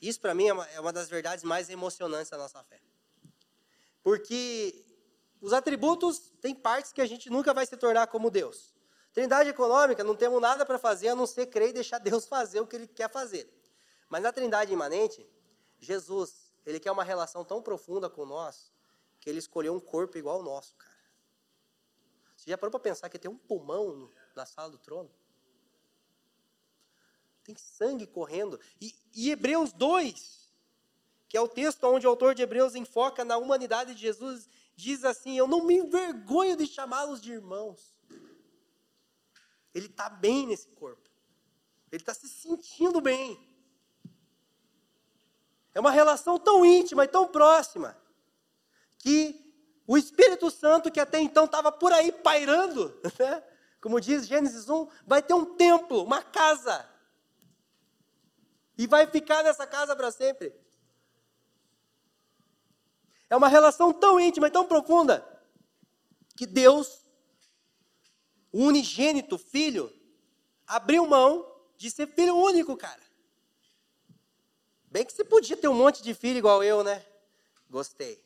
Isso, 0.00 0.20
para 0.20 0.34
mim, 0.34 0.48
é 0.48 0.52
uma, 0.52 0.66
é 0.68 0.80
uma 0.80 0.92
das 0.92 1.08
verdades 1.08 1.44
mais 1.44 1.68
emocionantes 1.68 2.30
da 2.30 2.36
nossa 2.36 2.62
fé. 2.64 2.80
Porque 4.02 4.84
os 5.40 5.52
atributos 5.52 6.18
têm 6.40 6.54
partes 6.54 6.92
que 6.92 7.00
a 7.00 7.06
gente 7.06 7.28
nunca 7.30 7.52
vai 7.52 7.66
se 7.66 7.76
tornar 7.76 8.06
como 8.06 8.30
Deus. 8.30 8.75
Trindade 9.16 9.48
econômica, 9.48 10.04
não 10.04 10.14
temos 10.14 10.42
nada 10.42 10.66
para 10.66 10.78
fazer 10.78 11.08
a 11.08 11.16
não 11.16 11.26
ser 11.26 11.46
crer 11.46 11.70
e 11.70 11.72
deixar 11.72 11.96
Deus 11.96 12.26
fazer 12.28 12.60
o 12.60 12.66
que 12.66 12.76
Ele 12.76 12.86
quer 12.86 13.10
fazer. 13.10 13.50
Mas 14.10 14.22
na 14.22 14.30
Trindade 14.30 14.70
imanente, 14.70 15.26
Jesus, 15.80 16.52
Ele 16.66 16.78
quer 16.78 16.92
uma 16.92 17.02
relação 17.02 17.42
tão 17.42 17.62
profunda 17.62 18.10
com 18.10 18.26
nós, 18.26 18.70
que 19.18 19.30
Ele 19.30 19.38
escolheu 19.38 19.74
um 19.74 19.80
corpo 19.80 20.18
igual 20.18 20.36
ao 20.36 20.42
nosso, 20.42 20.74
cara. 20.74 20.94
Você 22.36 22.50
já 22.50 22.58
parou 22.58 22.70
para 22.70 22.80
pensar 22.80 23.08
que 23.08 23.18
tem 23.18 23.30
um 23.30 23.38
pulmão 23.38 24.12
na 24.34 24.44
sala 24.44 24.70
do 24.70 24.76
trono? 24.76 25.10
Tem 27.42 27.56
sangue 27.56 28.06
correndo. 28.06 28.60
E, 28.78 28.94
e 29.14 29.30
Hebreus 29.30 29.72
2, 29.72 30.52
que 31.26 31.38
é 31.38 31.40
o 31.40 31.48
texto 31.48 31.84
onde 31.84 32.06
o 32.06 32.10
autor 32.10 32.34
de 32.34 32.42
Hebreus 32.42 32.74
enfoca 32.74 33.24
na 33.24 33.38
humanidade 33.38 33.94
de 33.94 34.00
Jesus, 34.02 34.46
diz 34.74 35.06
assim: 35.06 35.38
Eu 35.38 35.48
não 35.48 35.64
me 35.64 35.76
envergonho 35.76 36.54
de 36.54 36.66
chamá-los 36.66 37.18
de 37.18 37.32
irmãos. 37.32 37.95
Ele 39.76 39.88
está 39.88 40.08
bem 40.08 40.46
nesse 40.46 40.68
corpo. 40.68 41.06
Ele 41.92 42.00
está 42.00 42.14
se 42.14 42.26
sentindo 42.26 42.98
bem. 42.98 43.38
É 45.74 45.78
uma 45.78 45.90
relação 45.90 46.38
tão 46.38 46.64
íntima 46.64 47.04
e 47.04 47.08
tão 47.08 47.28
próxima 47.28 47.94
que 48.96 49.54
o 49.86 49.98
Espírito 49.98 50.50
Santo, 50.50 50.90
que 50.90 50.98
até 50.98 51.20
então 51.20 51.44
estava 51.44 51.70
por 51.70 51.92
aí 51.92 52.10
pairando, 52.10 52.98
né? 53.20 53.44
como 53.78 54.00
diz 54.00 54.26
Gênesis 54.26 54.66
1, 54.66 54.88
vai 55.06 55.22
ter 55.22 55.34
um 55.34 55.44
templo, 55.56 56.02
uma 56.02 56.22
casa. 56.22 56.88
E 58.78 58.86
vai 58.86 59.06
ficar 59.06 59.44
nessa 59.44 59.66
casa 59.66 59.94
para 59.94 60.10
sempre. 60.10 60.58
É 63.28 63.36
uma 63.36 63.48
relação 63.48 63.92
tão 63.92 64.18
íntima 64.18 64.48
e 64.48 64.50
tão 64.50 64.64
profunda 64.64 65.22
que 66.34 66.46
Deus 66.46 67.05
unigênito 68.64 69.36
filho 69.36 69.92
abriu 70.66 71.06
mão 71.06 71.46
de 71.76 71.90
ser 71.90 72.06
filho 72.08 72.36
único, 72.36 72.76
cara. 72.76 73.00
Bem 74.84 75.04
que 75.04 75.12
você 75.12 75.24
podia 75.24 75.56
ter 75.56 75.68
um 75.68 75.74
monte 75.74 76.02
de 76.02 76.14
filho 76.14 76.38
igual 76.38 76.62
eu, 76.62 76.82
né? 76.82 77.04
Gostei. 77.68 78.22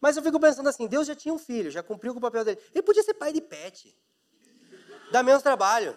Mas 0.00 0.16
eu 0.16 0.22
fico 0.22 0.40
pensando 0.40 0.68
assim, 0.68 0.86
Deus 0.86 1.06
já 1.06 1.14
tinha 1.14 1.32
um 1.32 1.38
filho, 1.38 1.70
já 1.70 1.82
cumpriu 1.82 2.12
com 2.12 2.18
o 2.18 2.22
papel 2.22 2.44
dele. 2.44 2.60
Ele 2.74 2.82
podia 2.82 3.02
ser 3.04 3.14
pai 3.14 3.32
de 3.32 3.40
pet. 3.40 3.96
Dá 5.12 5.22
menos 5.22 5.42
trabalho. 5.42 5.96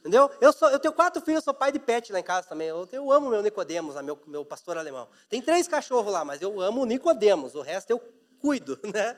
Entendeu? 0.00 0.30
Eu, 0.40 0.52
sou, 0.52 0.68
eu 0.68 0.78
tenho 0.78 0.92
quatro 0.92 1.22
filhos, 1.22 1.44
sou 1.44 1.54
pai 1.54 1.70
de 1.72 1.78
pet 1.78 2.12
lá 2.12 2.20
em 2.20 2.22
casa 2.22 2.48
também. 2.48 2.68
Eu, 2.68 2.88
eu 2.92 3.12
amo 3.12 3.30
meu 3.30 3.42
Nicodemos, 3.42 3.94
meu, 4.02 4.18
meu 4.26 4.44
pastor 4.44 4.76
alemão. 4.76 5.08
Tem 5.28 5.40
três 5.40 5.68
cachorros 5.68 6.12
lá, 6.12 6.24
mas 6.24 6.42
eu 6.42 6.60
amo 6.60 6.82
o 6.82 6.86
Nicodemos. 6.86 7.54
O 7.54 7.62
resto 7.62 7.90
eu 7.90 8.00
cuido, 8.40 8.78
né? 8.92 9.16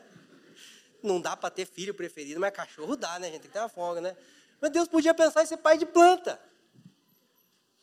Não 1.03 1.20
dá 1.20 1.36
para 1.36 1.50
ter 1.50 1.66
filho 1.66 1.94
preferido, 1.94 2.40
mas 2.40 2.53
cachorro 2.53 2.96
dá, 2.96 3.18
né? 3.18 3.28
A 3.28 3.30
gente 3.30 3.42
tem 3.42 3.48
que 3.50 3.55
ter 3.55 3.59
uma 3.59 3.68
folga, 3.68 4.00
né? 4.00 4.16
Mas 4.61 4.70
Deus 4.70 4.88
podia 4.88 5.12
pensar 5.12 5.42
em 5.42 5.46
ser 5.46 5.57
pai 5.57 5.76
de 5.76 5.86
planta. 5.86 6.40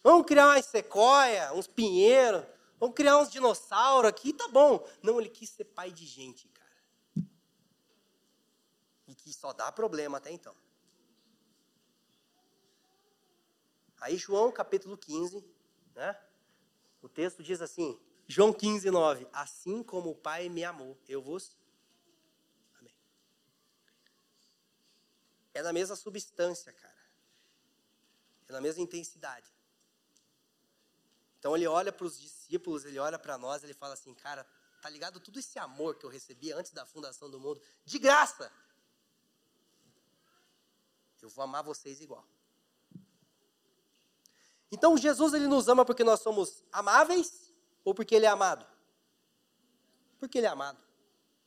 Vamos 0.02 0.26
criar 0.26 0.48
umas 0.48 0.66
sequoia, 0.66 1.54
uns 1.54 1.68
pinheiros, 1.68 2.44
vamos 2.80 2.96
criar 2.96 3.18
uns 3.18 3.30
dinossauros 3.30 4.10
aqui, 4.10 4.32
tá 4.32 4.48
bom. 4.48 4.88
Não, 5.04 5.20
ele 5.20 5.30
quis 5.30 5.50
ser 5.50 5.66
pai 5.66 5.92
de 5.92 6.06
gente, 6.06 6.48
cara. 6.48 7.28
E 9.08 9.14
que 9.14 9.34
só 9.34 9.52
dá 9.52 9.72
problema 9.72 10.18
até 10.18 10.32
então. 10.32 10.56
Aí 14.00 14.16
João 14.16 14.52
capítulo 14.52 14.98
15, 14.98 15.44
né? 15.94 16.18
O 17.02 17.10
texto 17.10 17.44
diz 17.44 17.62
assim, 17.62 18.00
João 18.28 18.54
15, 18.54 18.92
9. 18.92 19.28
Assim 19.34 19.82
como 19.82 20.12
o 20.12 20.16
Pai 20.16 20.50
me 20.50 20.64
amou, 20.64 20.98
eu 21.08 21.22
vos 21.22 21.58
É 25.60 25.62
na 25.62 25.74
mesma 25.74 25.94
substância, 25.98 26.72
cara. 26.72 26.96
É 28.48 28.54
na 28.54 28.62
mesma 28.62 28.82
intensidade. 28.82 29.54
Então 31.38 31.54
ele 31.54 31.68
olha 31.68 31.92
para 31.92 32.06
os 32.06 32.18
discípulos, 32.18 32.86
ele 32.86 32.98
olha 32.98 33.20
para 33.20 33.38
nós, 33.38 33.62
ele 33.62 33.74
fala 33.74 33.94
assim, 33.94 34.14
cara, 34.14 34.48
tá 34.82 34.90
ligado 34.90 35.20
tudo 35.20 35.38
esse 35.38 35.60
amor 35.60 35.96
que 35.96 36.06
eu 36.06 36.10
recebi 36.10 36.54
antes 36.54 36.72
da 36.72 36.86
fundação 36.86 37.30
do 37.30 37.42
mundo, 37.42 37.62
de 37.84 38.00
graça. 38.00 38.50
Eu 41.22 41.28
vou 41.28 41.44
amar 41.44 41.62
vocês 41.62 42.00
igual. 42.00 42.26
Então 44.72 44.98
Jesus 44.98 45.34
ele 45.34 45.48
nos 45.48 45.68
ama 45.68 45.84
porque 45.84 46.06
nós 46.06 46.22
somos 46.22 46.64
amáveis 46.72 47.54
ou 47.84 47.94
porque 47.94 48.16
ele 48.16 48.26
é 48.26 48.30
amado? 48.30 48.66
Porque 50.20 50.38
ele 50.38 50.48
é 50.48 50.50
amado. 50.50 50.82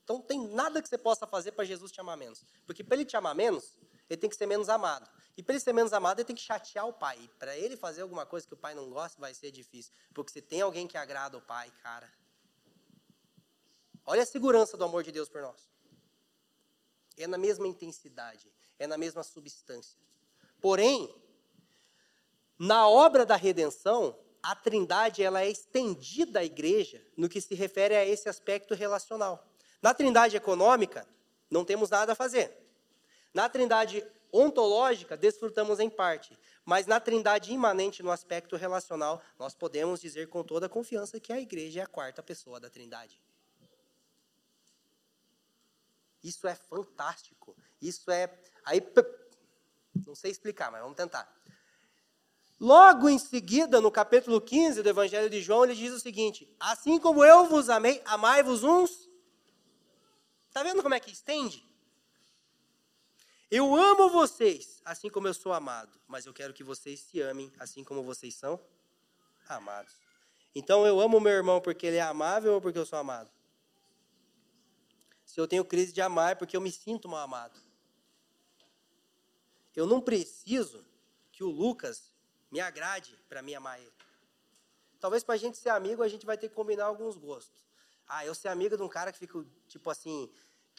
Então 0.05 0.17
não 0.17 0.23
tem 0.23 0.47
nada 0.49 0.83
que 0.83 0.89
você 0.89 0.99
possa 0.99 1.27
fazer 1.27 1.53
para 1.53 1.65
Jesus 1.65 1.91
te 1.91 1.99
amar 1.99 2.19
menos. 2.19 2.45
Porque 2.67 2.85
para 2.85 2.97
ele 2.97 3.07
te 3.07 3.17
amar 3.17 3.35
menos, 3.35 3.79
ele 4.13 4.21
tem 4.21 4.31
que 4.31 4.37
ser 4.37 4.47
menos 4.47 4.69
amado. 4.69 5.09
E 5.37 5.43
para 5.43 5.55
ele 5.55 5.61
ser 5.61 5.73
menos 5.73 5.93
amado, 5.93 6.19
ele 6.19 6.27
tem 6.27 6.37
que 6.37 6.43
chatear 6.43 6.87
o 6.87 6.93
pai. 6.93 7.31
Para 7.39 7.57
ele 7.57 7.77
fazer 7.77 8.03
alguma 8.03 8.27
coisa 8.27 8.47
que 8.47 8.53
o 8.53 8.57
pai 8.57 8.75
não 8.75 8.91
gosta, 8.91 9.19
vai 9.21 9.33
ser 9.33 9.51
difícil. 9.51 9.93
Porque 10.13 10.31
se 10.31 10.43
tem 10.43 10.61
alguém 10.61 10.87
que 10.87 10.99
agrada 10.99 11.39
o 11.39 11.41
pai, 11.41 11.73
cara. 11.83 12.13
Olha 14.05 14.23
a 14.23 14.27
segurança 14.27 14.77
do 14.77 14.85
amor 14.85 15.03
de 15.03 15.11
Deus 15.11 15.29
por 15.29 15.41
nós. 15.41 15.71
É 17.17 17.27
na 17.27 17.39
mesma 17.39 17.67
intensidade, 17.67 18.53
é 18.79 18.87
na 18.87 18.99
mesma 18.99 19.23
substância. 19.23 19.99
Porém, 20.61 21.15
na 22.59 22.89
obra 22.89 23.25
da 23.25 23.37
redenção, 23.37 24.19
a 24.43 24.55
Trindade 24.55 25.23
ela 25.23 25.41
é 25.41 25.51
estendida 25.51 26.41
à 26.41 26.45
igreja 26.45 27.05
no 27.17 27.29
que 27.29 27.41
se 27.41 27.55
refere 27.55 27.95
a 27.95 28.05
esse 28.05 28.29
aspecto 28.29 28.75
relacional. 28.75 29.47
Na 29.81 29.95
Trindade 29.95 30.37
econômica, 30.37 31.07
não 31.51 31.65
temos 31.65 31.91
nada 31.91 32.13
a 32.13 32.17
fazer. 32.17 32.62
Na 33.33 33.49
Trindade 33.49 34.05
ontológica, 34.33 35.17
desfrutamos 35.17 35.79
em 35.79 35.91
parte. 35.91 36.37
Mas 36.65 36.87
na 36.87 36.99
trindade 36.99 37.53
imanente, 37.53 38.03
no 38.03 38.11
aspecto 38.11 38.57
relacional, 38.57 39.23
nós 39.39 39.55
podemos 39.55 40.01
dizer 40.01 40.29
com 40.29 40.43
toda 40.43 40.69
confiança 40.69 41.21
que 41.21 41.33
a 41.33 41.41
igreja 41.41 41.81
é 41.81 41.83
a 41.83 41.87
quarta 41.87 42.23
pessoa 42.23 42.59
da 42.59 42.71
trindade. 42.71 43.21
Isso 46.23 46.47
é 46.47 46.55
fantástico. 46.55 47.55
Isso 47.81 48.11
é. 48.11 48.33
Aí, 48.65 48.81
não 50.07 50.15
sei 50.15 50.31
explicar, 50.31 50.71
mas 50.71 50.81
vamos 50.81 50.97
tentar. 50.97 51.31
Logo 52.61 53.09
em 53.09 53.19
seguida, 53.19 53.81
no 53.81 53.91
capítulo 53.91 54.41
15 54.41 54.85
do 54.85 54.89
Evangelho 54.89 55.29
de 55.29 55.43
João, 55.43 55.65
ele 55.65 55.75
diz 55.75 55.93
o 55.93 55.99
seguinte: 55.99 56.49
Assim 56.61 56.99
como 56.99 57.25
eu 57.25 57.47
vos 57.47 57.69
amei, 57.69 58.01
amai-vos 58.05 58.63
uns. 58.63 59.11
Está 60.47 60.63
vendo 60.63 60.81
como 60.81 60.95
é 60.95 61.01
que 61.01 61.11
estende? 61.11 61.72
Eu 63.55 63.77
amo 63.77 64.09
vocês, 64.09 64.81
assim 64.83 65.11
como 65.11 65.29
eu 65.29 65.35
sou 65.35 65.53
amado, 65.53 66.01
mas 66.09 66.25
eu 66.25 66.33
quero 66.33 66.55
que 66.55 66.65
vocês 66.65 67.01
se 67.01 67.21
amem, 67.21 67.53
assim 67.59 67.85
como 67.85 68.03
vocês 68.03 68.35
são 68.35 68.59
amados. 69.47 69.93
Então 70.55 70.87
eu 70.87 70.99
amo 70.99 71.21
meu 71.21 71.35
irmão 71.35 71.61
porque 71.61 71.87
ele 71.87 71.99
é 71.99 72.01
amável 72.01 72.55
ou 72.55 72.63
porque 72.63 72.79
eu 72.79 72.87
sou 72.87 72.99
amado? 72.99 73.31
Se 75.27 75.39
eu 75.39 75.47
tenho 75.47 75.67
crise 75.67 75.93
de 75.93 76.01
amar 76.01 76.33
é 76.33 76.35
porque 76.35 76.57
eu 76.57 76.63
me 76.63 76.73
sinto 76.73 77.11
mal 77.11 77.21
amado. 77.21 77.61
Eu 79.77 79.87
não 79.87 80.01
preciso 80.01 80.83
que 81.31 81.45
o 81.45 81.51
Lucas 81.51 82.11
me 82.51 82.59
agrade 82.59 83.15
para 83.29 83.43
me 83.43 83.55
amar 83.55 83.79
ele. 83.79 83.93
Talvez 84.99 85.23
para 85.23 85.35
a 85.35 85.39
gente 85.39 85.59
ser 85.59 85.69
amigo 85.69 86.03
a 86.03 86.09
gente 86.09 86.25
vai 86.25 86.39
ter 86.39 86.49
que 86.49 86.55
combinar 86.55 86.87
alguns 86.87 87.19
gostos. 87.19 87.63
Ah, 88.09 88.25
eu 88.25 88.35
ser 88.35 88.49
amigo 88.49 88.79
de 88.79 88.83
um 88.83 88.89
cara 88.89 89.13
que 89.13 89.19
fica 89.19 89.45
tipo 89.69 89.91
assim, 89.91 90.33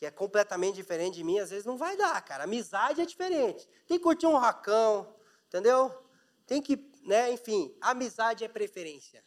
que 0.03 0.07
é 0.07 0.11
completamente 0.11 0.75
diferente 0.75 1.15
de 1.15 1.23
mim, 1.23 1.39
às 1.39 1.49
vezes 1.49 1.65
não 1.65 1.77
vai 1.77 1.95
dar, 1.95 2.21
cara. 2.25 2.43
Amizade 2.43 2.99
é 2.99 3.05
diferente. 3.05 3.65
Tem 3.87 3.97
que 3.97 4.03
curtir 4.03 4.25
um 4.25 4.35
racão, 4.35 5.15
entendeu? 5.47 5.97
Tem 6.45 6.61
que, 6.61 6.75
né, 7.03 7.31
enfim, 7.31 7.73
amizade 7.79 8.43
é 8.43 8.49
preferência. 8.49 9.23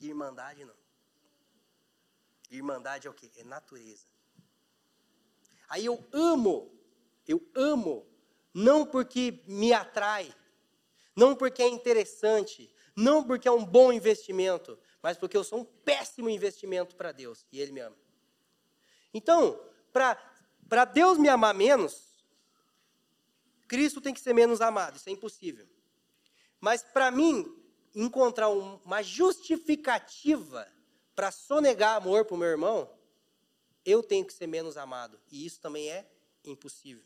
Irmandade 0.00 0.64
não. 0.64 0.74
Irmandade 2.50 3.06
é 3.06 3.10
o 3.10 3.12
quê? 3.12 3.30
É 3.36 3.44
natureza. 3.44 4.06
Aí 5.68 5.84
eu 5.84 6.02
amo, 6.14 6.74
eu 7.28 7.46
amo, 7.54 8.08
não 8.54 8.86
porque 8.86 9.42
me 9.46 9.74
atrai, 9.74 10.34
não 11.14 11.36
porque 11.36 11.62
é 11.62 11.68
interessante, 11.68 12.74
não 12.96 13.22
porque 13.22 13.48
é 13.48 13.52
um 13.52 13.66
bom 13.66 13.92
investimento, 13.92 14.78
mas 15.02 15.18
porque 15.18 15.36
eu 15.36 15.44
sou 15.44 15.58
um 15.60 15.64
péssimo 15.64 16.30
investimento 16.30 16.96
para 16.96 17.12
Deus 17.12 17.44
e 17.52 17.60
Ele 17.60 17.72
me 17.72 17.80
ama. 17.80 17.96
Então, 19.12 19.60
para 20.68 20.84
Deus 20.84 21.18
me 21.18 21.28
amar 21.28 21.54
menos, 21.54 22.06
Cristo 23.66 24.00
tem 24.00 24.12
que 24.12 24.20
ser 24.20 24.32
menos 24.32 24.60
amado, 24.60 24.96
isso 24.96 25.08
é 25.08 25.12
impossível. 25.12 25.66
Mas 26.60 26.82
para 26.82 27.10
mim, 27.10 27.46
encontrar 27.94 28.48
uma 28.48 29.02
justificativa 29.02 30.66
para 31.14 31.30
sonegar 31.30 31.96
amor 31.96 32.24
para 32.24 32.34
o 32.34 32.38
meu 32.38 32.48
irmão, 32.48 32.90
eu 33.84 34.02
tenho 34.02 34.26
que 34.26 34.32
ser 34.32 34.46
menos 34.46 34.76
amado. 34.76 35.18
E 35.30 35.46
isso 35.46 35.60
também 35.60 35.90
é 35.90 36.06
impossível. 36.44 37.02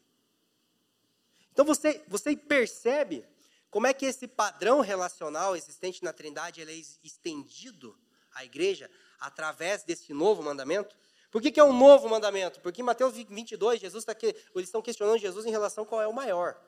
Então 1.52 1.64
você, 1.64 2.02
você 2.08 2.36
percebe 2.36 3.24
como 3.70 3.86
é 3.86 3.94
que 3.94 4.06
esse 4.06 4.26
padrão 4.26 4.80
relacional 4.80 5.54
existente 5.54 6.02
na 6.02 6.12
Trindade 6.12 6.60
ele 6.60 6.72
é 6.72 7.06
estendido 7.06 7.96
à 8.32 8.44
igreja 8.44 8.90
através 9.20 9.84
desse 9.84 10.12
novo 10.12 10.42
mandamento? 10.42 10.96
Por 11.30 11.40
que, 11.40 11.52
que 11.52 11.60
é 11.60 11.64
um 11.64 11.72
novo 11.72 12.08
mandamento? 12.08 12.60
Porque 12.60 12.82
em 12.82 12.84
Mateus 12.84 13.14
22, 13.14 13.80
Jesus 13.80 14.04
tá 14.04 14.12
aqui, 14.12 14.26
eles 14.26 14.68
estão 14.68 14.82
questionando 14.82 15.18
Jesus 15.18 15.46
em 15.46 15.50
relação 15.50 15.84
a 15.84 15.86
qual 15.86 16.02
é 16.02 16.08
o 16.08 16.12
maior. 16.12 16.60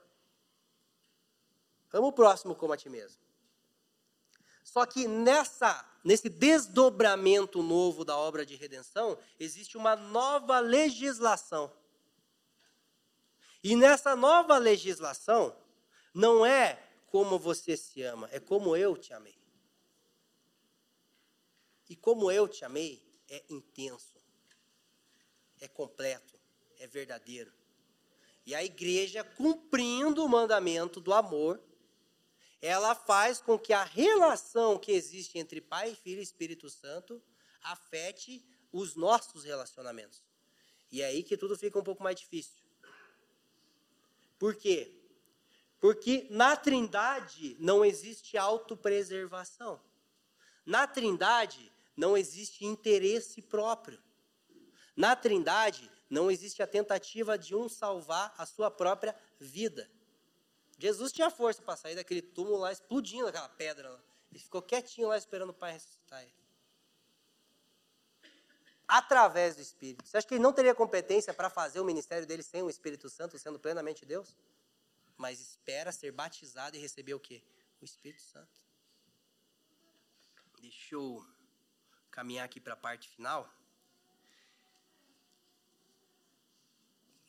Amo 1.93 2.09
o 2.09 2.13
próximo 2.13 2.55
como 2.55 2.73
a 2.73 2.77
ti 2.77 2.89
mesmo. 2.89 3.21
Só 4.63 4.87
que 4.87 5.09
nessa, 5.09 5.85
nesse 6.05 6.29
desdobramento 6.29 7.61
novo 7.61 8.05
da 8.05 8.17
obra 8.17 8.47
de 8.47 8.55
redenção, 8.55 9.19
existe 9.39 9.77
uma 9.77 9.97
nova 9.97 10.61
legislação. 10.61 11.73
E 13.65 13.75
nessa 13.75 14.15
nova 14.15 14.59
legislação, 14.59 15.57
não 16.15 16.47
é 16.47 16.81
como 17.09 17.37
você 17.37 17.77
se 17.77 18.01
ama, 18.03 18.29
é 18.31 18.39
como 18.39 18.77
eu 18.77 18.97
te 18.97 19.13
amei. 19.13 19.37
E 21.89 21.97
como 21.97 22.31
eu 22.31 22.47
te 22.47 22.65
amei 22.65 23.03
é 23.29 23.43
intenso 23.51 24.22
é 25.63 25.69
completo, 25.69 26.37
é 26.81 26.89
verdadeiro. 26.89 27.53
E 28.45 28.53
a 28.53 28.65
igreja, 28.65 29.23
cumprindo 29.23 30.25
o 30.25 30.29
mandamento 30.29 31.01
do 31.01 31.15
amor, 31.15 31.63
ela 32.61 32.97
faz 32.97 33.41
com 33.41 33.57
que 33.57 33.73
a 33.73 33.85
relação 33.85 34.77
que 34.77 34.91
existe 34.91 35.39
entre 35.39 35.61
Pai, 35.61 35.95
Filho 35.95 36.19
e 36.19 36.25
Espírito 36.25 36.69
Santo 36.69 37.23
afete 37.63 38.45
os 38.73 38.97
nossos 38.97 39.45
relacionamentos. 39.45 40.25
E 40.91 41.01
é 41.01 41.07
aí 41.07 41.23
que 41.23 41.37
tudo 41.37 41.57
fica 41.57 41.79
um 41.79 41.85
pouco 41.85 42.03
mais 42.03 42.19
difícil. 42.19 42.61
Por 44.37 44.57
quê? 44.57 44.93
Porque 45.79 46.27
na 46.29 46.57
Trindade 46.57 47.57
não 47.61 47.85
existe 47.85 48.37
autopreservação. 48.37 49.81
Na 50.67 50.89
Trindade 50.89 51.73
não 51.97 52.17
existe 52.17 52.65
interesse 52.65 53.41
próprio. 53.41 54.03
Na 54.97 55.17
Trindade, 55.17 55.91
não 56.09 56.31
existe 56.31 56.63
a 56.63 56.67
tentativa 56.67 57.39
de 57.39 57.55
um 57.55 57.69
salvar 57.69 58.35
a 58.37 58.45
sua 58.45 58.71
própria 58.71 59.17
vida. 59.41 59.91
Jesus 60.79 61.13
tinha 61.13 61.31
força 61.31 61.63
para 61.63 61.77
sair 61.77 61.95
daquele 61.95 62.21
túmulo 62.21 62.59
lá, 62.59 62.73
explodindo 62.73 63.29
aquela 63.29 63.49
pedra 63.49 63.89
lá. 63.89 64.03
Ele 64.31 64.41
ficou 64.41 64.61
quietinho 64.61 65.09
lá 65.09 65.17
esperando 65.17 65.51
o 65.51 65.55
Pai 65.55 65.73
ressuscitar 65.73 66.23
ele. 66.23 66.35
através 68.87 69.57
do 69.57 69.63
Espírito. 69.63 70.07
Você 70.07 70.19
acha 70.19 70.27
que 70.27 70.35
ele 70.35 70.43
não 70.43 70.53
teria 70.53 70.75
competência 70.75 71.33
para 71.33 71.49
fazer 71.49 71.81
o 71.81 71.85
ministério 71.85 72.27
dele 72.27 72.43
sem 72.43 72.63
o 72.63 72.69
Espírito 72.69 73.09
Santo, 73.09 73.39
sendo 73.39 73.59
plenamente 73.59 74.05
Deus? 74.05 74.37
Mas 75.17 75.41
espera 75.41 75.91
ser 75.93 76.13
batizado 76.13 76.77
e 76.77 76.81
receber 76.81 77.15
o 77.15 77.21
quê? 77.21 77.43
O 77.81 77.85
Espírito 77.87 78.23
Santo. 78.23 78.61
Deixa 80.61 80.95
eu 80.95 81.27
caminhar 82.11 82.45
aqui 82.45 82.61
para 82.61 82.75
a 82.75 82.77
parte 82.77 83.09
final. 83.09 83.51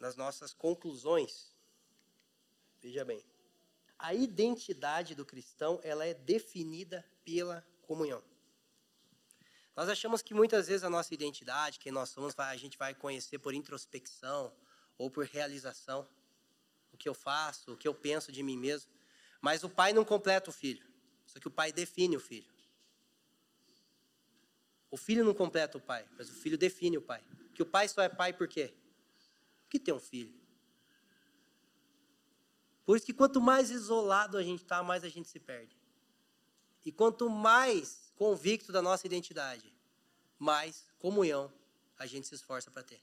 Nas 0.04 0.18
nossas 0.18 0.54
conclusões. 0.54 1.56
Veja 2.82 3.06
bem. 3.06 3.24
A 3.97 4.14
identidade 4.14 5.16
do 5.16 5.26
cristão, 5.26 5.80
ela 5.82 6.06
é 6.06 6.14
definida 6.14 7.06
pela 7.24 7.66
comunhão. 7.84 8.22
Nós 9.74 9.88
achamos 9.88 10.22
que 10.22 10.34
muitas 10.34 10.68
vezes 10.68 10.84
a 10.84 10.89
nossa 10.89 11.14
identidade, 11.14 11.80
quem 11.80 11.89
nós 11.89 12.10
somos, 12.10 12.38
a 12.38 12.58
gente 12.58 12.78
vai 12.78 12.93
conhecer 12.93 13.39
por 13.39 13.54
introspecção 13.54 14.54
ou 14.97 15.10
por 15.10 15.24
realização. 15.24 16.06
O 16.91 16.97
que 16.97 17.08
eu 17.08 17.14
faço, 17.14 17.72
o 17.72 17.78
que 17.78 17.88
eu 17.88 17.95
penso 17.95 18.30
de 18.30 18.43
mim 18.43 18.58
mesmo. 18.58 18.91
Mas 19.39 19.64
o 19.64 19.70
pai 19.70 19.93
não 19.93 20.04
completa 20.04 20.49
o 20.49 20.54
filho. 20.54 20.86
Só 21.26 21.39
que 21.39 21.47
o 21.47 21.51
pai 21.51 21.72
define 21.72 22.18
o 22.18 22.20
filho. 22.20 22.51
O 24.91 24.97
filho 24.97 25.24
não 25.24 25.34
completa 25.34 25.78
o 25.78 25.82
pai, 25.82 26.06
mas 26.18 26.30
o 26.30 26.34
filho 26.34 26.58
define 26.58 26.97
o 26.97 27.01
pai. 27.01 27.24
Que 27.56 27.64
o 27.64 27.66
pai 27.66 27.88
só 27.88 28.01
é 28.01 28.10
pai 28.10 28.34
por 28.34 28.49
quê? 28.49 28.76
Porque 29.74 29.86
tem 29.86 29.94
um 29.94 30.00
filho. 30.00 30.32
Por 32.86 32.96
isso 32.96 33.08
que 33.08 33.14
quanto 33.14 33.42
mais 33.42 33.72
isolado 33.72 34.38
a 34.38 34.44
gente 34.44 34.62
está, 34.62 34.84
mais 34.84 35.04
a 35.04 35.10
gente 35.10 35.28
se 35.28 35.40
perde. 35.40 35.76
E 36.86 36.92
quanto 36.92 37.28
mais 37.28 38.14
convicto 38.16 38.72
da 38.72 38.84
nossa 38.84 39.08
identidade, 39.08 39.76
mais 40.38 40.86
comunhão 41.00 41.52
a 41.98 42.06
gente 42.06 42.28
se 42.28 42.36
esforça 42.36 42.70
para 42.70 42.84
ter. 42.84 43.02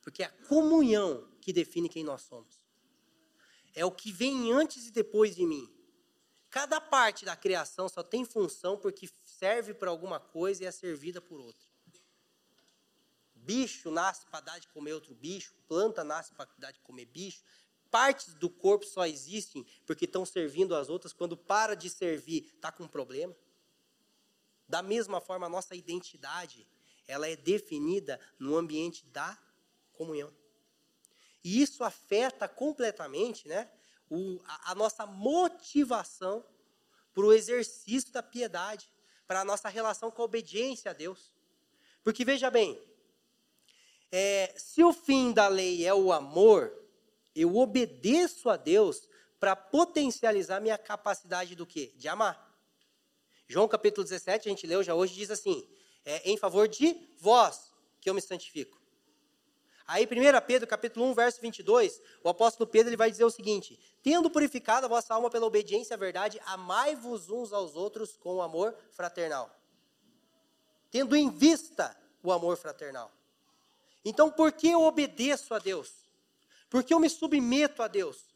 Porque 0.00 0.22
é 0.22 0.26
a 0.26 0.30
comunhão 0.48 1.28
que 1.38 1.52
define 1.52 1.86
quem 1.86 2.02
nós 2.02 2.22
somos. 2.22 2.64
É 3.74 3.84
o 3.84 3.90
que 3.90 4.10
vem 4.10 4.50
antes 4.52 4.86
e 4.86 4.90
depois 4.90 5.36
de 5.36 5.44
mim. 5.44 5.70
Cada 6.48 6.80
parte 6.80 7.26
da 7.26 7.36
criação 7.36 7.90
só 7.90 8.02
tem 8.02 8.24
função 8.24 8.78
porque 8.78 9.06
serve 9.22 9.74
para 9.74 9.90
alguma 9.90 10.18
coisa 10.18 10.62
e 10.62 10.66
é 10.66 10.70
servida 10.70 11.20
por 11.20 11.38
outra. 11.38 11.71
Bicho 13.42 13.90
nasce 13.90 14.24
para 14.26 14.40
dar 14.40 14.58
de 14.58 14.68
comer 14.68 14.92
outro 14.92 15.14
bicho, 15.14 15.54
planta 15.66 16.04
nasce 16.04 16.32
para 16.32 16.48
dar 16.58 16.70
de 16.70 16.80
comer 16.80 17.06
bicho, 17.06 17.42
partes 17.90 18.32
do 18.34 18.48
corpo 18.48 18.86
só 18.86 19.04
existem 19.06 19.66
porque 19.84 20.06
estão 20.06 20.24
servindo 20.24 20.74
as 20.74 20.88
outras. 20.88 21.12
Quando 21.12 21.36
para 21.36 21.74
de 21.74 21.90
servir, 21.90 22.50
está 22.54 22.72
com 22.72 22.84
um 22.84 22.88
problema. 22.88 23.36
Da 24.66 24.80
mesma 24.80 25.20
forma, 25.20 25.46
a 25.46 25.50
nossa 25.50 25.74
identidade, 25.74 26.66
ela 27.06 27.28
é 27.28 27.36
definida 27.36 28.18
no 28.38 28.56
ambiente 28.56 29.04
da 29.06 29.36
comunhão. 29.92 30.32
E 31.44 31.60
isso 31.60 31.84
afeta 31.84 32.48
completamente 32.48 33.46
né, 33.46 33.70
o, 34.08 34.40
a, 34.44 34.70
a 34.72 34.74
nossa 34.74 35.04
motivação 35.04 36.44
para 37.12 37.24
o 37.24 37.32
exercício 37.32 38.12
da 38.12 38.22
piedade, 38.22 38.88
para 39.26 39.40
a 39.40 39.44
nossa 39.44 39.68
relação 39.68 40.10
com 40.10 40.22
a 40.22 40.24
obediência 40.24 40.92
a 40.92 40.94
Deus. 40.94 41.30
Porque 42.02 42.24
veja 42.24 42.50
bem, 42.50 42.80
é, 44.12 44.52
se 44.58 44.84
o 44.84 44.92
fim 44.92 45.32
da 45.32 45.48
lei 45.48 45.86
é 45.86 45.94
o 45.94 46.12
amor, 46.12 46.70
eu 47.34 47.56
obedeço 47.56 48.50
a 48.50 48.58
Deus 48.58 49.08
para 49.40 49.56
potencializar 49.56 50.60
minha 50.60 50.76
capacidade 50.76 51.56
do 51.56 51.66
quê? 51.66 51.94
De 51.96 52.06
amar. 52.06 52.52
João 53.48 53.66
capítulo 53.66 54.04
17, 54.04 54.48
a 54.48 54.50
gente 54.50 54.66
leu 54.66 54.82
já 54.82 54.94
hoje, 54.94 55.14
diz 55.14 55.30
assim: 55.30 55.66
é, 56.04 56.30
em 56.30 56.36
favor 56.36 56.68
de 56.68 56.94
vós 57.18 57.72
que 58.00 58.10
eu 58.10 58.14
me 58.14 58.20
santifico. 58.20 58.80
Aí, 59.86 60.04
1 60.04 60.46
Pedro, 60.46 60.68
capítulo 60.68 61.06
1, 61.06 61.14
verso 61.14 61.40
22, 61.40 62.00
o 62.22 62.28
apóstolo 62.28 62.68
Pedro 62.68 62.90
ele 62.90 62.96
vai 62.96 63.10
dizer 63.10 63.24
o 63.24 63.30
seguinte: 63.30 63.80
Tendo 64.02 64.30
purificado 64.30 64.86
a 64.86 64.88
vossa 64.88 65.14
alma 65.14 65.30
pela 65.30 65.46
obediência 65.46 65.94
à 65.94 65.98
verdade, 65.98 66.40
amai-vos 66.44 67.30
uns 67.30 67.52
aos 67.52 67.74
outros 67.74 68.16
com 68.16 68.42
amor 68.42 68.76
fraternal. 68.90 69.50
Tendo 70.90 71.16
em 71.16 71.30
vista 71.30 71.96
o 72.22 72.30
amor 72.30 72.56
fraternal. 72.56 73.10
Então, 74.04 74.30
por 74.30 74.52
que 74.52 74.68
eu 74.68 74.82
obedeço 74.82 75.54
a 75.54 75.58
Deus? 75.58 76.02
Por 76.68 76.82
que 76.82 76.92
eu 76.92 76.98
me 76.98 77.08
submeto 77.08 77.82
a 77.82 77.88
Deus? 77.88 78.26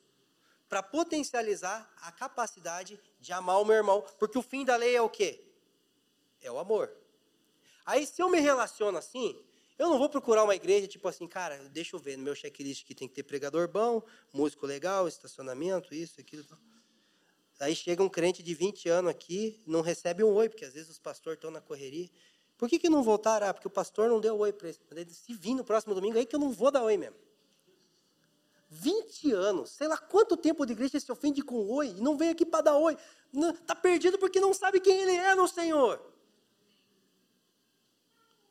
Para 0.69 0.83
potencializar 0.83 1.91
a 2.01 2.13
capacidade 2.13 3.01
de 3.19 3.33
amar 3.33 3.61
o 3.61 3.65
meu 3.65 3.77
irmão, 3.77 4.05
porque 4.19 4.39
o 4.39 4.43
fim 4.43 4.65
da 4.65 4.77
lei 4.77 4.95
é 4.95 5.03
o 5.03 5.09
quê? 5.09 5.43
É 6.41 6.51
o 6.51 6.59
amor. 6.59 6.95
Aí 7.85 8.07
se 8.07 8.21
eu 8.21 8.29
me 8.29 8.41
relaciono 8.41 8.99
assim, 8.99 9.41
eu 9.79 9.89
não 9.89 9.99
vou 9.99 10.09
procurar 10.09 10.43
uma 10.43 10.55
igreja 10.55 10.87
tipo 10.89 11.07
assim, 11.07 11.27
cara, 11.27 11.57
deixa 11.69 11.95
eu 11.95 12.01
ver, 12.01 12.17
no 12.17 12.25
meu 12.25 12.35
checklist 12.35 12.83
aqui 12.83 12.95
tem 12.95 13.07
que 13.09 13.15
ter 13.15 13.23
pregador 13.23 13.69
bom, 13.69 14.03
músico 14.33 14.67
legal, 14.67 15.07
estacionamento, 15.07 15.95
isso, 15.95 16.21
aquilo. 16.21 16.45
Aí 17.61 17.75
chega 17.75 18.03
um 18.03 18.09
crente 18.09 18.43
de 18.43 18.55
20 18.55 18.89
anos 18.89 19.11
aqui, 19.11 19.63
não 19.67 19.81
recebe 19.81 20.23
um 20.23 20.33
oi, 20.33 20.49
porque 20.49 20.65
às 20.65 20.75
vezes 20.75 20.91
os 20.91 20.99
pastores 20.99 21.39
estão 21.39 21.51
na 21.51 21.61
correria. 21.61 22.11
Por 22.59 22.69
que, 22.69 22.79
que 22.79 22.89
não 22.89 23.03
voltaram? 23.03 23.49
Ah, 23.49 23.55
porque 23.55 23.67
o 23.67 23.71
pastor 23.71 24.09
não 24.09 24.21
deu 24.21 24.39
oi 24.39 24.53
para 24.53 24.69
ele. 24.69 25.11
Se 25.11 25.35
vir 25.35 25.55
no 25.55 25.65
próximo 25.65 25.95
domingo, 25.95 26.17
aí 26.17 26.25
que 26.25 26.35
eu 26.35 26.41
não 26.41 26.51
vou 26.51 26.71
dar 26.71 26.83
oi 26.83 26.97
mesmo. 26.97 27.17
20 28.69 29.33
anos, 29.33 29.71
sei 29.71 29.87
lá 29.87 29.97
quanto 29.97 30.37
tempo 30.37 30.67
de 30.67 30.73
igreja 30.73 30.99
se 30.99 31.13
ofende 31.13 31.43
com 31.43 31.69
oi 31.71 31.89
e 31.89 32.01
não 32.01 32.17
vem 32.17 32.31
aqui 32.31 32.45
para 32.45 32.63
dar 32.63 32.77
oi. 32.77 32.97
Está 33.61 33.75
perdido 33.75 34.19
porque 34.19 34.41
não 34.41 34.53
sabe 34.53 34.81
quem 34.81 35.03
ele 35.03 35.13
é 35.13 35.35
no 35.35 35.47
Senhor. 35.47 36.01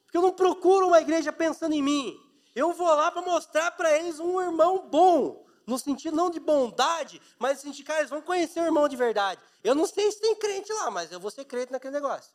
Porque 0.05 0.17
eu 0.17 0.21
não 0.21 0.31
procuro 0.31 0.87
uma 0.87 1.01
igreja 1.01 1.33
pensando 1.33 1.73
em 1.73 1.81
mim. 1.81 2.19
Eu 2.55 2.71
vou 2.71 2.87
lá 2.87 3.11
para 3.11 3.21
mostrar 3.21 3.71
para 3.71 3.97
eles 3.97 4.19
um 4.19 4.39
irmão 4.39 4.87
bom. 4.87 5.45
No 5.67 5.79
sentido 5.79 6.15
não 6.15 6.29
de 6.29 6.39
bondade, 6.39 7.19
mas 7.39 7.57
no 7.57 7.63
sentido 7.63 7.87
que 7.87 7.91
eles 7.91 8.09
vão 8.09 8.21
conhecer 8.21 8.61
o 8.61 8.65
irmão 8.65 8.87
de 8.87 8.95
verdade. 8.95 9.41
Eu 9.63 9.73
não 9.73 9.87
sei 9.87 10.11
se 10.11 10.21
tem 10.21 10.35
crente 10.35 10.71
lá, 10.71 10.91
mas 10.91 11.11
eu 11.11 11.19
vou 11.19 11.31
ser 11.31 11.43
crente 11.43 11.71
naquele 11.71 11.95
negócio. 11.95 12.31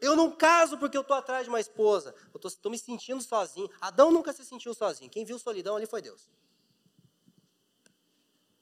Eu 0.00 0.14
não 0.14 0.30
caso 0.30 0.78
porque 0.78 0.96
eu 0.96 1.00
estou 1.02 1.16
atrás 1.16 1.44
de 1.44 1.48
uma 1.48 1.60
esposa. 1.60 2.14
Eu 2.32 2.40
estou 2.48 2.70
me 2.70 2.78
sentindo 2.78 3.22
sozinho. 3.22 3.70
Adão 3.80 4.10
nunca 4.10 4.32
se 4.32 4.44
sentiu 4.44 4.74
sozinho. 4.74 5.10
Quem 5.10 5.24
viu 5.24 5.38
solidão 5.38 5.76
ali 5.76 5.86
foi 5.86 6.02
Deus. 6.02 6.28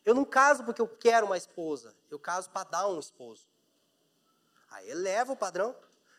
Eu 0.04 0.14
não 0.14 0.24
caso 0.24 0.64
porque 0.64 0.80
eu 0.80 0.88
quero 0.88 1.26
uma 1.26 1.36
esposa. 1.36 1.94
Eu 2.10 2.18
caso 2.18 2.50
para 2.50 2.68
dar 2.68 2.88
um 2.88 3.00
esposo. 3.00 3.46
Aí 4.70 4.88
eleva 4.90 5.32
o 5.32 5.36
padrão. 5.36 5.74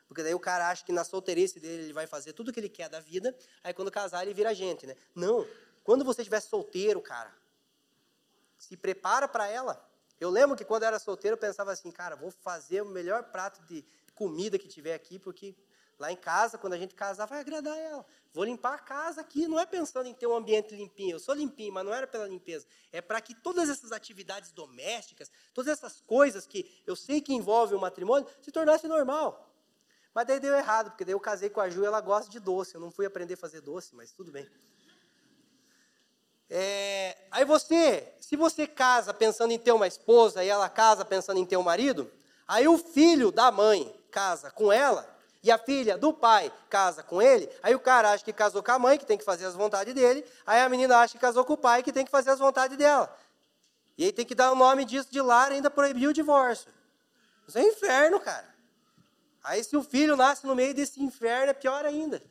Porque 0.08 0.22
daí 0.22 0.36
o 0.36 0.40
cara 0.40 0.70
acha 0.70 0.84
que 0.84 0.92
na 0.92 1.04
solteirice 1.04 1.60
dele 1.60 1.84
ele 1.84 1.94
vai 1.94 2.08
fazer 2.08 2.34
tudo 2.34 2.50
o 2.50 2.54
que 2.54 2.60
ele 2.60 2.70
quer 2.70 2.90
da 2.90 3.00
vida. 3.00 3.36
Aí 3.64 3.74
quando 3.74 3.92
casar 3.92 4.24
ele 4.24 4.34
vira 4.34 4.54
gente, 4.54 4.86
né? 4.86 4.96
Não. 5.14 5.48
Quando 5.84 6.04
você 6.04 6.22
estiver 6.22 6.40
solteiro, 6.42 7.02
cara, 7.02 7.34
se 8.58 8.76
prepara 8.76 9.28
para 9.28 9.48
ela. 9.48 9.88
Eu 10.20 10.30
lembro 10.30 10.56
que 10.56 10.64
quando 10.64 10.84
eu 10.84 10.88
era 10.88 11.00
solteiro 11.00 11.36
eu 11.36 11.40
pensava 11.40 11.72
assim, 11.72 11.92
cara, 11.92 12.16
vou 12.16 12.32
fazer 12.32 12.82
o 12.82 12.86
melhor 12.86 13.24
prato 13.26 13.62
de 13.66 13.86
comida 14.16 14.58
que 14.58 14.68
tiver 14.68 14.96
aqui, 14.96 15.20
porque 15.20 15.56
lá 16.00 16.12
em 16.12 16.16
casa, 16.16 16.58
quando 16.58 16.74
a 16.74 16.78
gente 16.78 16.96
casar, 16.96 17.26
vai 17.26 17.40
agradar 17.40 17.78
ela. 17.78 18.06
Vou 18.34 18.44
limpar 18.44 18.74
a 18.74 18.80
casa 18.80 19.22
aqui, 19.22 19.48
não 19.48 19.60
é 19.60 19.66
pensando 19.66 20.08
em 20.08 20.14
ter 20.14 20.28
um 20.28 20.36
ambiente 20.36 20.76
limpinho. 20.76 21.16
Eu 21.16 21.20
sou 21.20 21.36
limpinho, 21.36 21.74
mas 21.74 21.86
não 21.86 21.94
era 21.94 22.06
pela 22.08 22.28
limpeza. 22.28 22.66
É 22.92 23.02
para 23.02 23.22
que 23.22 23.34
todas 23.34 23.70
essas 23.70 23.92
atividades 23.92 24.52
domésticas, 24.52 25.32
todas 25.54 25.72
essas 25.72 26.02
coisas 26.02 26.46
que 26.46 26.70
eu 26.86 26.96
sei 26.96 27.22
que 27.22 27.34
envolvem 27.34 27.78
o 27.78 27.82
matrimônio, 27.82 28.28
se 28.42 28.52
tornasse 28.52 28.88
normal. 28.88 29.54
Mas 30.14 30.28
daí 30.28 30.40
deu 30.40 30.56
errado, 30.56 30.92
porque 30.92 31.06
daí 31.06 31.14
eu 31.14 31.20
casei 31.20 31.50
com 31.50 31.62
a 31.62 31.70
Ju 31.70 31.84
e 31.84 31.86
ela 31.86 32.02
gosta 32.02 32.32
de 32.32 32.40
doce. 32.40 32.76
Eu 32.76 32.82
não 32.82 32.92
fui 32.92 33.06
aprender 33.06 33.36
a 33.36 33.38
fazer 33.38 33.62
doce, 33.62 33.96
mas 33.96 34.12
tudo 34.12 34.32
bem. 34.32 34.50
É, 36.50 37.18
aí 37.32 37.44
você, 37.44 38.14
se 38.20 38.36
você 38.36 38.68
casa 38.68 39.14
pensando 39.14 39.52
em 39.52 39.60
ter 39.60 39.72
uma 39.72 39.88
esposa 39.88 40.44
e 40.44 40.48
ela 40.48 40.70
casa 40.70 41.04
pensando 41.04 41.40
em 41.40 41.46
ter 41.46 41.58
um 41.58 41.64
marido, 41.64 42.12
aí 42.48 42.68
o 42.68 42.78
filho 42.78 43.32
da 43.32 43.52
mãe 43.52 43.94
casa 44.12 44.52
com 44.52 44.72
ela, 44.72 45.16
e 45.46 45.52
a 45.52 45.60
filha 45.60 45.96
do 45.96 46.12
pai 46.12 46.52
casa 46.72 47.04
com 47.04 47.22
ele, 47.22 47.48
aí 47.62 47.76
o 47.76 47.80
cara 47.80 48.12
acha 48.12 48.26
que 48.26 48.34
casou 48.34 48.64
com 48.64 48.72
a 48.72 48.80
mãe, 48.80 48.98
que 48.98 49.06
tem 49.06 49.16
que 49.16 49.24
fazer 49.24 49.46
as 49.46 49.54
vontades 49.54 49.94
dele, 49.94 50.26
aí 50.44 50.60
a 50.60 50.68
menina 50.68 50.98
acha 50.98 51.14
que 51.14 51.20
casou 51.20 51.46
com 51.46 51.54
o 51.54 51.58
pai, 51.58 51.84
que 51.84 51.92
tem 51.92 52.04
que 52.04 52.10
fazer 52.10 52.32
as 52.32 52.40
vontades 52.40 52.76
dela. 52.76 53.16
E 53.96 54.06
aí 54.06 54.12
tem 54.12 54.26
que 54.26 54.34
dar 54.34 54.52
o 54.52 54.56
nome 54.56 54.84
disso 54.86 55.08
de 55.12 55.22
lar 55.22 55.52
ainda 55.52 55.70
proibir 55.70 56.08
o 56.08 56.14
divórcio. 56.14 56.72
Isso 57.48 57.60
é 57.60 57.62
inferno, 57.62 58.20
cara. 58.20 58.56
Aí 59.44 59.64
se 59.64 59.78
o 59.78 59.84
filho 59.84 60.16
nasce 60.16 60.48
no 60.48 60.56
meio 60.56 60.74
desse 60.74 61.00
inferno, 61.00 61.52
é 61.52 61.54
pior 61.54 61.86
ainda. 61.86 62.24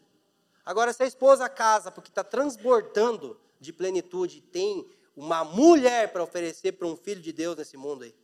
Agora, 0.66 0.92
se 0.92 1.02
a 1.04 1.06
esposa 1.06 1.48
casa 1.48 1.92
porque 1.92 2.10
está 2.10 2.24
transbordando 2.24 3.40
de 3.60 3.72
plenitude, 3.72 4.40
tem 4.40 4.90
uma 5.16 5.44
mulher 5.44 6.12
para 6.12 6.24
oferecer 6.24 6.72
para 6.72 6.88
um 6.88 6.96
filho 6.96 7.20
de 7.20 7.32
Deus 7.32 7.56
nesse 7.56 7.76
mundo 7.76 8.02
aí. 8.02 8.14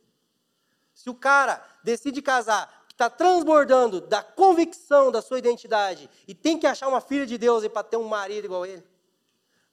Se 0.93 1.09
o 1.09 1.15
cara 1.15 1.63
decide 1.83 2.21
casar 2.21 2.81
está 3.01 3.09
transbordando 3.09 3.99
da 3.99 4.21
convicção 4.21 5.11
da 5.11 5.21
sua 5.21 5.39
identidade 5.39 6.09
e 6.27 6.35
tem 6.35 6.59
que 6.59 6.67
achar 6.67 6.87
uma 6.87 7.01
filha 7.01 7.25
de 7.25 7.37
Deus 7.37 7.67
para 7.67 7.83
ter 7.83 7.97
um 7.97 8.03
marido 8.03 8.45
igual 8.45 8.65
ele. 8.65 8.83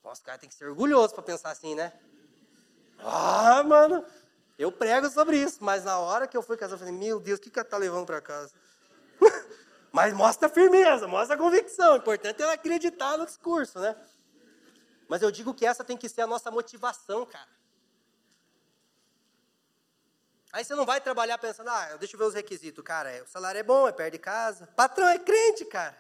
Nossa, 0.03 0.23
cara 0.23 0.39
tem 0.39 0.49
que 0.49 0.55
ser 0.55 0.67
orgulhoso 0.67 1.13
para 1.13 1.23
pensar 1.23 1.51
assim, 1.51 1.75
né? 1.75 1.93
Ah, 3.01 3.63
mano, 3.63 4.03
eu 4.59 4.73
prego 4.73 5.11
sobre 5.11 5.37
isso, 5.37 5.59
mas 5.61 5.85
na 5.85 5.99
hora 5.99 6.27
que 6.27 6.37
eu 6.37 6.43
fui 6.43 6.57
casar, 6.57 6.75
eu 6.75 6.79
falei, 6.79 6.95
meu 6.95 7.21
Deus, 7.21 7.39
o 7.39 7.43
que, 7.43 7.51
que 7.51 7.59
ela 7.59 7.67
está 7.67 7.77
levando 7.77 8.07
para 8.07 8.21
casa? 8.21 8.53
Mas 9.93 10.13
mostra 10.13 10.49
firmeza, 10.49 11.09
mostra 11.09 11.37
convicção. 11.37 11.95
O 11.95 11.97
importante 11.97 12.41
é 12.41 12.45
ela 12.45 12.53
acreditar 12.53 13.17
no 13.17 13.25
discurso, 13.25 13.79
né? 13.81 13.97
Mas 15.09 15.23
eu 15.23 15.31
digo 15.31 15.55
que 15.55 15.65
essa 15.65 15.83
tem 15.83 15.97
que 15.97 16.09
ser 16.09 16.21
a 16.21 16.27
nossa 16.27 16.51
motivação, 16.51 17.25
cara. 17.25 17.49
Aí 20.59 20.65
você 20.65 20.75
não 20.75 20.85
vai 20.85 21.01
trabalhar 21.01 21.39
pensando, 21.39 21.71
ah, 21.71 21.97
deixa 21.99 22.17
eu 22.17 22.19
ver 22.19 22.25
os 22.25 22.35
requisitos. 22.35 22.83
Cara, 22.83 23.23
o 23.23 23.29
salário 23.29 23.61
é 23.61 23.63
bom, 23.63 23.87
é 23.87 23.93
perto 23.93 24.15
de 24.15 24.19
casa. 24.19 24.67
Patrão 24.75 25.07
é 25.07 25.17
crente, 25.17 25.65
cara. 25.65 25.97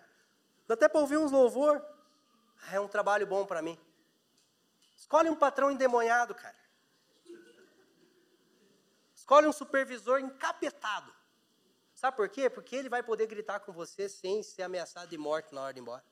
Dá 0.66 0.74
até 0.74 0.88
para 0.88 1.00
ouvir 1.00 1.16
uns 1.16 1.30
louvor. 1.30 1.80
Ah, 2.66 2.74
é 2.74 2.80
um 2.80 2.88
trabalho 2.88 3.24
bom 3.24 3.46
para 3.46 3.62
mim. 3.62 3.78
Escolhe 4.96 5.30
um 5.30 5.36
patrão 5.36 5.70
endemoniado, 5.70 6.34
cara. 6.34 6.56
Escolhe 9.14 9.46
um 9.46 9.52
supervisor 9.52 10.18
encapetado. 10.18 11.14
Sabe 11.94 12.16
por 12.16 12.28
quê? 12.28 12.50
Porque 12.50 12.74
ele 12.74 12.88
vai 12.88 13.00
poder 13.00 13.28
gritar 13.28 13.60
com 13.60 13.70
você 13.70 14.08
sem 14.08 14.42
ser 14.42 14.62
ameaçado 14.64 15.06
de 15.06 15.16
morte 15.16 15.54
na 15.54 15.62
hora 15.62 15.72
de 15.72 15.78
ir 15.78 15.82
embora. 15.82 16.04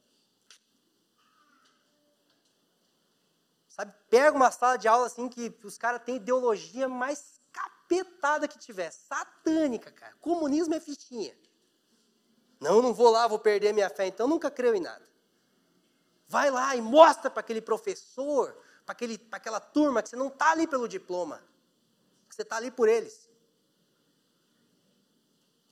Sabe, 3.67 3.93
pega 4.09 4.37
uma 4.37 4.53
sala 4.53 4.77
de 4.77 4.87
aula 4.87 5.07
assim 5.07 5.29
que 5.29 5.53
os 5.65 5.77
caras 5.77 6.01
têm 6.05 6.15
ideologia 6.15 6.89
mais 6.89 7.36
capetada 7.87 8.49
que 8.49 8.59
tiver, 8.59 8.91
satânica, 8.91 9.91
cara. 9.91 10.15
Comunismo 10.21 10.75
é 10.75 10.81
fichinha. 10.81 11.37
Não, 12.61 12.83
não 12.83 12.93
vou 12.93 13.11
lá, 13.11 13.27
vou 13.29 13.39
perder 13.39 13.73
minha 13.73 13.89
fé, 13.89 14.07
então 14.07 14.27
nunca 14.27 14.51
creio 14.51 14.75
em 14.75 14.81
nada. 14.81 15.07
Vai 16.27 16.51
lá 16.51 16.75
e 16.75 16.81
mostra 16.81 17.31
para 17.31 17.41
aquele 17.41 17.61
professor, 17.61 18.57
para 18.85 18.97
aquela 19.33 19.61
turma 19.61 20.03
que 20.03 20.09
você 20.09 20.17
não 20.17 20.29
está 20.29 20.51
ali 20.51 20.67
pelo 20.67 20.89
diploma, 20.89 21.43
que 22.29 22.35
você 22.35 22.43
está 22.43 22.57
ali 22.57 22.71
por 22.71 22.89
eles. 22.89 23.31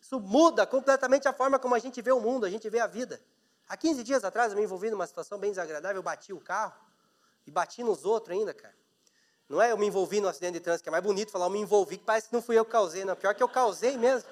Isso 0.00 0.20
muda 0.20 0.66
completamente 0.66 1.26
a 1.26 1.32
forma 1.32 1.58
como 1.58 1.74
a 1.74 1.78
gente 1.78 2.00
vê 2.02 2.12
o 2.12 2.20
mundo, 2.20 2.44
a 2.44 2.50
gente 2.50 2.68
vê 2.68 2.78
a 2.78 2.86
vida. 2.86 3.20
Há 3.66 3.76
15 3.76 4.04
dias 4.04 4.22
atrás 4.22 4.52
eu 4.52 4.58
me 4.58 4.64
envolvi 4.64 4.90
numa 4.90 5.06
situação 5.06 5.38
bem 5.38 5.50
desagradável, 5.50 5.96
eu 5.96 6.02
bati 6.02 6.32
o 6.32 6.40
carro 6.40 6.78
e 7.46 7.50
bati 7.50 7.82
nos 7.82 8.04
outros 8.04 8.36
ainda, 8.36 8.52
cara. 8.52 8.83
Não 9.54 9.62
é 9.62 9.70
eu 9.70 9.78
me 9.78 9.86
envolvi 9.86 10.20
no 10.20 10.26
acidente 10.26 10.54
de 10.54 10.60
trânsito, 10.60 10.82
que 10.82 10.88
é 10.88 10.90
mais 10.90 11.04
bonito 11.04 11.30
falar 11.30 11.46
eu 11.46 11.50
me 11.50 11.60
envolvi, 11.60 11.96
que 11.96 12.02
parece 12.02 12.26
que 12.26 12.34
não 12.34 12.42
fui 12.42 12.58
eu 12.58 12.64
que 12.64 12.72
causei, 12.72 13.04
não. 13.04 13.14
Pior 13.14 13.32
que 13.32 13.42
eu 13.42 13.48
causei 13.48 13.96
mesmo. 13.96 14.28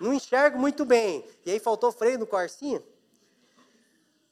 Não 0.00 0.14
enxergo 0.14 0.58
muito 0.58 0.86
bem. 0.86 1.28
E 1.44 1.50
aí 1.50 1.60
faltou 1.60 1.92
freio 1.92 2.18
no 2.18 2.26
corsinho. 2.26 2.82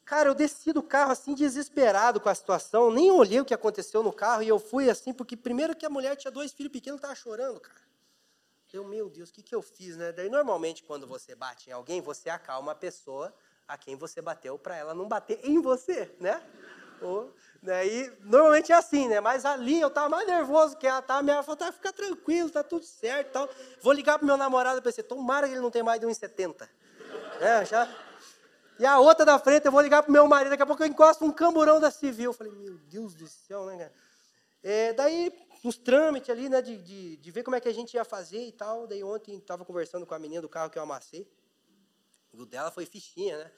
Cara, 0.06 0.30
eu 0.30 0.34
desci 0.34 0.72
do 0.72 0.82
carro 0.82 1.12
assim 1.12 1.34
desesperado 1.34 2.18
com 2.18 2.30
a 2.30 2.34
situação, 2.34 2.90
nem 2.90 3.10
olhei 3.10 3.40
o 3.40 3.44
que 3.44 3.52
aconteceu 3.52 4.02
no 4.02 4.12
carro 4.12 4.42
e 4.42 4.48
eu 4.48 4.58
fui 4.58 4.88
assim, 4.88 5.12
porque 5.12 5.36
primeiro 5.36 5.76
que 5.76 5.84
a 5.84 5.90
mulher 5.90 6.16
tinha 6.16 6.30
dois 6.30 6.50
filhos 6.50 6.72
pequenos, 6.72 6.96
estava 6.96 7.14
chorando, 7.14 7.60
cara. 7.60 7.80
Eu, 8.72 8.84
meu 8.84 9.10
Deus, 9.10 9.28
o 9.28 9.32
que, 9.32 9.42
que 9.42 9.54
eu 9.54 9.60
fiz, 9.60 9.96
né? 9.96 10.12
Daí, 10.12 10.30
normalmente, 10.30 10.82
quando 10.82 11.06
você 11.06 11.34
bate 11.34 11.68
em 11.68 11.72
alguém, 11.72 12.00
você 12.00 12.30
acalma 12.30 12.72
a 12.72 12.74
pessoa 12.74 13.34
a 13.66 13.76
quem 13.76 13.96
você 13.96 14.22
bateu 14.22 14.58
para 14.58 14.76
ela 14.76 14.94
não 14.94 15.08
bater 15.08 15.40
em 15.42 15.60
você, 15.60 16.14
né? 16.20 16.42
Ou, 17.03 17.34
daí, 17.62 18.11
normalmente 18.20 18.72
é 18.72 18.74
assim, 18.74 19.09
né? 19.09 19.20
Mas 19.20 19.44
ali 19.44 19.80
eu 19.80 19.90
tava 19.90 20.09
mais 20.09 20.26
nervoso 20.26 20.76
que 20.76 20.86
ela 20.86 21.03
tá. 21.03 21.22
Minha 21.22 21.42
falou, 21.42 21.57
tá, 21.57 21.70
fica 21.72 21.92
tranquilo, 21.92 22.51
tá 22.51 22.62
tudo 22.62 22.84
certo 22.84 23.32
tal. 23.32 23.49
Vou 23.82 23.92
ligar 23.92 24.18
pro 24.18 24.26
meu 24.26 24.36
namorado 24.36 24.78
e 24.78 24.82
pensei, 24.82 25.05
tomara 25.05 25.47
que 25.47 25.55
ele 25.55 25.61
não 25.61 25.70
tenha 25.70 25.84
mais 25.84 26.01
de 26.01 26.07
1,70. 26.07 26.68
É, 27.40 27.64
já. 27.64 27.88
E 28.78 28.84
a 28.84 28.99
outra 28.99 29.24
da 29.24 29.38
frente, 29.38 29.66
eu 29.66 29.72
vou 29.72 29.80
ligar 29.80 30.03
pro 30.03 30.12
meu 30.12 30.26
marido, 30.26 30.51
daqui 30.51 30.62
a 30.62 30.66
pouco 30.66 30.82
eu 30.82 30.86
encosto 30.86 31.24
um 31.24 31.32
camburão 31.32 31.80
da 31.80 31.90
civil. 31.90 32.30
Eu 32.30 32.34
falei, 32.34 32.53
meu 32.53 32.76
Deus 32.78 33.14
do 33.14 33.26
céu, 33.26 33.64
né, 33.66 33.78
cara? 33.78 33.92
É, 34.62 34.92
daí 34.92 35.32
uns 35.64 35.76
trâmites 35.76 36.30
ali, 36.30 36.49
né, 36.49 36.61
de, 36.61 36.76
de, 36.78 37.16
de, 37.16 37.30
ver 37.30 37.42
como 37.42 37.57
é 37.57 37.61
que 37.61 37.68
a 37.68 37.72
gente 37.72 37.94
ia 37.94 38.05
fazer 38.05 38.44
e 38.47 38.53
tal. 38.53 38.86
Daí 38.86 39.03
ontem 39.03 39.36
estava 39.38 39.64
conversando 39.64 40.07
com 40.07 40.14
a 40.14 40.18
menina 40.18 40.42
do 40.42 40.49
carro 40.49 40.70
que 40.70 40.78
eu 40.78 40.82
amassei. 40.82 41.26
O 42.32 42.44
dela 42.44 42.70
foi 42.70 42.84
fichinha, 42.84 43.38
né? 43.38 43.53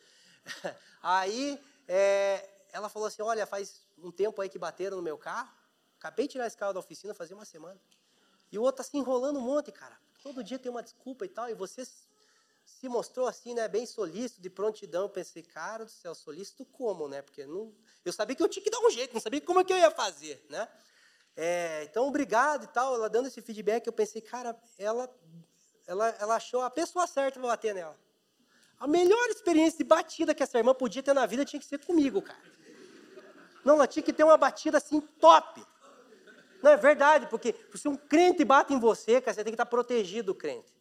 Aí 1.02 1.60
é, 1.88 2.48
ela 2.72 2.88
falou 2.88 3.08
assim, 3.08 3.22
olha, 3.22 3.46
faz 3.46 3.82
um 3.98 4.10
tempo 4.10 4.40
aí 4.40 4.48
que 4.48 4.58
bateram 4.58 4.96
no 4.96 5.02
meu 5.02 5.18
carro. 5.18 5.52
Acabei 5.98 6.26
de 6.26 6.32
tirar 6.32 6.46
esse 6.46 6.56
carro 6.56 6.72
da 6.72 6.80
oficina, 6.80 7.14
fazia 7.14 7.34
uma 7.34 7.44
semana. 7.44 7.80
E 8.50 8.58
o 8.58 8.62
outro 8.62 8.78
tá 8.78 8.82
se 8.82 8.96
enrolando 8.96 9.38
um 9.38 9.42
monte, 9.42 9.72
cara. 9.72 9.98
Todo 10.22 10.42
dia 10.44 10.58
tem 10.58 10.70
uma 10.70 10.82
desculpa 10.82 11.24
e 11.24 11.28
tal. 11.28 11.48
E 11.48 11.54
você 11.54 11.84
se 12.68 12.88
mostrou 12.88 13.26
assim, 13.26 13.54
né, 13.54 13.66
bem 13.66 13.86
solícito, 13.86 14.40
de 14.40 14.50
prontidão. 14.50 15.02
Eu 15.02 15.08
pensei, 15.08 15.42
cara 15.42 15.84
do 15.84 15.90
céu, 15.90 16.14
solícito 16.14 16.64
como, 16.64 17.08
né? 17.08 17.22
Porque 17.22 17.46
não, 17.46 17.74
eu 18.04 18.12
sabia 18.12 18.36
que 18.36 18.42
eu 18.42 18.48
tinha 18.48 18.62
que 18.62 18.70
dar 18.70 18.80
um 18.80 18.90
jeito, 18.90 19.14
não 19.14 19.20
sabia 19.20 19.40
como 19.40 19.60
é 19.60 19.64
que 19.64 19.72
eu 19.72 19.78
ia 19.78 19.90
fazer, 19.90 20.44
né? 20.48 20.68
É, 21.36 21.84
então, 21.84 22.06
obrigado 22.06 22.64
e 22.64 22.66
tal. 22.68 22.94
Ela 22.94 23.08
dando 23.08 23.28
esse 23.28 23.40
feedback, 23.40 23.86
eu 23.86 23.92
pensei, 23.92 24.20
cara, 24.20 24.56
ela, 24.78 25.08
ela, 25.86 26.08
ela 26.20 26.36
achou 26.36 26.62
a 26.62 26.70
pessoa 26.70 27.06
certa 27.06 27.38
para 27.40 27.48
bater 27.48 27.74
nela. 27.74 27.98
A 28.78 28.86
melhor 28.86 29.28
experiência 29.28 29.78
de 29.78 29.84
batida 29.84 30.34
que 30.34 30.42
essa 30.42 30.58
irmã 30.58 30.74
podia 30.74 31.02
ter 31.02 31.12
na 31.12 31.26
vida 31.26 31.44
tinha 31.44 31.58
que 31.58 31.66
ser 31.66 31.84
comigo, 31.84 32.22
cara. 32.22 32.38
Não, 33.64 33.74
ela 33.74 33.86
tinha 33.86 34.02
que 34.02 34.12
ter 34.12 34.24
uma 34.24 34.36
batida 34.36 34.78
assim 34.78 35.00
top. 35.00 35.64
Não 36.62 36.70
é 36.70 36.76
verdade, 36.76 37.26
porque 37.28 37.54
se 37.74 37.88
um 37.88 37.96
crente 37.96 38.44
bate 38.44 38.72
em 38.72 38.78
você, 38.78 39.20
cara, 39.20 39.34
você 39.34 39.44
tem 39.44 39.52
que 39.52 39.54
estar 39.54 39.66
protegido 39.66 40.32
do 40.32 40.34
crente. 40.34 40.78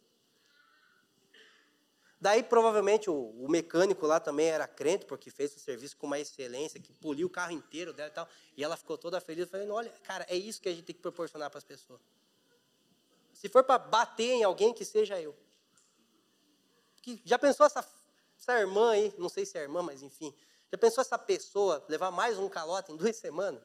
Daí, 2.20 2.42
provavelmente, 2.42 3.08
o, 3.08 3.14
o, 3.14 3.48
mecânico 3.48 4.04
lá 4.04 4.18
também 4.18 4.48
era 4.48 4.66
crente, 4.66 5.06
porque 5.06 5.30
fez 5.30 5.54
o 5.54 5.60
serviço 5.60 5.96
com 5.96 6.06
uma 6.06 6.18
excelência, 6.18 6.80
que 6.80 6.92
poliu 6.92 7.28
o 7.28 7.30
carro 7.30 7.52
inteiro 7.52 7.92
dela 7.92 8.08
e 8.08 8.12
tal. 8.12 8.28
E 8.56 8.64
ela 8.64 8.76
ficou 8.76 8.98
toda 8.98 9.20
feliz. 9.20 9.48
Falei, 9.48 9.68
olha, 9.70 9.92
cara, 10.02 10.26
é 10.28 10.34
isso 10.34 10.60
que 10.60 10.68
a 10.68 10.72
gente 10.72 10.84
tem 10.84 10.96
que 10.96 11.02
proporcionar 11.02 11.48
para 11.48 11.58
as 11.58 11.64
pessoas. 11.64 12.00
Se 13.32 13.48
for 13.48 13.62
para 13.62 13.78
bater 13.78 14.32
em 14.32 14.42
alguém, 14.42 14.74
que 14.74 14.84
seja 14.84 15.20
eu. 15.20 15.36
Que, 17.02 17.20
já 17.24 17.38
pensou 17.38 17.66
essa, 17.66 17.86
essa 18.38 18.58
irmã 18.58 18.90
aí, 18.92 19.14
não 19.18 19.28
sei 19.28 19.44
se 19.46 19.58
é 19.58 19.62
irmã, 19.62 19.82
mas 19.82 20.02
enfim. 20.02 20.34
Já 20.70 20.78
pensou 20.78 21.00
essa 21.00 21.18
pessoa 21.18 21.84
levar 21.88 22.10
mais 22.10 22.38
um 22.38 22.48
calote 22.48 22.92
em 22.92 22.96
duas 22.96 23.16
semanas? 23.16 23.62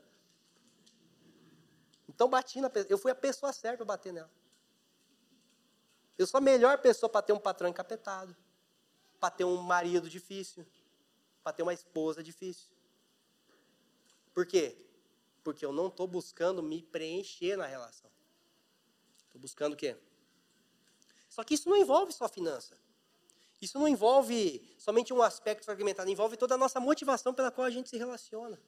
Então 2.08 2.30
bati 2.30 2.62
na 2.62 2.70
pessoa. 2.70 2.92
Eu 2.92 2.98
fui 2.98 3.12
a 3.12 3.16
pessoa 3.16 3.52
certa 3.52 3.78
para 3.78 3.86
bater 3.86 4.14
nela. 4.14 4.32
Eu 6.18 6.28
sou 6.28 6.38
a 6.38 6.42
melhor 6.42 6.78
pessoa 6.78 7.10
para 7.10 7.22
ter 7.22 7.34
um 7.34 7.40
patrão 7.40 7.70
encapetado, 7.70 8.36
para 9.20 9.32
ter 9.32 9.44
um 9.44 9.58
marido 9.58 10.10
difícil, 10.10 10.66
para 11.44 11.54
ter 11.54 11.64
uma 11.64 11.74
esposa 11.74 12.24
difícil. 12.24 12.70
Por 14.34 14.46
quê? 14.46 14.78
Porque 15.44 15.66
eu 15.66 15.74
não 15.74 15.88
estou 15.88 16.08
buscando 16.08 16.62
me 16.62 16.82
preencher 16.82 17.58
na 17.58 17.66
relação. 17.66 18.10
Estou 19.26 19.42
buscando 19.42 19.74
o 19.74 19.78
quê? 19.78 19.98
Só 21.28 21.44
que 21.44 21.56
isso 21.56 21.68
não 21.68 21.76
envolve 21.76 22.14
só 22.14 22.30
finança. 22.30 22.78
Isso 23.66 23.80
não 23.80 23.88
envolve 23.88 24.62
somente 24.78 25.14
um 25.14 25.22
aspecto 25.22 25.66
fragmentado, 25.66 26.10
envolve 26.10 26.38
toda 26.38 26.56
a 26.56 26.58
nossa 26.58 26.80
motivação 26.80 27.34
pela 27.34 27.52
qual 27.52 27.66
a 27.66 27.72
gente 27.72 27.90
se 27.90 27.98
relaciona. 27.98 28.60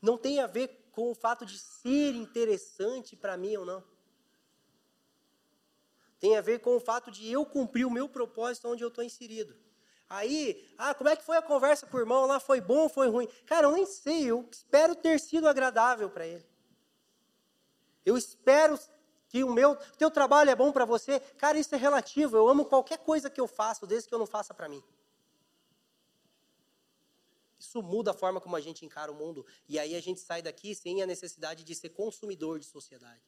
Não 0.00 0.16
tem 0.16 0.40
a 0.40 0.46
ver 0.46 0.88
com 0.92 1.10
o 1.10 1.14
fato 1.14 1.44
de 1.44 1.58
ser 1.58 2.14
interessante 2.14 3.16
para 3.16 3.36
mim 3.36 3.56
ou 3.56 3.64
não 3.64 3.98
tem 6.20 6.36
a 6.36 6.40
ver 6.40 6.60
com 6.60 6.76
o 6.76 6.80
fato 6.80 7.10
de 7.10 7.30
eu 7.30 7.44
cumprir 7.46 7.86
o 7.86 7.90
meu 7.90 8.08
propósito 8.08 8.68
onde 8.68 8.82
eu 8.82 8.88
estou 8.88 9.04
inserido. 9.04 9.56
Aí, 10.08 10.66
ah, 10.78 10.94
como 10.94 11.10
é 11.10 11.16
que 11.16 11.24
foi 11.24 11.36
a 11.36 11.42
conversa 11.42 11.86
com 11.86 11.96
o 11.96 12.00
irmão 12.00 12.26
lá? 12.26 12.40
Foi 12.40 12.60
bom 12.60 12.82
ou 12.82 12.88
foi 12.88 13.08
ruim? 13.08 13.28
Cara, 13.46 13.66
eu 13.66 13.72
nem 13.72 13.84
sei, 13.84 14.24
eu 14.24 14.48
espero 14.50 14.94
ter 14.94 15.20
sido 15.20 15.46
agradável 15.46 16.08
para 16.08 16.26
ele. 16.26 16.46
Eu 18.04 18.16
espero 18.16 18.78
que 19.28 19.44
o 19.44 19.52
meu 19.52 19.76
teu 19.96 20.10
trabalho 20.10 20.50
é 20.50 20.56
bom 20.56 20.72
para 20.72 20.84
você. 20.84 21.20
Cara, 21.36 21.58
isso 21.58 21.74
é 21.74 21.78
relativo. 21.78 22.36
Eu 22.36 22.48
amo 22.48 22.64
qualquer 22.64 22.98
coisa 22.98 23.28
que 23.28 23.40
eu 23.40 23.46
faço, 23.46 23.86
desde 23.86 24.08
que 24.08 24.14
eu 24.14 24.18
não 24.18 24.26
faça 24.26 24.54
para 24.54 24.68
mim. 24.68 24.82
Isso 27.58 27.82
muda 27.82 28.12
a 28.12 28.14
forma 28.14 28.40
como 28.40 28.56
a 28.56 28.60
gente 28.60 28.84
encara 28.84 29.10
o 29.10 29.14
mundo. 29.14 29.44
E 29.68 29.78
aí 29.78 29.94
a 29.94 30.00
gente 30.00 30.20
sai 30.20 30.40
daqui 30.40 30.74
sem 30.74 31.02
a 31.02 31.06
necessidade 31.06 31.64
de 31.64 31.74
ser 31.74 31.90
consumidor 31.90 32.58
de 32.58 32.66
sociedade. 32.66 33.22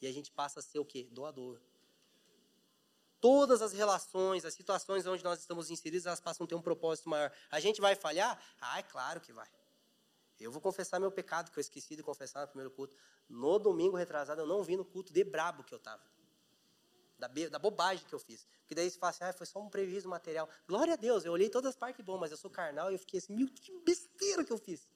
E 0.00 0.06
a 0.06 0.12
gente 0.12 0.30
passa 0.30 0.60
a 0.60 0.62
ser 0.62 0.78
o 0.78 0.84
quê? 0.84 1.08
Doador 1.10 1.60
todas 3.20 3.60
as 3.60 3.72
relações, 3.72 4.44
as 4.44 4.54
situações 4.54 5.06
onde 5.06 5.22
nós 5.22 5.38
estamos 5.38 5.70
inseridos, 5.70 6.06
elas 6.06 6.20
passam 6.20 6.44
a 6.44 6.48
ter 6.48 6.54
um 6.54 6.62
propósito 6.62 7.08
maior. 7.08 7.30
A 7.50 7.60
gente 7.60 7.80
vai 7.80 7.94
falhar? 7.94 8.40
Ah, 8.60 8.78
é 8.78 8.82
claro 8.82 9.20
que 9.20 9.32
vai. 9.32 9.48
Eu 10.40 10.50
vou 10.50 10.60
confessar 10.60 10.98
meu 10.98 11.12
pecado, 11.12 11.50
que 11.50 11.58
eu 11.58 11.60
esqueci 11.60 11.94
de 11.94 12.02
confessar 12.02 12.40
no 12.40 12.48
primeiro 12.48 12.70
culto. 12.70 12.96
No 13.28 13.58
domingo 13.58 13.96
retrasado, 13.96 14.40
eu 14.40 14.46
não 14.46 14.62
vim 14.62 14.76
no 14.76 14.84
culto 14.84 15.12
de 15.12 15.22
brabo 15.22 15.62
que 15.62 15.74
eu 15.74 15.78
estava. 15.78 16.02
Da, 17.18 17.28
da, 17.28 17.58
bobagem 17.58 18.06
que 18.06 18.14
eu 18.14 18.18
fiz. 18.18 18.46
Porque 18.60 18.74
daí 18.74 18.90
você 18.90 18.98
fala 18.98 19.10
assim, 19.10 19.24
ah, 19.24 19.32
foi 19.34 19.46
só 19.46 19.60
um 19.60 19.68
prejuízo 19.68 20.08
material. 20.08 20.48
Glória 20.66 20.94
a 20.94 20.96
Deus, 20.96 21.26
eu 21.26 21.32
olhei 21.32 21.50
todas 21.50 21.70
as 21.70 21.76
partes 21.76 22.02
bom, 22.02 22.16
mas 22.16 22.30
eu 22.30 22.38
sou 22.38 22.50
carnal 22.50 22.90
e 22.90 22.94
eu 22.94 22.98
fiquei 22.98 23.18
assim, 23.18 23.34
meu, 23.34 23.46
que 23.48 23.78
besteira 23.80 24.42
que 24.42 24.50
eu 24.50 24.56
fiz. 24.56 24.88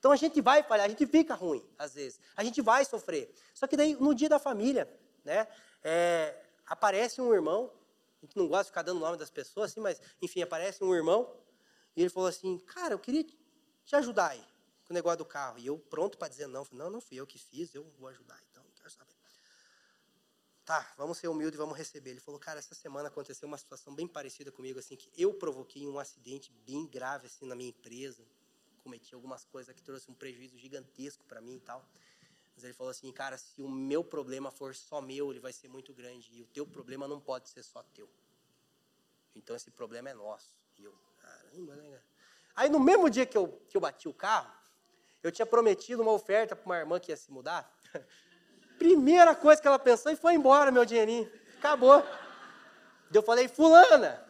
Então 0.00 0.10
a 0.10 0.16
gente 0.16 0.40
vai 0.40 0.62
falhar, 0.64 0.86
a 0.86 0.88
gente 0.88 1.06
fica 1.06 1.34
ruim, 1.34 1.64
às 1.78 1.94
vezes. 1.94 2.18
A 2.34 2.42
gente 2.42 2.60
vai 2.60 2.84
sofrer. 2.84 3.32
Só 3.54 3.68
que 3.68 3.76
daí, 3.76 3.94
no 3.94 4.12
dia 4.12 4.28
da 4.28 4.40
família, 4.40 4.90
né, 5.24 5.46
é, 5.84 6.42
aparece 6.66 7.20
um 7.20 7.32
irmão, 7.32 7.70
a 8.20 8.26
gente 8.26 8.36
não 8.36 8.48
gosta 8.48 8.64
de 8.64 8.70
ficar 8.70 8.82
dando 8.82 8.96
o 8.96 9.00
nome 9.00 9.16
das 9.16 9.30
pessoas, 9.30 9.70
assim, 9.70 9.80
mas, 9.80 10.00
enfim, 10.20 10.42
aparece 10.42 10.82
um 10.82 10.92
irmão, 10.94 11.30
e 11.94 12.00
ele 12.00 12.10
falou 12.10 12.28
assim, 12.28 12.58
cara, 12.58 12.94
eu 12.94 12.98
queria 12.98 13.24
te 13.90 13.96
ajudar 13.96 14.28
aí, 14.28 14.46
com 14.84 14.92
o 14.92 14.94
negócio 14.94 15.18
do 15.18 15.24
carro. 15.24 15.58
E 15.58 15.66
eu 15.66 15.76
pronto 15.76 16.16
para 16.16 16.28
dizer 16.28 16.46
não, 16.46 16.64
não, 16.70 16.88
não 16.88 17.00
fui 17.00 17.16
eu 17.16 17.26
que 17.26 17.38
fiz, 17.38 17.74
eu 17.74 17.82
vou 17.98 18.08
ajudar, 18.08 18.40
então, 18.48 18.62
não 18.62 18.70
quero 18.70 18.88
saber. 18.88 19.16
tá, 20.64 20.94
vamos 20.96 21.18
ser 21.18 21.26
humildes 21.26 21.56
e 21.56 21.58
vamos 21.58 21.76
receber. 21.76 22.10
Ele 22.10 22.20
falou, 22.20 22.38
cara, 22.38 22.60
essa 22.60 22.72
semana 22.72 23.08
aconteceu 23.08 23.48
uma 23.48 23.58
situação 23.58 23.92
bem 23.92 24.06
parecida 24.06 24.52
comigo, 24.52 24.78
assim, 24.78 24.94
que 24.94 25.10
eu 25.16 25.34
provoquei 25.34 25.88
um 25.88 25.98
acidente 25.98 26.52
bem 26.64 26.86
grave, 26.86 27.26
assim, 27.26 27.44
na 27.44 27.56
minha 27.56 27.70
empresa. 27.70 28.24
Cometi 28.84 29.12
algumas 29.12 29.44
coisas 29.44 29.74
que 29.74 29.82
trouxe 29.82 30.08
um 30.08 30.14
prejuízo 30.14 30.56
gigantesco 30.56 31.24
para 31.24 31.40
mim 31.40 31.56
e 31.56 31.60
tal. 31.60 31.84
Mas 32.54 32.62
ele 32.62 32.72
falou 32.72 32.92
assim, 32.92 33.10
cara, 33.10 33.36
se 33.36 33.60
o 33.60 33.68
meu 33.68 34.04
problema 34.04 34.52
for 34.52 34.72
só 34.72 35.00
meu, 35.00 35.32
ele 35.32 35.40
vai 35.40 35.52
ser 35.52 35.66
muito 35.66 35.92
grande. 35.92 36.32
E 36.32 36.42
o 36.42 36.46
teu 36.46 36.64
problema 36.64 37.08
não 37.08 37.20
pode 37.20 37.48
ser 37.48 37.64
só 37.64 37.82
teu. 37.82 38.08
Então 39.34 39.56
esse 39.56 39.72
problema 39.72 40.10
é 40.10 40.14
nosso. 40.14 40.54
E 40.78 40.84
eu, 40.84 40.96
caramba, 41.18 41.74
né? 41.74 42.00
Aí 42.54 42.68
no 42.68 42.80
mesmo 42.80 43.08
dia 43.08 43.26
que 43.26 43.36
eu, 43.36 43.48
que 43.68 43.76
eu 43.76 43.80
bati 43.80 44.08
o 44.08 44.14
carro, 44.14 44.50
eu 45.22 45.30
tinha 45.30 45.46
prometido 45.46 46.02
uma 46.02 46.12
oferta 46.12 46.56
para 46.56 46.66
uma 46.66 46.78
irmã 46.78 46.98
que 46.98 47.12
ia 47.12 47.16
se 47.16 47.30
mudar. 47.30 47.70
Primeira 48.78 49.34
coisa 49.34 49.60
que 49.60 49.68
ela 49.68 49.78
pensou 49.78 50.10
e 50.10 50.16
foi 50.16 50.34
embora 50.34 50.70
meu 50.70 50.84
dinheirinho. 50.84 51.30
Acabou. 51.58 52.02
Eu 53.12 53.22
falei, 53.22 53.48
fulana, 53.48 54.26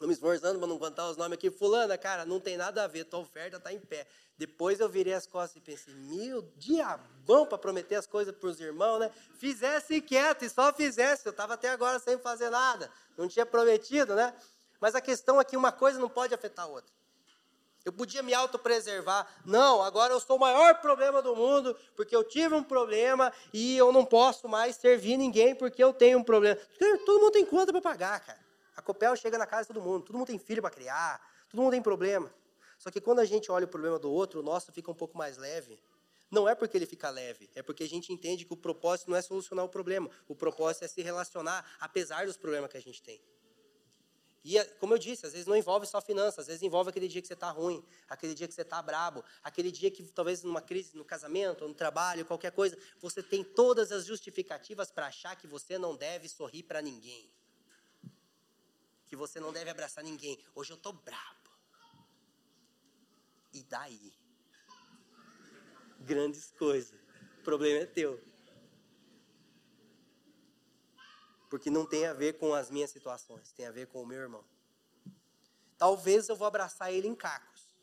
Estou 0.00 0.08
me 0.08 0.14
esforçando 0.14 0.58
para 0.58 0.66
não 0.66 0.78
contar 0.78 1.10
os 1.10 1.18
nomes 1.18 1.36
aqui. 1.36 1.50
Fulana, 1.50 1.98
cara, 1.98 2.24
não 2.24 2.40
tem 2.40 2.56
nada 2.56 2.82
a 2.82 2.86
ver, 2.86 3.04
tua 3.04 3.20
oferta 3.20 3.58
está 3.58 3.70
em 3.70 3.78
pé. 3.78 4.06
Depois 4.38 4.80
eu 4.80 4.88
virei 4.88 5.12
as 5.12 5.26
costas 5.26 5.58
e 5.58 5.60
pensei, 5.60 5.92
meu 5.92 6.40
diabão 6.56 7.44
para 7.44 7.58
prometer 7.58 7.96
as 7.96 8.06
coisas 8.06 8.34
para 8.34 8.48
os 8.48 8.58
irmãos, 8.58 8.98
né? 8.98 9.10
Fizesse 9.34 10.00
quieto 10.00 10.42
e 10.42 10.48
só 10.48 10.72
fizesse. 10.72 11.26
Eu 11.26 11.32
estava 11.32 11.52
até 11.52 11.68
agora 11.68 11.98
sem 11.98 12.16
fazer 12.16 12.48
nada. 12.48 12.90
Não 13.14 13.28
tinha 13.28 13.44
prometido, 13.44 14.14
né? 14.14 14.34
Mas 14.80 14.94
a 14.94 15.02
questão 15.02 15.38
é 15.38 15.44
que 15.44 15.54
uma 15.54 15.70
coisa 15.70 15.98
não 15.98 16.08
pode 16.08 16.32
afetar 16.32 16.64
a 16.64 16.68
outra. 16.68 16.90
Eu 17.84 17.92
podia 17.92 18.22
me 18.22 18.34
autopreservar. 18.34 19.26
Não, 19.44 19.82
agora 19.82 20.12
eu 20.12 20.20
sou 20.20 20.36
o 20.36 20.40
maior 20.40 20.80
problema 20.80 21.22
do 21.22 21.34
mundo, 21.34 21.74
porque 21.96 22.14
eu 22.14 22.22
tive 22.22 22.54
um 22.54 22.62
problema 22.62 23.32
e 23.52 23.76
eu 23.76 23.90
não 23.90 24.04
posso 24.04 24.48
mais 24.48 24.76
servir 24.76 25.16
ninguém 25.16 25.54
porque 25.54 25.82
eu 25.82 25.92
tenho 25.92 26.18
um 26.18 26.24
problema. 26.24 26.58
Todo 27.06 27.20
mundo 27.20 27.32
tem 27.32 27.44
conta 27.44 27.72
para 27.72 27.80
pagar, 27.80 28.20
cara. 28.20 28.38
A 28.76 28.82
Copel 28.82 29.16
chega 29.16 29.38
na 29.38 29.46
casa 29.46 29.62
de 29.62 29.68
todo 29.68 29.82
mundo, 29.82 30.04
todo 30.04 30.16
mundo 30.16 30.26
tem 30.26 30.38
filho 30.38 30.60
para 30.60 30.70
criar, 30.70 31.20
todo 31.50 31.60
mundo 31.60 31.72
tem 31.72 31.82
problema. 31.82 32.32
Só 32.78 32.90
que 32.90 33.00
quando 33.00 33.18
a 33.18 33.24
gente 33.24 33.50
olha 33.50 33.64
o 33.64 33.68
problema 33.68 33.98
do 33.98 34.10
outro, 34.10 34.40
o 34.40 34.42
nosso 34.42 34.72
fica 34.72 34.90
um 34.90 34.94
pouco 34.94 35.16
mais 35.16 35.36
leve. 35.36 35.78
Não 36.30 36.48
é 36.48 36.54
porque 36.54 36.76
ele 36.76 36.86
fica 36.86 37.10
leve, 37.10 37.50
é 37.54 37.62
porque 37.62 37.82
a 37.82 37.88
gente 37.88 38.12
entende 38.12 38.44
que 38.44 38.52
o 38.52 38.56
propósito 38.56 39.10
não 39.10 39.16
é 39.16 39.22
solucionar 39.22 39.64
o 39.64 39.68
problema, 39.68 40.08
o 40.28 40.34
propósito 40.34 40.84
é 40.84 40.88
se 40.88 41.02
relacionar 41.02 41.66
apesar 41.80 42.24
dos 42.24 42.36
problemas 42.36 42.70
que 42.70 42.76
a 42.76 42.80
gente 42.80 43.02
tem. 43.02 43.20
E, 44.42 44.62
como 44.78 44.94
eu 44.94 44.98
disse, 44.98 45.26
às 45.26 45.32
vezes 45.32 45.46
não 45.46 45.56
envolve 45.56 45.86
só 45.86 46.00
finanças, 46.00 46.40
às 46.40 46.46
vezes 46.46 46.62
envolve 46.62 46.88
aquele 46.88 47.08
dia 47.08 47.20
que 47.20 47.28
você 47.28 47.34
está 47.34 47.50
ruim, 47.50 47.84
aquele 48.08 48.34
dia 48.34 48.48
que 48.48 48.54
você 48.54 48.62
está 48.62 48.80
brabo, 48.80 49.22
aquele 49.42 49.70
dia 49.70 49.90
que 49.90 50.02
talvez 50.04 50.42
numa 50.42 50.62
crise 50.62 50.96
no 50.96 51.04
casamento, 51.04 51.68
no 51.68 51.74
trabalho, 51.74 52.24
qualquer 52.24 52.52
coisa, 52.52 52.78
você 52.98 53.22
tem 53.22 53.44
todas 53.44 53.92
as 53.92 54.06
justificativas 54.06 54.90
para 54.90 55.06
achar 55.06 55.36
que 55.36 55.46
você 55.46 55.76
não 55.76 55.94
deve 55.94 56.28
sorrir 56.28 56.62
para 56.62 56.80
ninguém. 56.80 57.30
Que 59.06 59.14
você 59.14 59.38
não 59.38 59.52
deve 59.52 59.68
abraçar 59.68 60.02
ninguém. 60.02 60.38
Hoje 60.54 60.72
eu 60.72 60.76
estou 60.76 60.92
brabo. 60.92 61.50
E 63.52 63.62
daí? 63.64 64.14
Grandes 65.98 66.50
coisas. 66.52 66.98
O 67.40 67.42
problema 67.42 67.80
é 67.80 67.86
teu. 67.86 68.29
Porque 71.50 71.68
não 71.68 71.84
tem 71.84 72.06
a 72.06 72.14
ver 72.14 72.38
com 72.38 72.54
as 72.54 72.70
minhas 72.70 72.90
situações, 72.90 73.52
tem 73.52 73.66
a 73.66 73.72
ver 73.72 73.88
com 73.88 74.00
o 74.00 74.06
meu 74.06 74.20
irmão. 74.20 74.44
Talvez 75.76 76.28
eu 76.28 76.36
vou 76.36 76.46
abraçar 76.46 76.92
ele 76.92 77.08
em 77.08 77.14
cacos. 77.14 77.74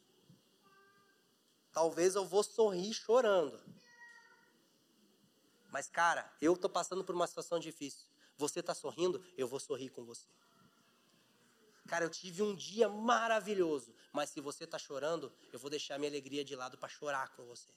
Talvez 1.74 2.15
eu 2.15 2.26
vou 2.26 2.41
sorrir 2.43 2.93
chorando. 2.93 3.61
Mas, 5.70 5.89
cara, 5.89 6.34
eu 6.41 6.53
estou 6.53 6.70
passando 6.70 7.03
por 7.03 7.13
uma 7.13 7.28
situação 7.28 7.59
difícil. 7.59 8.07
Você 8.38 8.61
está 8.61 8.74
sorrindo, 8.74 9.24
eu 9.38 9.47
vou 9.47 9.59
sorrir 9.59 9.89
com 9.89 10.05
você. 10.05 10.28
Cara, 11.88 12.05
eu 12.05 12.09
tive 12.09 12.41
um 12.41 12.55
dia 12.55 12.88
maravilhoso, 12.88 13.93
mas 14.13 14.30
se 14.30 14.39
você 14.39 14.63
está 14.63 14.80
chorando, 14.80 15.32
eu 15.51 15.59
vou 15.59 15.70
deixar 15.70 15.97
minha 15.97 16.09
alegria 16.09 16.43
de 16.43 16.55
lado 16.55 16.78
para 16.78 16.88
chorar 16.88 17.30
com 17.36 17.45
você. 17.45 17.72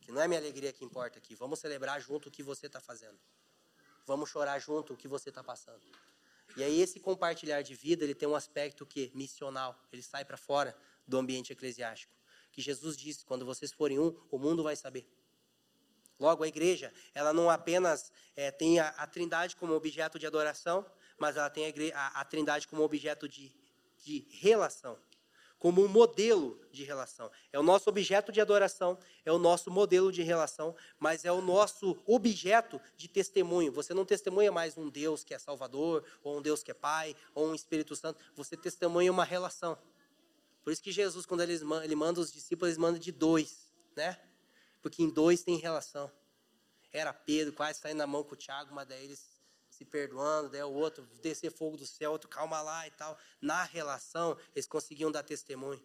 Que 0.00 0.12
não 0.12 0.20
é 0.20 0.28
minha 0.28 0.40
alegria 0.40 0.72
que 0.72 0.84
importa 0.84 1.18
aqui. 1.18 1.34
Vamos 1.34 1.58
celebrar 1.58 2.00
junto 2.00 2.28
o 2.28 2.32
que 2.32 2.42
você 2.42 2.66
está 2.66 2.80
fazendo. 2.80 3.18
Vamos 4.06 4.30
chorar 4.30 4.58
junto 4.58 4.94
o 4.94 4.96
que 4.96 5.08
você 5.08 5.28
está 5.28 5.42
passando. 5.42 5.82
E 6.56 6.62
aí 6.62 6.80
esse 6.80 7.00
compartilhar 7.00 7.62
de 7.62 7.74
vida, 7.74 8.04
ele 8.04 8.14
tem 8.14 8.28
um 8.28 8.34
aspecto 8.34 8.84
que 8.84 9.10
missional, 9.14 9.80
ele 9.92 10.02
sai 10.02 10.24
para 10.24 10.36
fora 10.36 10.76
do 11.06 11.18
ambiente 11.18 11.52
eclesiástico. 11.52 12.12
Que 12.50 12.60
Jesus 12.60 12.96
disse, 12.96 13.24
quando 13.24 13.46
vocês 13.46 13.72
forem 13.72 13.98
um, 13.98 14.14
o 14.30 14.38
mundo 14.38 14.62
vai 14.62 14.76
saber. 14.76 15.08
Logo, 16.18 16.44
a 16.44 16.48
igreja, 16.48 16.92
ela 17.14 17.32
não 17.32 17.48
apenas 17.48 18.12
é, 18.36 18.50
tem 18.50 18.78
a, 18.78 18.88
a, 18.88 19.06
trindade 19.06 19.56
como 19.56 19.72
objeto 19.74 20.18
de 20.18 20.26
adoração, 20.26 20.86
mas 21.18 21.36
ela 21.36 21.48
tem 21.48 21.66
a, 21.66 21.98
a, 21.98 22.20
a 22.20 22.24
trindade 22.24 22.68
como 22.68 22.82
objeto 22.82 23.28
de, 23.28 23.52
de 24.04 24.26
relação 24.30 24.98
como 25.62 25.80
um 25.80 25.86
modelo 25.86 26.60
de 26.72 26.82
relação. 26.82 27.30
É 27.52 27.56
o 27.56 27.62
nosso 27.62 27.88
objeto 27.88 28.32
de 28.32 28.40
adoração, 28.40 28.98
é 29.24 29.30
o 29.30 29.38
nosso 29.38 29.70
modelo 29.70 30.10
de 30.10 30.20
relação, 30.20 30.74
mas 30.98 31.24
é 31.24 31.30
o 31.30 31.40
nosso 31.40 32.02
objeto 32.04 32.80
de 32.96 33.06
testemunho. 33.06 33.70
Você 33.70 33.94
não 33.94 34.04
testemunha 34.04 34.50
mais 34.50 34.76
um 34.76 34.90
Deus 34.90 35.22
que 35.22 35.32
é 35.32 35.38
Salvador, 35.38 36.04
ou 36.20 36.38
um 36.38 36.42
Deus 36.42 36.64
que 36.64 36.72
é 36.72 36.74
Pai, 36.74 37.14
ou 37.32 37.46
um 37.46 37.54
Espírito 37.54 37.94
Santo. 37.94 38.18
Você 38.34 38.56
testemunha 38.56 39.12
uma 39.12 39.22
relação. 39.22 39.78
Por 40.64 40.72
isso 40.72 40.82
que 40.82 40.90
Jesus, 40.90 41.24
quando 41.26 41.42
ele 41.42 41.94
manda 41.94 42.18
os 42.18 42.32
discípulos, 42.32 42.72
ele 42.72 42.80
manda 42.80 42.98
de 42.98 43.12
dois, 43.12 43.72
né? 43.94 44.20
Porque 44.82 45.00
em 45.00 45.08
dois 45.08 45.44
tem 45.44 45.58
relação. 45.58 46.10
Era 46.92 47.12
Pedro 47.12 47.52
quase 47.52 47.78
saindo 47.78 47.98
na 47.98 48.06
mão 48.08 48.24
com 48.24 48.34
o 48.34 48.36
Tiago, 48.36 48.74
mas 48.74 48.88
daí 48.88 49.04
eles 49.04 49.40
se 49.82 49.84
perdoando, 49.84 50.48
daí 50.48 50.62
o 50.62 50.72
outro 50.72 51.06
descer 51.20 51.50
fogo 51.50 51.76
do 51.76 51.84
céu, 51.84 52.12
outro 52.12 52.28
calma 52.28 52.62
lá 52.62 52.86
e 52.86 52.90
tal. 52.92 53.18
Na 53.40 53.64
relação, 53.64 54.38
eles 54.54 54.66
conseguiam 54.66 55.10
dar 55.10 55.22
testemunho. 55.22 55.82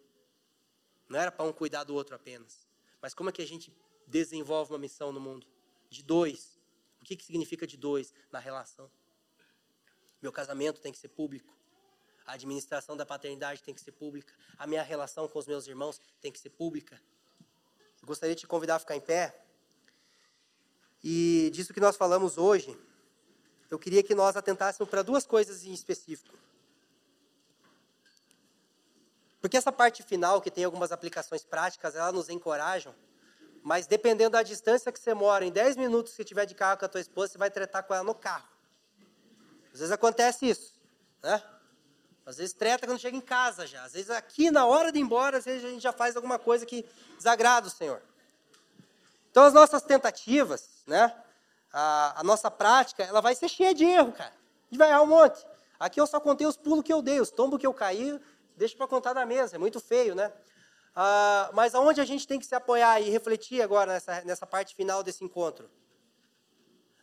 Não 1.09 1.19
era 1.19 1.31
para 1.31 1.45
um 1.45 1.53
cuidar 1.53 1.83
do 1.83 1.95
outro 1.95 2.15
apenas. 2.15 2.67
Mas 3.01 3.13
como 3.13 3.29
é 3.29 3.33
que 3.33 3.41
a 3.41 3.47
gente 3.47 3.73
desenvolve 4.05 4.71
uma 4.71 4.79
missão 4.79 5.11
no 5.11 5.19
mundo? 5.19 5.47
De 5.89 6.03
dois. 6.03 6.59
O 7.01 7.05
que, 7.05 7.15
que 7.15 7.25
significa 7.25 7.65
de 7.65 7.77
dois 7.77 8.13
na 8.31 8.39
relação? 8.39 8.89
Meu 10.21 10.31
casamento 10.31 10.79
tem 10.79 10.91
que 10.91 10.99
ser 10.99 11.09
público. 11.09 11.55
A 12.25 12.33
administração 12.33 12.97
da 12.97 13.05
paternidade 13.05 13.63
tem 13.63 13.73
que 13.73 13.81
ser 13.81 13.93
pública. 13.93 14.33
A 14.57 14.67
minha 14.67 14.83
relação 14.83 15.27
com 15.27 15.39
os 15.39 15.47
meus 15.47 15.65
irmãos 15.65 15.99
tem 16.21 16.31
que 16.31 16.39
ser 16.39 16.49
pública. 16.49 17.01
Eu 18.01 18.07
gostaria 18.07 18.35
de 18.35 18.41
te 18.41 18.47
convidar 18.47 18.75
a 18.75 18.79
ficar 18.79 18.95
em 18.95 19.01
pé. 19.01 19.43
E 21.03 21.49
disso 21.53 21.73
que 21.73 21.79
nós 21.79 21.95
falamos 21.95 22.37
hoje, 22.37 22.77
eu 23.69 23.77
queria 23.77 24.01
que 24.01 24.15
nós 24.15 24.35
atentássemos 24.37 24.89
para 24.89 25.01
duas 25.01 25.25
coisas 25.25 25.65
em 25.65 25.73
específico. 25.73 26.37
Porque 29.41 29.57
essa 29.57 29.71
parte 29.71 30.03
final, 30.03 30.41
que 30.41 30.51
tem 30.51 30.63
algumas 30.63 30.91
aplicações 30.91 31.43
práticas, 31.43 31.95
ela 31.95 32.11
nos 32.11 32.29
encorajam, 32.29 32.93
mas 33.63 33.85
dependendo 33.87 34.31
da 34.31 34.43
distância 34.43 34.91
que 34.91 34.99
você 34.99 35.13
mora, 35.13 35.45
em 35.45 35.51
10 35.51 35.75
minutos 35.75 36.13
que 36.15 36.23
tiver 36.23 36.45
de 36.45 36.55
carro 36.55 36.77
com 36.77 36.85
a 36.85 36.89
tua 36.89 37.01
esposa, 37.01 37.33
você 37.33 37.37
vai 37.37 37.51
tratar 37.51 37.83
com 37.83 37.93
ela 37.93 38.03
no 38.03 38.15
carro. 38.15 38.47
Às 39.73 39.79
vezes 39.79 39.91
acontece 39.91 40.49
isso, 40.49 40.73
né? 41.21 41.43
Às 42.25 42.37
vezes 42.37 42.53
treta 42.53 42.85
quando 42.85 42.99
chega 42.99 43.15
em 43.15 43.21
casa 43.21 43.65
já. 43.65 43.83
Às 43.83 43.93
vezes 43.93 44.09
aqui, 44.09 44.51
na 44.51 44.65
hora 44.65 44.91
de 44.91 44.99
ir 44.99 45.01
embora, 45.01 45.37
às 45.37 45.45
vezes 45.45 45.63
a 45.63 45.69
gente 45.69 45.81
já 45.81 45.93
faz 45.93 46.15
alguma 46.15 46.37
coisa 46.37 46.65
que 46.65 46.85
desagrada 47.15 47.67
o 47.67 47.69
Senhor. 47.69 48.01
Então 49.31 49.43
as 49.43 49.53
nossas 49.53 49.81
tentativas, 49.83 50.83
né? 50.85 51.15
A, 51.79 52.21
a, 52.21 52.23
nossa 52.23 52.49
prática, 52.49 53.03
ela 53.03 53.21
vai 53.21 53.35
ser 53.35 53.47
cheia 53.47 53.71
de 53.71 53.85
erro, 53.85 54.11
cara. 54.11 54.31
A 54.31 54.65
gente 54.65 54.79
vai 54.79 54.89
errar 54.89 55.03
um 55.03 55.07
monte. 55.07 55.45
Aqui 55.79 56.01
eu 56.01 56.07
só 56.07 56.19
contei 56.19 56.47
os 56.47 56.57
pulos 56.57 56.83
que 56.83 56.91
eu 56.91 57.03
dei, 57.03 57.21
os 57.21 57.29
tombos 57.29 57.59
que 57.59 57.67
eu 57.67 57.73
caí, 57.73 58.19
deixa 58.55 58.75
para 58.75 58.87
contar 58.87 59.13
na 59.13 59.27
mesa, 59.27 59.57
é 59.57 59.59
muito 59.59 59.79
feio, 59.79 60.15
né? 60.15 60.33
Ah, 60.95 61.51
mas 61.53 61.75
aonde 61.75 62.01
a 62.01 62.05
gente 62.05 62.27
tem 62.27 62.39
que 62.39 62.47
se 62.47 62.55
apoiar 62.55 62.99
e 62.99 63.11
refletir 63.11 63.61
agora 63.61 63.93
nessa, 63.93 64.21
nessa 64.21 64.47
parte 64.47 64.73
final 64.73 65.03
desse 65.03 65.23
encontro? 65.23 65.69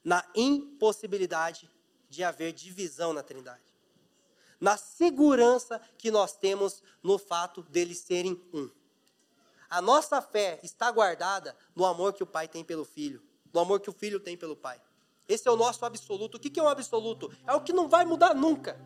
Na 0.03 0.25
impossibilidade 0.35 1.71
de 2.11 2.25
haver 2.25 2.53
divisão 2.53 3.13
na 3.13 3.23
Trindade. 3.23 3.63
Na 4.61 4.77
segurança 4.77 5.81
que 5.97 6.11
nós 6.11 6.37
temos 6.37 6.83
no 7.01 7.17
fato 7.17 7.63
deles 7.63 7.99
serem 7.99 8.43
um. 8.53 8.69
A 9.71 9.81
nossa 9.81 10.21
fé 10.21 10.59
está 10.65 10.91
guardada 10.91 11.57
no 11.77 11.87
amor 11.87 12.13
que 12.13 12.25
o 12.25 12.27
Pai 12.27 12.49
tem 12.49 12.65
pelo 12.65 12.85
Filho 12.85 13.23
do 13.55 13.61
amor 13.61 13.79
que 13.79 13.89
o 13.89 13.93
filho 13.93 14.19
tem 14.19 14.37
pelo 14.37 14.57
pai. 14.57 14.81
Esse 15.29 15.47
é 15.49 15.51
o 15.51 15.57
nosso 15.57 15.85
absoluto. 15.87 16.37
O 16.37 16.41
que 16.41 16.59
é 16.59 16.63
um 16.63 16.69
absoluto? 16.69 17.31
É 17.47 17.55
o 17.55 17.61
que 17.61 17.73
não 17.73 17.89
vai 17.89 18.05
mudar 18.05 18.35
nunca. 18.35 18.79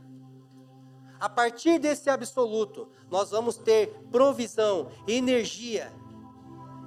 A 1.18 1.28
partir 1.28 1.78
desse 1.80 2.10
absoluto, 2.10 2.86
nós 3.10 3.30
vamos 3.30 3.56
ter 3.56 3.88
provisão, 4.12 4.92
energia 5.08 5.90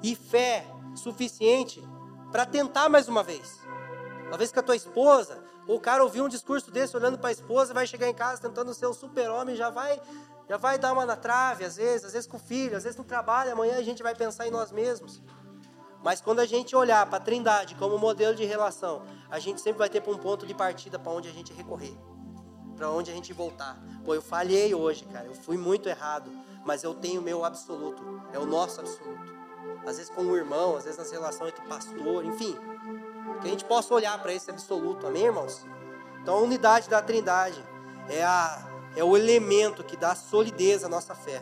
e 0.04 0.16
fé 0.16 0.66
suficiente 0.96 1.84
para 2.32 2.46
tentar 2.46 2.88
mais 2.88 3.10
uma 3.10 3.24
vez. 3.24 3.60
Talvez 4.30 4.52
que 4.52 4.60
a 4.60 4.64
tua 4.64 4.76
esposa, 4.76 5.44
ou 5.68 5.78
o 5.78 5.82
cara 5.82 6.04
ouviu 6.04 6.24
um 6.24 6.30
discurso 6.30 6.70
desse 6.70 6.96
olhando 6.96 7.18
para 7.18 7.30
a 7.30 7.34
esposa, 7.34 7.74
vai 7.74 7.88
chegar 7.88 8.08
em 8.08 8.14
casa 8.14 8.44
tentando 8.44 8.74
ser 8.76 8.86
um 8.86 8.94
super-homem, 8.94 9.56
já 9.56 9.72
vai, 9.72 10.00
já 10.48 10.56
vai 10.56 10.78
dar 10.78 10.94
uma 10.94 11.06
na 11.06 11.18
trave, 11.18 11.66
às 11.66 11.78
vezes, 11.78 12.06
às 12.06 12.14
vezes 12.14 12.30
com 12.30 12.38
o 12.38 12.40
filho, 12.40 12.78
às 12.78 12.84
vezes 12.84 12.98
no 12.98 13.04
trabalho, 13.04 13.52
amanhã 13.52 13.78
a 13.78 13.84
gente 13.84 14.04
vai 14.04 14.14
pensar 14.16 14.48
em 14.48 14.52
nós 14.52 14.72
mesmos. 14.72 15.20
Mas 16.04 16.20
quando 16.20 16.40
a 16.40 16.46
gente 16.46 16.76
olhar 16.76 17.06
para 17.06 17.18
a 17.18 17.22
Trindade 17.22 17.76
como 17.76 17.98
modelo 17.98 18.36
de 18.36 18.44
relação, 18.44 19.04
a 19.30 19.40
gente 19.40 19.62
sempre 19.62 19.80
vai 19.80 19.90
ter 19.90 20.04
um 20.08 20.18
ponto 20.18 20.46
de 20.46 20.54
partida 20.54 20.98
para 20.98 21.12
onde 21.12 21.30
a 21.30 21.32
gente 21.32 21.54
recorrer, 21.54 21.96
para 22.76 22.90
onde 22.90 23.12
a 23.12 23.14
gente 23.14 23.32
voltar. 23.34 23.78
Pô, 24.04 24.16
eu 24.16 24.22
falhei 24.22 24.74
hoje, 24.74 25.06
cara, 25.06 25.28
eu 25.28 25.36
fui 25.36 25.58
muito 25.58 25.88
errado, 25.88 26.32
mas 26.66 26.84
eu 26.84 26.94
tenho 26.94 27.22
o 27.22 27.24
meu 27.24 27.46
absoluto, 27.46 28.22
é 28.34 28.40
o 28.40 28.46
nosso 28.46 28.80
absoluto. 28.80 29.42
Às 29.86 29.98
vezes 29.98 30.10
com 30.10 30.24
o 30.24 30.36
irmão, 30.36 30.76
às 30.76 30.86
vezes 30.86 30.98
nas 30.98 31.12
relações 31.12 31.50
entre 31.50 31.66
pastor, 31.68 32.26
enfim, 32.26 32.56
que 33.42 33.48
a 33.48 33.52
gente 33.52 33.66
possa 33.66 33.94
olhar 33.94 34.20
para 34.22 34.34
esse 34.34 34.50
absoluto, 34.50 35.06
amém, 35.06 35.26
irmãos? 35.26 35.66
Então 36.22 36.36
a 36.36 36.42
unidade 36.42 36.90
da 36.90 37.02
Trindade 37.02 37.64
é, 38.10 38.24
a, 38.24 38.68
é 38.96 39.04
o 39.04 39.16
elemento 39.16 39.84
que 39.84 39.96
dá 39.96 40.16
solidez 40.16 40.84
à 40.84 40.90
nossa 40.90 41.14
fé. 41.14 41.42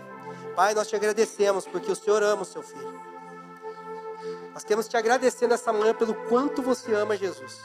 Pai, 0.55 0.73
nós 0.73 0.87
te 0.87 0.95
agradecemos 0.95 1.65
porque 1.65 1.91
o 1.91 1.95
Senhor 1.95 2.21
ama 2.23 2.41
o 2.41 2.45
seu 2.45 2.61
filho. 2.61 2.98
Nós 4.59 4.65
queremos 4.65 4.89
te 4.89 4.97
agradecer 4.97 5.47
nessa 5.47 5.71
manhã 5.71 5.93
pelo 5.93 6.13
quanto 6.13 6.61
você 6.61 6.93
ama 6.93 7.15
Jesus. 7.15 7.61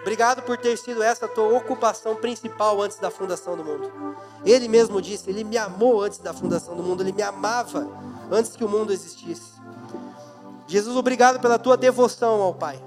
Obrigado 0.00 0.42
por 0.42 0.56
ter 0.56 0.78
sido 0.78 1.02
essa 1.02 1.26
a 1.26 1.28
tua 1.28 1.48
ocupação 1.58 2.14
principal 2.14 2.80
antes 2.80 3.00
da 3.00 3.10
fundação 3.10 3.56
do 3.56 3.64
mundo. 3.64 4.16
Ele 4.44 4.68
mesmo 4.68 5.02
disse: 5.02 5.28
Ele 5.28 5.42
me 5.42 5.58
amou 5.58 6.00
antes 6.00 6.20
da 6.20 6.32
fundação 6.32 6.76
do 6.76 6.84
mundo, 6.84 7.02
Ele 7.02 7.10
me 7.10 7.20
amava 7.20 7.88
antes 8.30 8.54
que 8.54 8.64
o 8.64 8.68
mundo 8.68 8.92
existisse. 8.92 9.54
Jesus, 10.68 10.96
obrigado 10.96 11.40
pela 11.40 11.58
tua 11.58 11.76
devoção 11.76 12.42
ao 12.42 12.54
Pai. 12.54 12.80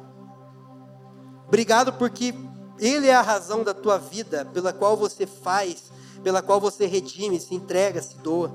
Obrigado 1.50 1.92
porque 1.92 2.34
Ele 2.80 3.08
é 3.08 3.14
a 3.14 3.22
razão 3.22 3.62
da 3.62 3.74
tua 3.74 3.98
vida, 3.98 4.48
pela 4.54 4.72
qual 4.72 4.96
você 4.96 5.28
faz, 5.28 5.92
pela 6.24 6.42
qual 6.42 6.62
você 6.62 6.86
redime, 6.86 7.42
se 7.42 7.54
entrega, 7.54 8.02
se 8.02 8.16
doa. 8.20 8.54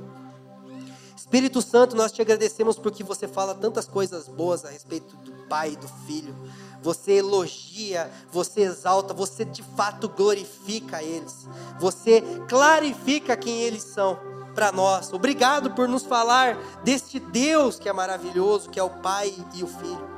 Espírito 1.27 1.61
Santo, 1.61 1.97
nós 1.97 2.13
te 2.13 2.23
agradecemos 2.23 2.79
porque 2.79 3.03
você 3.03 3.27
fala 3.27 3.53
tantas 3.53 3.89
coisas 3.89 4.29
boas 4.29 4.65
a 4.65 4.71
respeito 4.71 5.17
do 5.17 5.33
Pai 5.49 5.73
e 5.73 5.77
do 5.77 5.89
Filho. 6.07 6.33
Você 6.81 7.15
elogia, 7.15 8.09
você 8.31 8.61
exalta, 8.61 9.13
você 9.13 9.45
de 9.45 9.61
fato 9.61 10.09
glorifica 10.09 11.03
eles. 11.03 11.49
Você 11.81 12.23
clarifica 12.49 13.37
quem 13.37 13.61
eles 13.63 13.83
são 13.83 14.17
para 14.55 14.71
nós. 14.71 15.13
Obrigado 15.13 15.73
por 15.73 15.89
nos 15.89 16.05
falar 16.05 16.57
deste 16.85 17.19
Deus 17.19 17.77
que 17.77 17.89
é 17.89 17.93
maravilhoso, 17.93 18.71
que 18.71 18.79
é 18.79 18.83
o 18.85 18.91
Pai 18.91 19.35
e 19.53 19.65
o 19.65 19.67
Filho. 19.67 20.09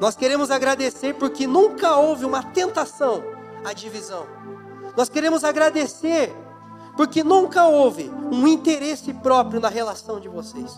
Nós 0.00 0.16
queremos 0.16 0.50
agradecer 0.50 1.14
porque 1.16 1.46
nunca 1.46 1.94
houve 1.96 2.24
uma 2.24 2.42
tentação 2.42 3.22
à 3.62 3.74
divisão. 3.74 4.26
Nós 4.96 5.10
queremos 5.10 5.44
agradecer 5.44 6.34
porque 6.98 7.22
nunca 7.22 7.64
houve 7.64 8.10
um 8.10 8.44
interesse 8.48 9.14
próprio 9.14 9.60
na 9.60 9.68
relação 9.68 10.18
de 10.18 10.28
vocês. 10.28 10.76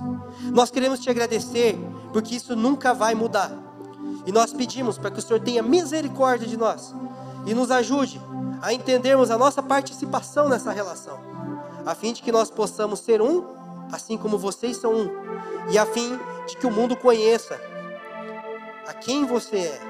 Nós 0.52 0.70
queremos 0.70 1.00
te 1.00 1.08
agradecer, 1.08 1.78
porque 2.12 2.34
isso 2.34 2.54
nunca 2.54 2.92
vai 2.92 3.14
mudar. 3.14 3.50
E 4.26 4.30
nós 4.30 4.52
pedimos 4.52 4.98
para 4.98 5.10
que 5.10 5.18
o 5.18 5.22
Senhor 5.22 5.40
tenha 5.40 5.62
misericórdia 5.62 6.46
de 6.46 6.58
nós 6.58 6.94
e 7.46 7.54
nos 7.54 7.70
ajude 7.70 8.20
a 8.60 8.70
entendermos 8.70 9.30
a 9.30 9.38
nossa 9.38 9.62
participação 9.62 10.46
nessa 10.46 10.70
relação, 10.70 11.18
a 11.86 11.94
fim 11.94 12.12
de 12.12 12.20
que 12.20 12.30
nós 12.30 12.50
possamos 12.50 13.00
ser 13.00 13.22
um, 13.22 13.42
assim 13.90 14.18
como 14.18 14.36
vocês 14.36 14.76
são 14.76 14.92
um, 14.92 15.10
e 15.70 15.78
a 15.78 15.86
fim 15.86 16.18
de 16.46 16.54
que 16.58 16.66
o 16.66 16.70
mundo 16.70 16.94
conheça 16.96 17.58
a 18.86 18.92
quem 18.92 19.24
você 19.24 19.56
é, 19.56 19.80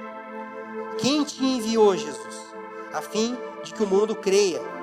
quem 0.96 1.24
te 1.24 1.44
enviou, 1.44 1.96
Jesus, 1.96 2.54
a 2.92 3.02
fim 3.02 3.36
de 3.64 3.74
que 3.74 3.82
o 3.82 3.86
mundo 3.88 4.14
creia 4.14 4.79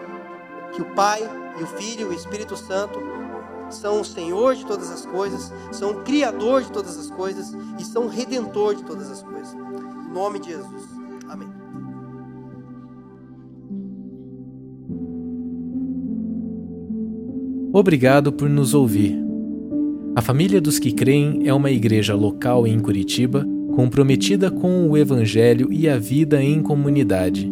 que 0.77 0.81
o 0.83 0.85
Pai 0.93 1.19
e 1.59 1.63
o 1.63 1.65
Filho 1.65 2.01
e 2.01 2.03
o 2.05 2.13
Espírito 2.13 2.55
Santo 2.55 2.99
são 3.71 3.99
o 3.99 4.05
Senhor 4.05 4.55
de 4.55 4.63
todas 4.63 4.91
as 4.91 5.07
coisas, 5.07 5.51
são 5.71 5.89
o 5.89 6.03
Criador 6.03 6.61
de 6.61 6.71
todas 6.71 6.99
as 6.99 7.09
coisas 7.09 7.51
e 7.79 7.83
são 7.83 8.05
o 8.05 8.07
Redentor 8.07 8.75
de 8.75 8.83
todas 8.83 9.09
as 9.09 9.23
coisas. 9.23 9.55
Em 10.07 10.13
nome 10.13 10.39
de 10.39 10.49
Jesus. 10.49 10.83
Amém. 11.27 11.47
Obrigado 17.73 18.31
por 18.31 18.47
nos 18.47 18.75
ouvir. 18.75 19.17
A 20.15 20.21
Família 20.21 20.61
dos 20.61 20.77
que 20.77 20.91
Creem 20.91 21.47
é 21.47 21.53
uma 21.53 21.71
igreja 21.71 22.13
local 22.13 22.67
em 22.67 22.79
Curitiba 22.79 23.43
comprometida 23.75 24.51
com 24.51 24.87
o 24.87 24.95
Evangelho 24.95 25.71
e 25.71 25.89
a 25.89 25.97
vida 25.97 26.41
em 26.41 26.61
comunidade. 26.61 27.51